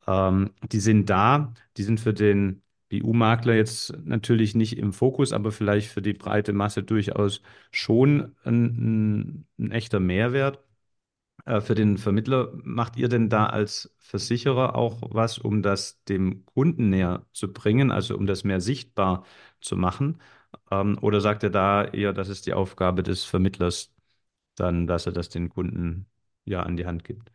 ähm, 0.07 0.51
die 0.71 0.79
sind 0.79 1.09
da, 1.09 1.53
die 1.77 1.83
sind 1.83 1.99
für 1.99 2.13
den 2.13 2.63
BU-Makler 2.89 3.55
jetzt 3.55 3.93
natürlich 4.05 4.55
nicht 4.55 4.77
im 4.77 4.93
Fokus, 4.93 5.33
aber 5.33 5.51
vielleicht 5.51 5.89
für 5.91 6.01
die 6.01 6.13
breite 6.13 6.53
Masse 6.53 6.83
durchaus 6.83 7.41
schon 7.71 8.35
ein, 8.45 8.65
ein, 8.65 9.47
ein 9.59 9.71
echter 9.71 9.99
Mehrwert. 9.99 10.59
Äh, 11.45 11.61
Für 11.61 11.75
den 11.75 11.97
Vermittler 11.97 12.51
macht 12.63 12.97
ihr 12.97 13.09
denn 13.09 13.29
da 13.29 13.47
als 13.47 13.93
Versicherer 13.99 14.75
auch 14.75 14.99
was, 15.11 15.37
um 15.37 15.61
das 15.61 16.03
dem 16.05 16.45
Kunden 16.45 16.89
näher 16.89 17.25
zu 17.33 17.51
bringen, 17.53 17.91
also 17.91 18.15
um 18.17 18.25
das 18.27 18.43
mehr 18.43 18.61
sichtbar 18.61 19.25
zu 19.61 19.75
machen? 19.77 20.19
Ähm, 20.71 20.97
Oder 21.01 21.21
sagt 21.21 21.43
ihr 21.43 21.49
da 21.49 21.83
eher, 21.85 22.13
das 22.13 22.29
ist 22.29 22.45
die 22.47 22.53
Aufgabe 22.53 23.03
des 23.03 23.23
Vermittlers, 23.25 23.93
dann, 24.55 24.87
dass 24.87 25.05
er 25.05 25.11
das 25.13 25.29
den 25.29 25.49
Kunden 25.49 26.07
ja 26.45 26.63
an 26.63 26.77
die 26.77 26.85
Hand 26.85 27.03
gibt? 27.03 27.31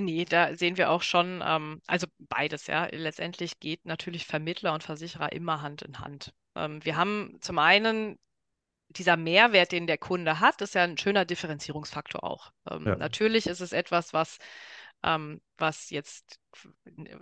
Nee, 0.00 0.24
da 0.24 0.54
sehen 0.56 0.76
wir 0.76 0.90
auch 0.90 1.02
schon, 1.02 1.42
ähm, 1.44 1.80
also 1.86 2.06
beides, 2.18 2.66
ja. 2.66 2.86
Letztendlich 2.90 3.60
geht 3.60 3.84
natürlich 3.84 4.26
Vermittler 4.26 4.72
und 4.74 4.82
Versicherer 4.82 5.32
immer 5.32 5.62
Hand 5.62 5.82
in 5.82 5.98
Hand. 5.98 6.32
Ähm, 6.56 6.84
wir 6.84 6.96
haben 6.96 7.38
zum 7.40 7.58
einen 7.58 8.18
dieser 8.88 9.16
Mehrwert, 9.16 9.72
den 9.72 9.86
der 9.86 9.98
Kunde 9.98 10.40
hat, 10.40 10.60
ist 10.62 10.74
ja 10.74 10.82
ein 10.82 10.98
schöner 10.98 11.24
Differenzierungsfaktor 11.24 12.24
auch. 12.24 12.52
Ähm, 12.68 12.86
Ja. 12.86 12.96
natürlich 12.96 13.46
ist 13.46 13.60
es 13.60 13.72
etwas, 13.72 14.12
was, 14.12 14.38
ähm, 15.04 15.40
was 15.58 15.90
jetzt 15.90 16.40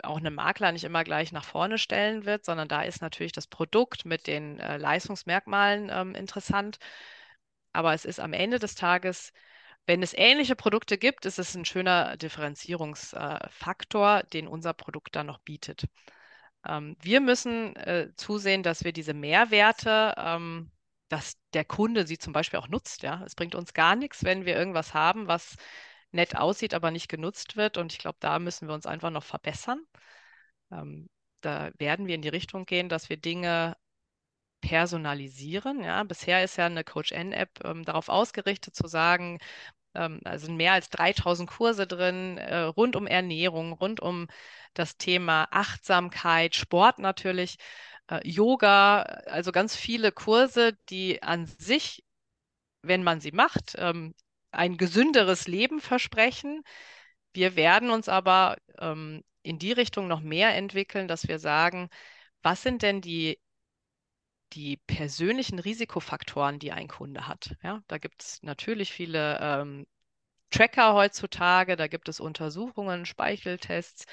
auch 0.02 0.16
einem 0.16 0.34
Makler 0.34 0.72
nicht 0.72 0.84
immer 0.84 1.04
gleich 1.04 1.32
nach 1.32 1.44
vorne 1.44 1.78
stellen 1.78 2.24
wird, 2.24 2.44
sondern 2.44 2.68
da 2.68 2.82
ist 2.82 3.02
natürlich 3.02 3.32
das 3.32 3.46
Produkt 3.46 4.04
mit 4.06 4.26
den 4.26 4.58
äh, 4.60 4.78
Leistungsmerkmalen 4.78 5.90
ähm, 5.92 6.14
interessant. 6.14 6.78
Aber 7.72 7.92
es 7.92 8.04
ist 8.04 8.18
am 8.20 8.32
Ende 8.32 8.58
des 8.58 8.74
Tages, 8.74 9.32
wenn 9.88 10.02
es 10.02 10.12
ähnliche 10.14 10.54
Produkte 10.54 10.98
gibt, 10.98 11.24
ist 11.24 11.38
es 11.38 11.54
ein 11.54 11.64
schöner 11.64 12.16
Differenzierungsfaktor, 12.18 14.22
den 14.24 14.46
unser 14.46 14.74
Produkt 14.74 15.16
dann 15.16 15.26
noch 15.26 15.38
bietet. 15.38 15.86
Ähm, 16.66 16.96
wir 17.00 17.20
müssen 17.20 17.74
äh, 17.76 18.10
zusehen, 18.16 18.62
dass 18.62 18.84
wir 18.84 18.92
diese 18.92 19.14
Mehrwerte, 19.14 20.14
ähm, 20.18 20.70
dass 21.08 21.38
der 21.54 21.64
Kunde 21.64 22.06
sie 22.06 22.18
zum 22.18 22.34
Beispiel 22.34 22.58
auch 22.58 22.68
nutzt. 22.68 23.04
Es 23.04 23.34
bringt 23.34 23.54
uns 23.54 23.72
gar 23.72 23.96
nichts, 23.96 24.24
wenn 24.24 24.44
wir 24.44 24.56
irgendwas 24.56 24.92
haben, 24.92 25.26
was 25.26 25.56
nett 26.10 26.36
aussieht, 26.36 26.74
aber 26.74 26.90
nicht 26.90 27.08
genutzt 27.08 27.56
wird. 27.56 27.78
Und 27.78 27.92
ich 27.92 27.98
glaube, 27.98 28.18
da 28.20 28.38
müssen 28.38 28.68
wir 28.68 28.74
uns 28.74 28.86
einfach 28.86 29.10
noch 29.10 29.24
verbessern. 29.24 29.80
Ähm, 30.70 31.08
da 31.40 31.70
werden 31.78 32.06
wir 32.06 32.14
in 32.14 32.22
die 32.22 32.28
Richtung 32.28 32.66
gehen, 32.66 32.90
dass 32.90 33.08
wir 33.08 33.16
Dinge 33.16 33.74
personalisieren. 34.60 35.82
Ja, 35.84 36.02
bisher 36.04 36.44
ist 36.44 36.56
ja 36.56 36.66
eine 36.66 36.84
Coach 36.84 37.12
N-App 37.12 37.64
ähm, 37.64 37.84
darauf 37.84 38.08
ausgerichtet 38.08 38.74
zu 38.74 38.86
sagen, 38.88 39.38
also 39.94 40.52
mehr 40.52 40.72
als 40.72 40.90
3000 40.90 41.48
Kurse 41.50 41.86
drin, 41.86 42.38
äh, 42.38 42.58
rund 42.60 42.96
um 42.96 43.06
Ernährung, 43.06 43.72
rund 43.72 44.00
um 44.00 44.28
das 44.74 44.96
Thema 44.96 45.48
Achtsamkeit, 45.50 46.54
Sport 46.54 46.98
natürlich, 46.98 47.58
äh, 48.10 48.20
Yoga, 48.28 49.02
also 49.26 49.52
ganz 49.52 49.76
viele 49.76 50.12
Kurse, 50.12 50.74
die 50.88 51.22
an 51.22 51.46
sich, 51.46 52.04
wenn 52.82 53.02
man 53.02 53.20
sie 53.20 53.32
macht, 53.32 53.74
ähm, 53.78 54.14
ein 54.50 54.76
gesünderes 54.76 55.46
Leben 55.48 55.80
versprechen. 55.80 56.62
Wir 57.34 57.56
werden 57.56 57.90
uns 57.90 58.08
aber 58.08 58.56
ähm, 58.80 59.22
in 59.42 59.58
die 59.58 59.72
Richtung 59.72 60.08
noch 60.08 60.20
mehr 60.20 60.54
entwickeln, 60.54 61.08
dass 61.08 61.28
wir 61.28 61.38
sagen, 61.38 61.88
was 62.42 62.62
sind 62.62 62.82
denn 62.82 63.00
die 63.00 63.38
die 64.52 64.76
persönlichen 64.78 65.58
Risikofaktoren, 65.58 66.58
die 66.58 66.72
ein 66.72 66.88
Kunde 66.88 67.26
hat. 67.28 67.56
Ja, 67.62 67.82
da 67.88 67.98
gibt 67.98 68.22
es 68.22 68.42
natürlich 68.42 68.92
viele 68.92 69.38
ähm, 69.40 69.86
Tracker 70.50 70.94
heutzutage, 70.94 71.76
da 71.76 71.88
gibt 71.88 72.08
es 72.08 72.20
Untersuchungen, 72.20 73.06
Speicheltests, 73.06 74.06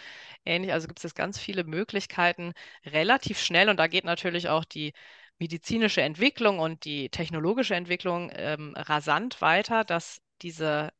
ähnlich. 0.45 0.73
Also 0.73 0.87
gibt 0.87 1.03
es 1.03 1.15
ganz 1.15 1.39
viele 1.39 1.63
Möglichkeiten, 1.63 2.53
relativ 2.85 3.39
schnell, 3.39 3.69
und 3.69 3.77
da 3.79 3.87
geht 3.87 4.03
natürlich 4.05 4.49
auch 4.49 4.65
die 4.65 4.93
medizinische 5.39 6.01
Entwicklung 6.01 6.59
und 6.59 6.85
die 6.85 7.09
technologische 7.09 7.75
Entwicklung 7.75 8.31
ähm, 8.35 8.73
rasant 8.77 9.41
weiter, 9.41 9.83
dass 9.85 10.21
diese, 10.41 10.91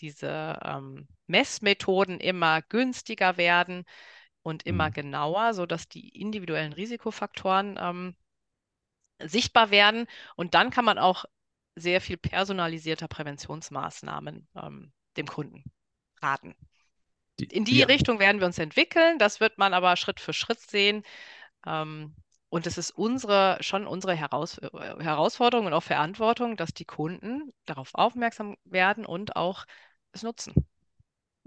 diese 0.00 0.58
ähm, 0.64 1.08
Messmethoden 1.26 2.20
immer 2.20 2.62
günstiger 2.62 3.36
werden 3.36 3.84
und 4.42 4.64
immer 4.66 4.86
Hm. 4.86 4.92
genauer, 4.92 5.54
sodass 5.54 5.88
die 5.88 6.08
individuellen 6.10 6.72
Risikofaktoren 6.72 7.78
ähm, 7.80 8.16
sichtbar 9.20 9.70
werden. 9.70 10.06
Und 10.36 10.54
dann 10.54 10.70
kann 10.70 10.84
man 10.84 10.98
auch 10.98 11.24
sehr 11.74 12.00
viel 12.00 12.16
personalisierter 12.16 13.08
Präventionsmaßnahmen 13.08 14.48
ähm, 14.56 14.92
dem 15.16 15.26
Kunden 15.26 15.64
raten. 16.22 16.54
Die, 17.40 17.44
In 17.44 17.64
die 17.64 17.72
die, 17.76 17.82
Richtung 17.82 18.18
werden 18.18 18.40
wir 18.40 18.46
uns 18.46 18.58
entwickeln. 18.58 19.18
Das 19.18 19.40
wird 19.40 19.58
man 19.58 19.74
aber 19.74 19.96
Schritt 19.96 20.20
für 20.20 20.32
Schritt 20.32 20.60
sehen. 20.60 21.04
Ähm, 21.66 22.16
und 22.50 22.66
es 22.66 22.78
ist 22.78 22.90
unsere, 22.92 23.58
schon 23.60 23.86
unsere 23.86 24.14
Heraus 24.14 24.58
äh, 24.58 24.70
Herausforderung 25.00 25.66
und 25.66 25.72
auch 25.72 25.82
Verantwortung, 25.82 26.56
dass 26.56 26.74
die 26.74 26.86
Kunden 26.86 27.52
darauf 27.66 27.94
aufmerksam 27.94 28.56
werden 28.64 29.06
und 29.06 29.36
auch 29.36 29.66
es 30.12 30.22
nutzen. 30.22 30.54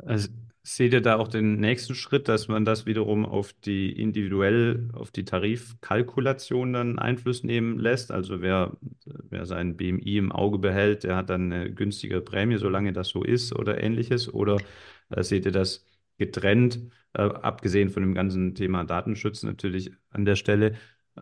Also 0.05 0.29
seht 0.63 0.93
ihr 0.93 1.01
da 1.01 1.17
auch 1.17 1.27
den 1.27 1.55
nächsten 1.59 1.95
Schritt, 1.95 2.27
dass 2.27 2.47
man 2.47 2.65
das 2.65 2.85
wiederum 2.85 3.25
auf 3.25 3.53
die 3.53 3.91
individuell, 3.91 4.89
auf 4.93 5.11
die 5.11 5.25
Tarifkalkulation 5.25 6.73
dann 6.73 6.99
Einfluss 6.99 7.43
nehmen 7.43 7.79
lässt? 7.79 8.11
Also 8.11 8.41
wer, 8.41 8.77
wer 9.05 9.45
sein 9.45 9.75
BMI 9.77 10.17
im 10.17 10.31
Auge 10.31 10.59
behält, 10.59 11.03
der 11.03 11.15
hat 11.15 11.29
dann 11.29 11.51
eine 11.51 11.71
günstigere 11.73 12.21
Prämie, 12.21 12.57
solange 12.57 12.93
das 12.93 13.09
so 13.09 13.23
ist 13.23 13.53
oder 13.55 13.81
ähnliches? 13.83 14.31
Oder 14.33 14.63
äh, 15.09 15.23
seht 15.23 15.45
ihr 15.45 15.51
das 15.51 15.85
getrennt, 16.17 16.79
äh, 17.13 17.21
abgesehen 17.23 17.89
von 17.89 18.03
dem 18.03 18.13
ganzen 18.13 18.53
Thema 18.55 18.83
Datenschutz 18.83 19.43
natürlich 19.43 19.91
an 20.11 20.25
der 20.25 20.35
Stelle? 20.35 20.75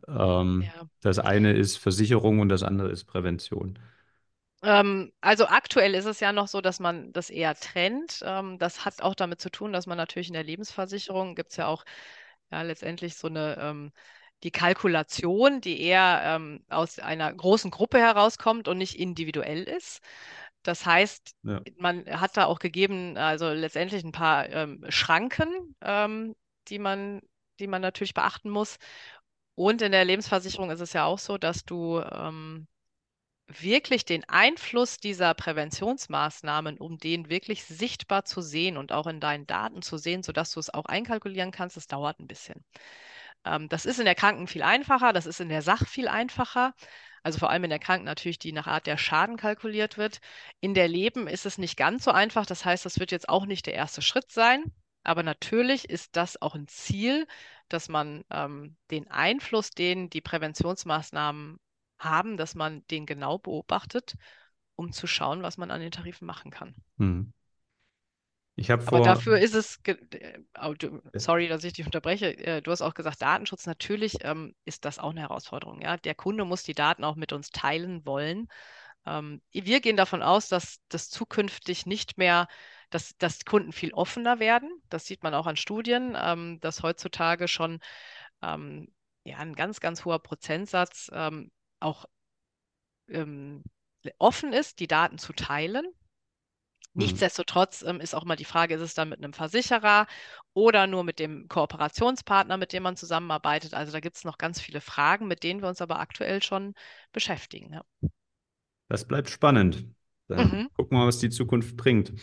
Ähm, 0.08 0.74
Ja. 0.76 0.90
das 1.02 1.20
eine 1.20 1.54
ist 1.54 1.78
Versicherung 1.78 2.40
und 2.40 2.50
das 2.50 2.64
andere 2.64 2.90
ist 2.92 3.06
Prävention. 3.06 3.80
Ähm, 4.62 5.12
also 5.22 5.48
aktuell 5.48 5.96
ist 5.96 6.06
es 6.06 6.20
ja 6.20 6.34
noch 6.34 6.48
so, 6.48 6.62
dass 6.62 6.80
man 6.80 7.14
das 7.14 7.30
eher 7.30 7.56
trennt. 7.56 8.22
Ähm, 8.26 8.58
das 8.60 8.84
hat 8.86 9.02
auch 9.02 9.16
damit 9.16 9.40
zu 9.42 9.50
tun, 9.50 9.72
dass 9.74 9.88
man 9.88 9.98
natürlich 9.98 10.28
in 10.28 10.34
der 10.34 10.44
Lebensversicherung 10.44 11.36
gibt 11.36 11.52
es 11.52 11.58
ja 11.58 11.68
auch 11.68 11.86
ja, 12.52 12.62
letztendlich 12.64 13.16
so 13.16 13.28
eine 13.28 13.58
ähm, 13.60 13.92
die 14.44 14.52
Kalkulation, 14.52 15.62
die 15.62 15.82
eher 15.82 16.22
ähm, 16.24 16.64
aus 16.70 17.00
einer 17.00 17.34
großen 17.34 17.72
Gruppe 17.72 18.00
herauskommt 18.00 18.68
und 18.68 18.78
nicht 18.78 18.98
individuell 19.00 19.64
ist. 19.64 20.02
Das 20.64 20.86
heißt, 20.86 21.36
Ja. 21.44 21.62
man 21.78 22.06
hat 22.20 22.38
da 22.38 22.46
auch 22.46 22.60
gegeben, 22.60 23.18
also 23.18 23.50
letztendlich 23.52 24.04
ein 24.04 24.12
paar 24.14 24.50
ähm, 24.50 24.86
Schranken, 24.90 25.76
ähm, 25.82 26.36
die 26.70 26.80
man, 26.80 27.22
die 27.60 27.68
man 27.68 27.82
natürlich 27.82 28.14
beachten 28.14 28.50
muss. 28.50 28.78
Und 29.56 29.82
in 29.82 29.92
der 29.92 30.06
Lebensversicherung 30.06 30.70
ist 30.72 30.80
es 30.82 30.94
ja 30.94 31.06
auch 31.06 31.20
so, 31.20 31.38
dass 31.38 31.66
du 31.66 32.00
ähm, 32.00 32.68
wirklich 33.50 34.06
den 34.06 34.24
Einfluss 34.30 34.98
dieser 35.00 35.34
Präventionsmaßnahmen, 35.34 36.78
um 36.78 36.98
den 36.98 37.30
wirklich 37.30 37.66
sichtbar 37.66 38.26
zu 38.26 38.42
sehen 38.42 38.78
und 38.78 38.92
auch 38.92 39.08
in 39.08 39.20
deinen 39.20 39.48
Daten 39.48 39.82
zu 39.82 39.98
sehen, 39.98 40.24
sodass 40.24 40.52
du 40.52 40.60
es 40.60 40.74
auch 40.74 40.86
einkalkulieren 40.86 41.52
kannst, 41.52 41.76
das 41.76 41.88
dauert 41.88 42.20
ein 42.20 42.28
bisschen. 42.28 42.64
Ähm, 43.46 43.70
das 43.70 43.86
ist 43.86 44.00
in 44.00 44.06
der 44.06 44.16
Kranken 44.16 44.48
viel 44.48 44.64
einfacher, 44.64 45.14
das 45.14 45.26
ist 45.26 45.40
in 45.40 45.50
der 45.50 45.62
Sach 45.62 45.88
viel 45.88 46.08
einfacher. 46.08 46.74
Also 47.24 47.40
vor 47.40 47.50
allem 47.50 47.66
in 47.66 47.70
der 47.70 47.80
Kranken 47.80 48.06
natürlich, 48.06 48.40
die 48.40 48.54
nach 48.54 48.68
Art 48.68 48.88
der 48.88 48.98
Schaden 48.98 49.36
kalkuliert 49.38 49.98
wird. 49.98 50.20
In 50.62 50.74
der 50.74 50.88
Leben 50.88 51.28
ist 51.28 51.46
es 51.46 51.58
nicht 51.58 51.76
ganz 51.76 52.06
so 52.06 52.12
einfach. 52.12 52.46
Das 52.46 52.64
heißt, 52.64 52.86
das 52.86 53.00
wird 53.00 53.12
jetzt 53.12 53.28
auch 53.28 53.46
nicht 53.46 53.66
der 53.66 53.74
erste 53.74 54.02
Schritt 54.02 54.32
sein. 54.32 54.64
Aber 55.04 55.24
natürlich 55.24 55.90
ist 55.90 56.16
das 56.16 56.42
auch 56.42 56.56
ein 56.56 56.68
Ziel, 56.68 57.28
dass 57.68 57.90
man 57.90 58.24
ähm, 58.32 58.78
den 58.92 59.10
Einfluss, 59.10 59.72
den 59.72 60.10
die 60.10 60.22
Präventionsmaßnahmen 60.22 61.60
haben, 62.00 62.38
dass 62.38 62.56
man 62.56 62.86
den 62.88 63.06
genau 63.06 63.38
beobachtet, 63.38 64.16
um 64.76 64.92
zu 64.92 65.08
schauen, 65.08 65.44
was 65.44 65.58
man 65.58 65.72
an 65.72 65.82
den 65.82 65.92
Tarifen 65.92 66.26
machen 66.26 66.52
kann. 66.52 66.76
Hm. 67.00 67.32
Ich 68.56 68.70
habe 68.72 68.82
Aber 68.86 68.98
vor, 68.98 69.02
dafür 69.02 69.38
ist 69.40 69.54
es, 69.56 69.80
äh, 69.86 70.40
oh, 70.62 70.74
du- 70.74 71.02
sorry, 71.14 71.48
dass 71.48 71.64
ich 71.64 71.74
dich 71.74 71.86
unterbreche. 71.86 72.38
Äh, 72.38 72.62
Du 72.62 72.72
hast 72.72 72.82
auch 72.82 72.94
gesagt, 72.94 73.22
Datenschutz, 73.22 73.66
natürlich 73.66 74.18
ähm, 74.24 74.56
ist 74.66 74.84
das 74.86 75.00
auch 75.00 75.12
eine 75.12 75.22
Herausforderung. 75.22 75.82
Ja? 75.82 75.98
Der 75.98 76.16
Kunde 76.16 76.44
muss 76.46 76.64
die 76.64 76.74
Daten 76.74 77.04
auch 77.04 77.16
mit 77.16 77.32
uns 77.32 77.52
teilen 77.52 78.06
wollen. 78.06 78.48
Ähm, 79.06 79.42
wir 79.52 79.82
gehen 79.82 79.98
davon 79.98 80.24
aus, 80.24 80.50
dass 80.50 80.80
das 80.90 81.10
zukünftig 81.10 81.86
nicht 81.86 82.18
mehr, 82.18 82.48
dass, 82.90 83.18
dass 83.18 83.46
Kunden 83.46 83.74
viel 83.74 83.94
offener 83.94 84.40
werden. 84.40 84.72
Das 84.90 85.06
sieht 85.06 85.24
man 85.24 85.34
auch 85.36 85.48
an 85.48 85.58
Studien, 85.58 86.18
ähm, 86.20 86.60
dass 86.62 86.84
heutzutage 86.84 87.48
schon 87.48 87.80
ähm, 88.42 88.88
ja, 89.24 89.38
ein 89.38 89.56
ganz, 89.56 89.80
ganz 89.80 90.06
hoher 90.06 90.20
Prozentsatz 90.20 91.10
ähm, 91.14 91.52
auch 91.80 92.06
ähm, 93.10 93.64
offen 94.18 94.54
ist, 94.54 94.80
die 94.80 94.88
Daten 94.88 95.18
zu 95.18 95.34
teilen. 95.34 95.86
Hm. 96.96 97.02
Nichtsdestotrotz 97.06 97.82
ähm, 97.84 98.02
ist 98.02 98.14
auch 98.14 98.26
mal 98.26 98.36
die 98.36 98.46
Frage, 98.46 98.76
ist 98.76 98.82
es 98.82 98.94
dann 98.94 99.10
mit 99.10 99.20
einem 99.20 99.34
Versicherer 99.34 100.08
oder 100.54 100.88
nur 100.88 101.04
mit 101.04 101.20
dem 101.20 101.48
Kooperationspartner, 101.48 102.58
mit 102.58 102.74
dem 102.74 102.84
man 102.84 102.98
zusammenarbeitet? 102.98 103.74
Also 103.74 103.92
da 103.92 104.00
gibt 104.00 104.18
es 104.18 104.26
noch 104.26 104.38
ganz 104.38 104.60
viele 104.60 104.82
Fragen, 104.82 105.28
mit 105.28 105.44
denen 105.44 105.62
wir 105.62 105.70
uns 105.70 105.82
aber 105.82 106.00
aktuell 106.00 106.42
schon 106.44 106.74
beschäftigen. 107.14 107.74
Ja. 107.74 107.84
Das 108.88 109.06
bleibt 109.08 109.30
spannend. 109.30 109.86
Dann 110.28 110.52
Mhm. 110.52 110.70
gucken 110.74 110.98
wir 110.98 111.02
mal, 111.02 111.08
was 111.08 111.20
die 111.20 111.30
Zukunft 111.30 111.78
bringt. 111.78 112.14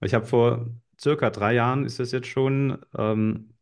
Ich 0.00 0.14
habe 0.14 0.26
vor 0.26 0.66
circa 0.98 1.30
drei 1.30 1.54
Jahren, 1.54 1.84
ist 1.84 1.98
das 1.98 2.12
jetzt 2.12 2.28
schon, 2.28 2.78
ähm, 2.96 3.54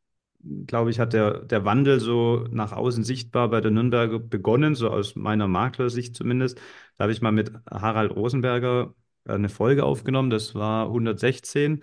glaube 0.67 0.91
ich, 0.91 0.99
hat 1.01 1.13
der, 1.13 1.41
der 1.45 1.65
Wandel 1.65 2.01
so 2.01 2.47
nach 2.51 2.73
außen 2.73 3.05
sichtbar 3.05 3.49
bei 3.51 3.61
der 3.61 3.71
Nürnberger 3.71 4.19
begonnen, 4.19 4.75
so 4.75 4.91
aus 4.91 5.15
meiner 5.17 5.49
Maklersicht 5.49 6.17
zumindest. 6.17 6.59
Da 6.97 7.05
habe 7.05 7.13
ich 7.13 7.21
mal 7.23 7.33
mit 7.33 7.53
Harald 7.71 8.13
Rosenberger 8.15 8.95
eine 9.25 9.49
Folge 9.49 9.85
aufgenommen, 9.85 10.31
das 10.31 10.55
war 10.55 10.89
116, 10.89 11.83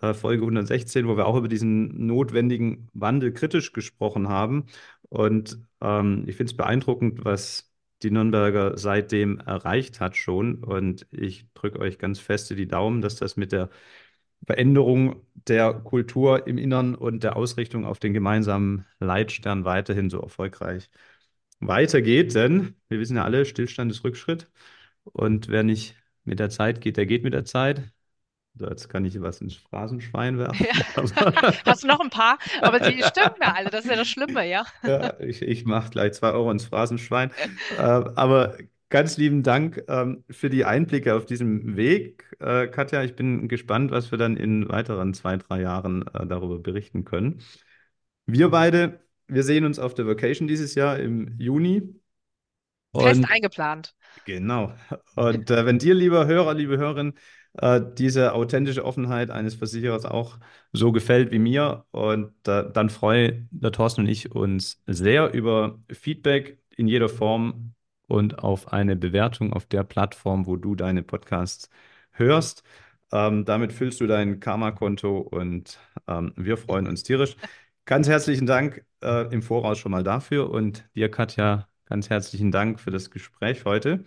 äh, 0.00 0.14
Folge 0.14 0.44
116, 0.44 1.06
wo 1.08 1.16
wir 1.16 1.26
auch 1.26 1.36
über 1.36 1.48
diesen 1.48 2.06
notwendigen 2.06 2.88
Wandel 2.94 3.32
kritisch 3.32 3.72
gesprochen 3.72 4.28
haben. 4.28 4.66
Und 5.08 5.58
ähm, 5.80 6.24
ich 6.26 6.36
finde 6.36 6.50
es 6.50 6.56
beeindruckend, 6.56 7.24
was 7.24 7.70
die 8.02 8.10
Nürnberger 8.10 8.76
seitdem 8.78 9.38
erreicht 9.40 10.00
hat 10.00 10.16
schon. 10.16 10.62
Und 10.64 11.06
ich 11.10 11.46
drücke 11.54 11.78
euch 11.80 11.98
ganz 11.98 12.18
feste 12.18 12.54
die 12.56 12.68
Daumen, 12.68 13.00
dass 13.00 13.16
das 13.16 13.36
mit 13.36 13.52
der 13.52 13.70
Veränderung 14.46 15.16
der 15.34 15.72
Kultur 15.74 16.46
im 16.46 16.58
Innern 16.58 16.94
und 16.94 17.22
der 17.22 17.36
Ausrichtung 17.36 17.84
auf 17.84 17.98
den 17.98 18.12
gemeinsamen 18.12 18.84
Leitstern 19.00 19.64
weiterhin 19.64 20.10
so 20.10 20.20
erfolgreich 20.20 20.90
weitergeht. 21.60 22.34
Denn 22.34 22.74
wir 22.88 22.98
wissen 22.98 23.16
ja 23.16 23.24
alle, 23.24 23.44
Stillstand 23.44 23.90
ist 23.90 24.04
Rückschritt. 24.04 24.50
Und 25.04 25.48
wer 25.48 25.62
nicht 25.62 25.96
mit 26.24 26.38
der 26.38 26.50
Zeit 26.50 26.80
geht, 26.80 26.96
der 26.96 27.06
geht 27.06 27.22
mit 27.24 27.32
der 27.32 27.44
Zeit. 27.44 27.82
So, 28.58 28.66
jetzt 28.68 28.88
kann 28.88 29.04
ich 29.04 29.20
was 29.20 29.40
ins 29.42 29.54
Phrasenschwein 29.54 30.38
werfen. 30.38 30.66
Ja. 30.66 30.72
Hast 31.66 31.82
du 31.82 31.86
noch 31.88 32.00
ein 32.00 32.10
paar? 32.10 32.38
Aber 32.62 32.80
die 32.80 33.02
stimmen 33.02 33.34
ja 33.42 33.52
alle, 33.54 33.68
das 33.68 33.84
ist 33.84 33.90
ja 33.90 33.96
das 33.96 34.08
Schlimme, 34.08 34.48
ja. 34.48 34.64
Ja, 34.82 35.20
ich, 35.20 35.42
ich 35.42 35.66
mache 35.66 35.90
gleich 35.90 36.14
zwei 36.14 36.32
Euro 36.32 36.50
ins 36.50 36.64
Phrasenschwein. 36.64 37.30
Äh, 37.78 37.82
aber 37.82 38.56
ganz 38.88 39.16
lieben 39.16 39.42
Dank 39.42 39.82
ähm, 39.88 40.24
für 40.30 40.50
die 40.50 40.64
Einblicke 40.64 41.14
auf 41.14 41.26
diesem 41.26 41.76
Weg, 41.76 42.24
äh, 42.40 42.68
Katja. 42.68 43.02
Ich 43.02 43.16
bin 43.16 43.48
gespannt, 43.48 43.90
was 43.90 44.10
wir 44.10 44.18
dann 44.18 44.36
in 44.36 44.68
weiteren 44.68 45.14
zwei, 45.14 45.36
drei 45.36 45.60
Jahren 45.60 46.06
äh, 46.08 46.26
darüber 46.26 46.58
berichten 46.58 47.04
können. 47.04 47.42
Wir 48.26 48.50
beide, 48.50 49.00
wir 49.28 49.42
sehen 49.42 49.64
uns 49.64 49.78
auf 49.78 49.94
der 49.94 50.06
Vacation 50.06 50.48
dieses 50.48 50.74
Jahr 50.74 50.98
im 50.98 51.38
Juni. 51.38 51.82
Fest 52.96 53.20
Und 53.20 53.30
eingeplant. 53.30 53.94
Genau. 54.24 54.72
Und 55.16 55.50
äh, 55.50 55.66
wenn 55.66 55.78
dir, 55.78 55.94
lieber 55.94 56.26
Hörer, 56.26 56.54
liebe 56.54 56.78
Hörerin, 56.78 57.14
äh, 57.54 57.80
diese 57.96 58.32
authentische 58.32 58.84
Offenheit 58.84 59.30
eines 59.30 59.54
Versicherers 59.54 60.04
auch 60.04 60.38
so 60.72 60.92
gefällt 60.92 61.30
wie 61.30 61.38
mir, 61.38 61.84
und 61.90 62.32
äh, 62.46 62.70
dann 62.72 62.90
freuen 62.90 63.48
der 63.50 63.72
Thorsten 63.72 64.02
und 64.02 64.08
ich 64.08 64.32
uns 64.32 64.82
sehr 64.86 65.32
über 65.32 65.78
Feedback 65.90 66.58
in 66.76 66.88
jeder 66.88 67.08
Form 67.08 67.75
und 68.06 68.38
auf 68.40 68.72
eine 68.72 68.96
Bewertung 68.96 69.52
auf 69.52 69.66
der 69.66 69.84
Plattform, 69.84 70.46
wo 70.46 70.56
du 70.56 70.74
deine 70.74 71.02
Podcasts 71.02 71.70
hörst. 72.12 72.62
Ähm, 73.12 73.44
damit 73.44 73.72
füllst 73.72 74.00
du 74.00 74.06
dein 74.06 74.40
Karma-Konto 74.40 75.18
und 75.18 75.78
ähm, 76.08 76.32
wir 76.36 76.56
freuen 76.56 76.86
uns 76.86 77.02
tierisch. 77.02 77.36
Ganz 77.84 78.08
herzlichen 78.08 78.46
Dank 78.46 78.84
äh, 79.02 79.32
im 79.32 79.42
Voraus 79.42 79.78
schon 79.78 79.92
mal 79.92 80.02
dafür 80.02 80.50
und 80.50 80.84
dir, 80.94 81.10
Katja, 81.10 81.68
ganz 81.86 82.10
herzlichen 82.10 82.50
Dank 82.50 82.80
für 82.80 82.90
das 82.90 83.10
Gespräch 83.10 83.64
heute. 83.64 84.04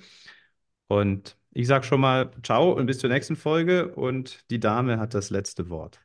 Und 0.88 1.38
ich 1.52 1.68
sage 1.68 1.86
schon 1.86 2.02
mal 2.02 2.32
ciao 2.43 2.72
und 2.74 2.86
bis 2.88 3.00
zur 3.00 3.10
nächsten 3.10 3.36
Folge 3.38 3.93
und 3.95 4.50
die 4.52 4.60
Dame 4.60 5.00
hat 5.00 5.14
das 5.14 5.30
letzte 5.30 5.70
Wort. 5.70 6.02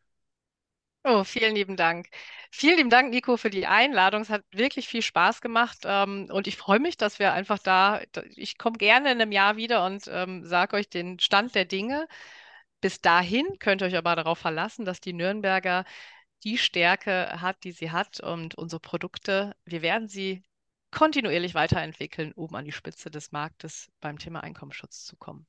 Oh, 1.05 1.22
vielen 1.24 1.55
lieben 1.55 1.76
Dank. 1.76 2.09
Vielen 2.57 2.76
lieben 2.76 2.90
Dank, 2.90 3.11
Nico, 3.11 3.36
für 3.36 3.50
die 3.50 3.66
Einladung. 3.66 4.22
Es 4.22 4.30
hat 4.30 4.44
wirklich 4.52 4.86
viel 4.86 5.02
Spaß 5.02 5.40
gemacht. 5.40 5.78
Ähm, 5.84 6.28
und 6.30 6.46
ich 6.46 6.57
freue 6.57 6.78
mich, 6.78 6.96
dass 6.96 7.18
wir 7.18 7.32
einfach 7.32 7.59
da, 7.59 8.00
ich 8.36 8.59
komme 8.59 8.78
gerne 8.78 9.11
in 9.11 9.20
einem 9.20 9.32
Jahr 9.32 9.57
wieder 9.57 9.84
und 9.84 10.05
ähm, 10.09 10.44
sage 10.44 10.76
euch 10.76 10.88
den 10.88 11.18
Stand 11.18 11.57
der 11.57 11.64
Dinge. 11.64 12.07
Bis 12.80 13.00
dahin 13.00 13.59
könnt 13.59 13.82
ihr 13.82 13.88
euch 13.88 13.96
aber 13.96 14.14
darauf 14.14 14.38
verlassen, 14.38 14.84
dass 14.84 15.00
die 15.00 15.12
Nürnberger 15.14 15.84
die 16.44 16.57
Stärke 16.57 17.40
hat, 17.40 17.57
die 17.64 17.72
sie 17.72 17.90
hat. 17.90 18.20
Und 18.20 18.55
unsere 18.55 18.80
Produkte, 18.80 19.57
wir 19.64 19.82
werden 19.82 20.07
sie 20.09 20.44
kontinuierlich 20.92 21.55
weiterentwickeln, 21.55 22.32
um 22.34 22.55
an 22.55 22.64
die 22.64 22.72
Spitze 22.72 23.11
des 23.11 23.32
Marktes 23.32 23.90
beim 24.00 24.18
Thema 24.18 24.44
Einkommensschutz 24.44 25.05
zu 25.05 25.16
kommen. 25.16 25.44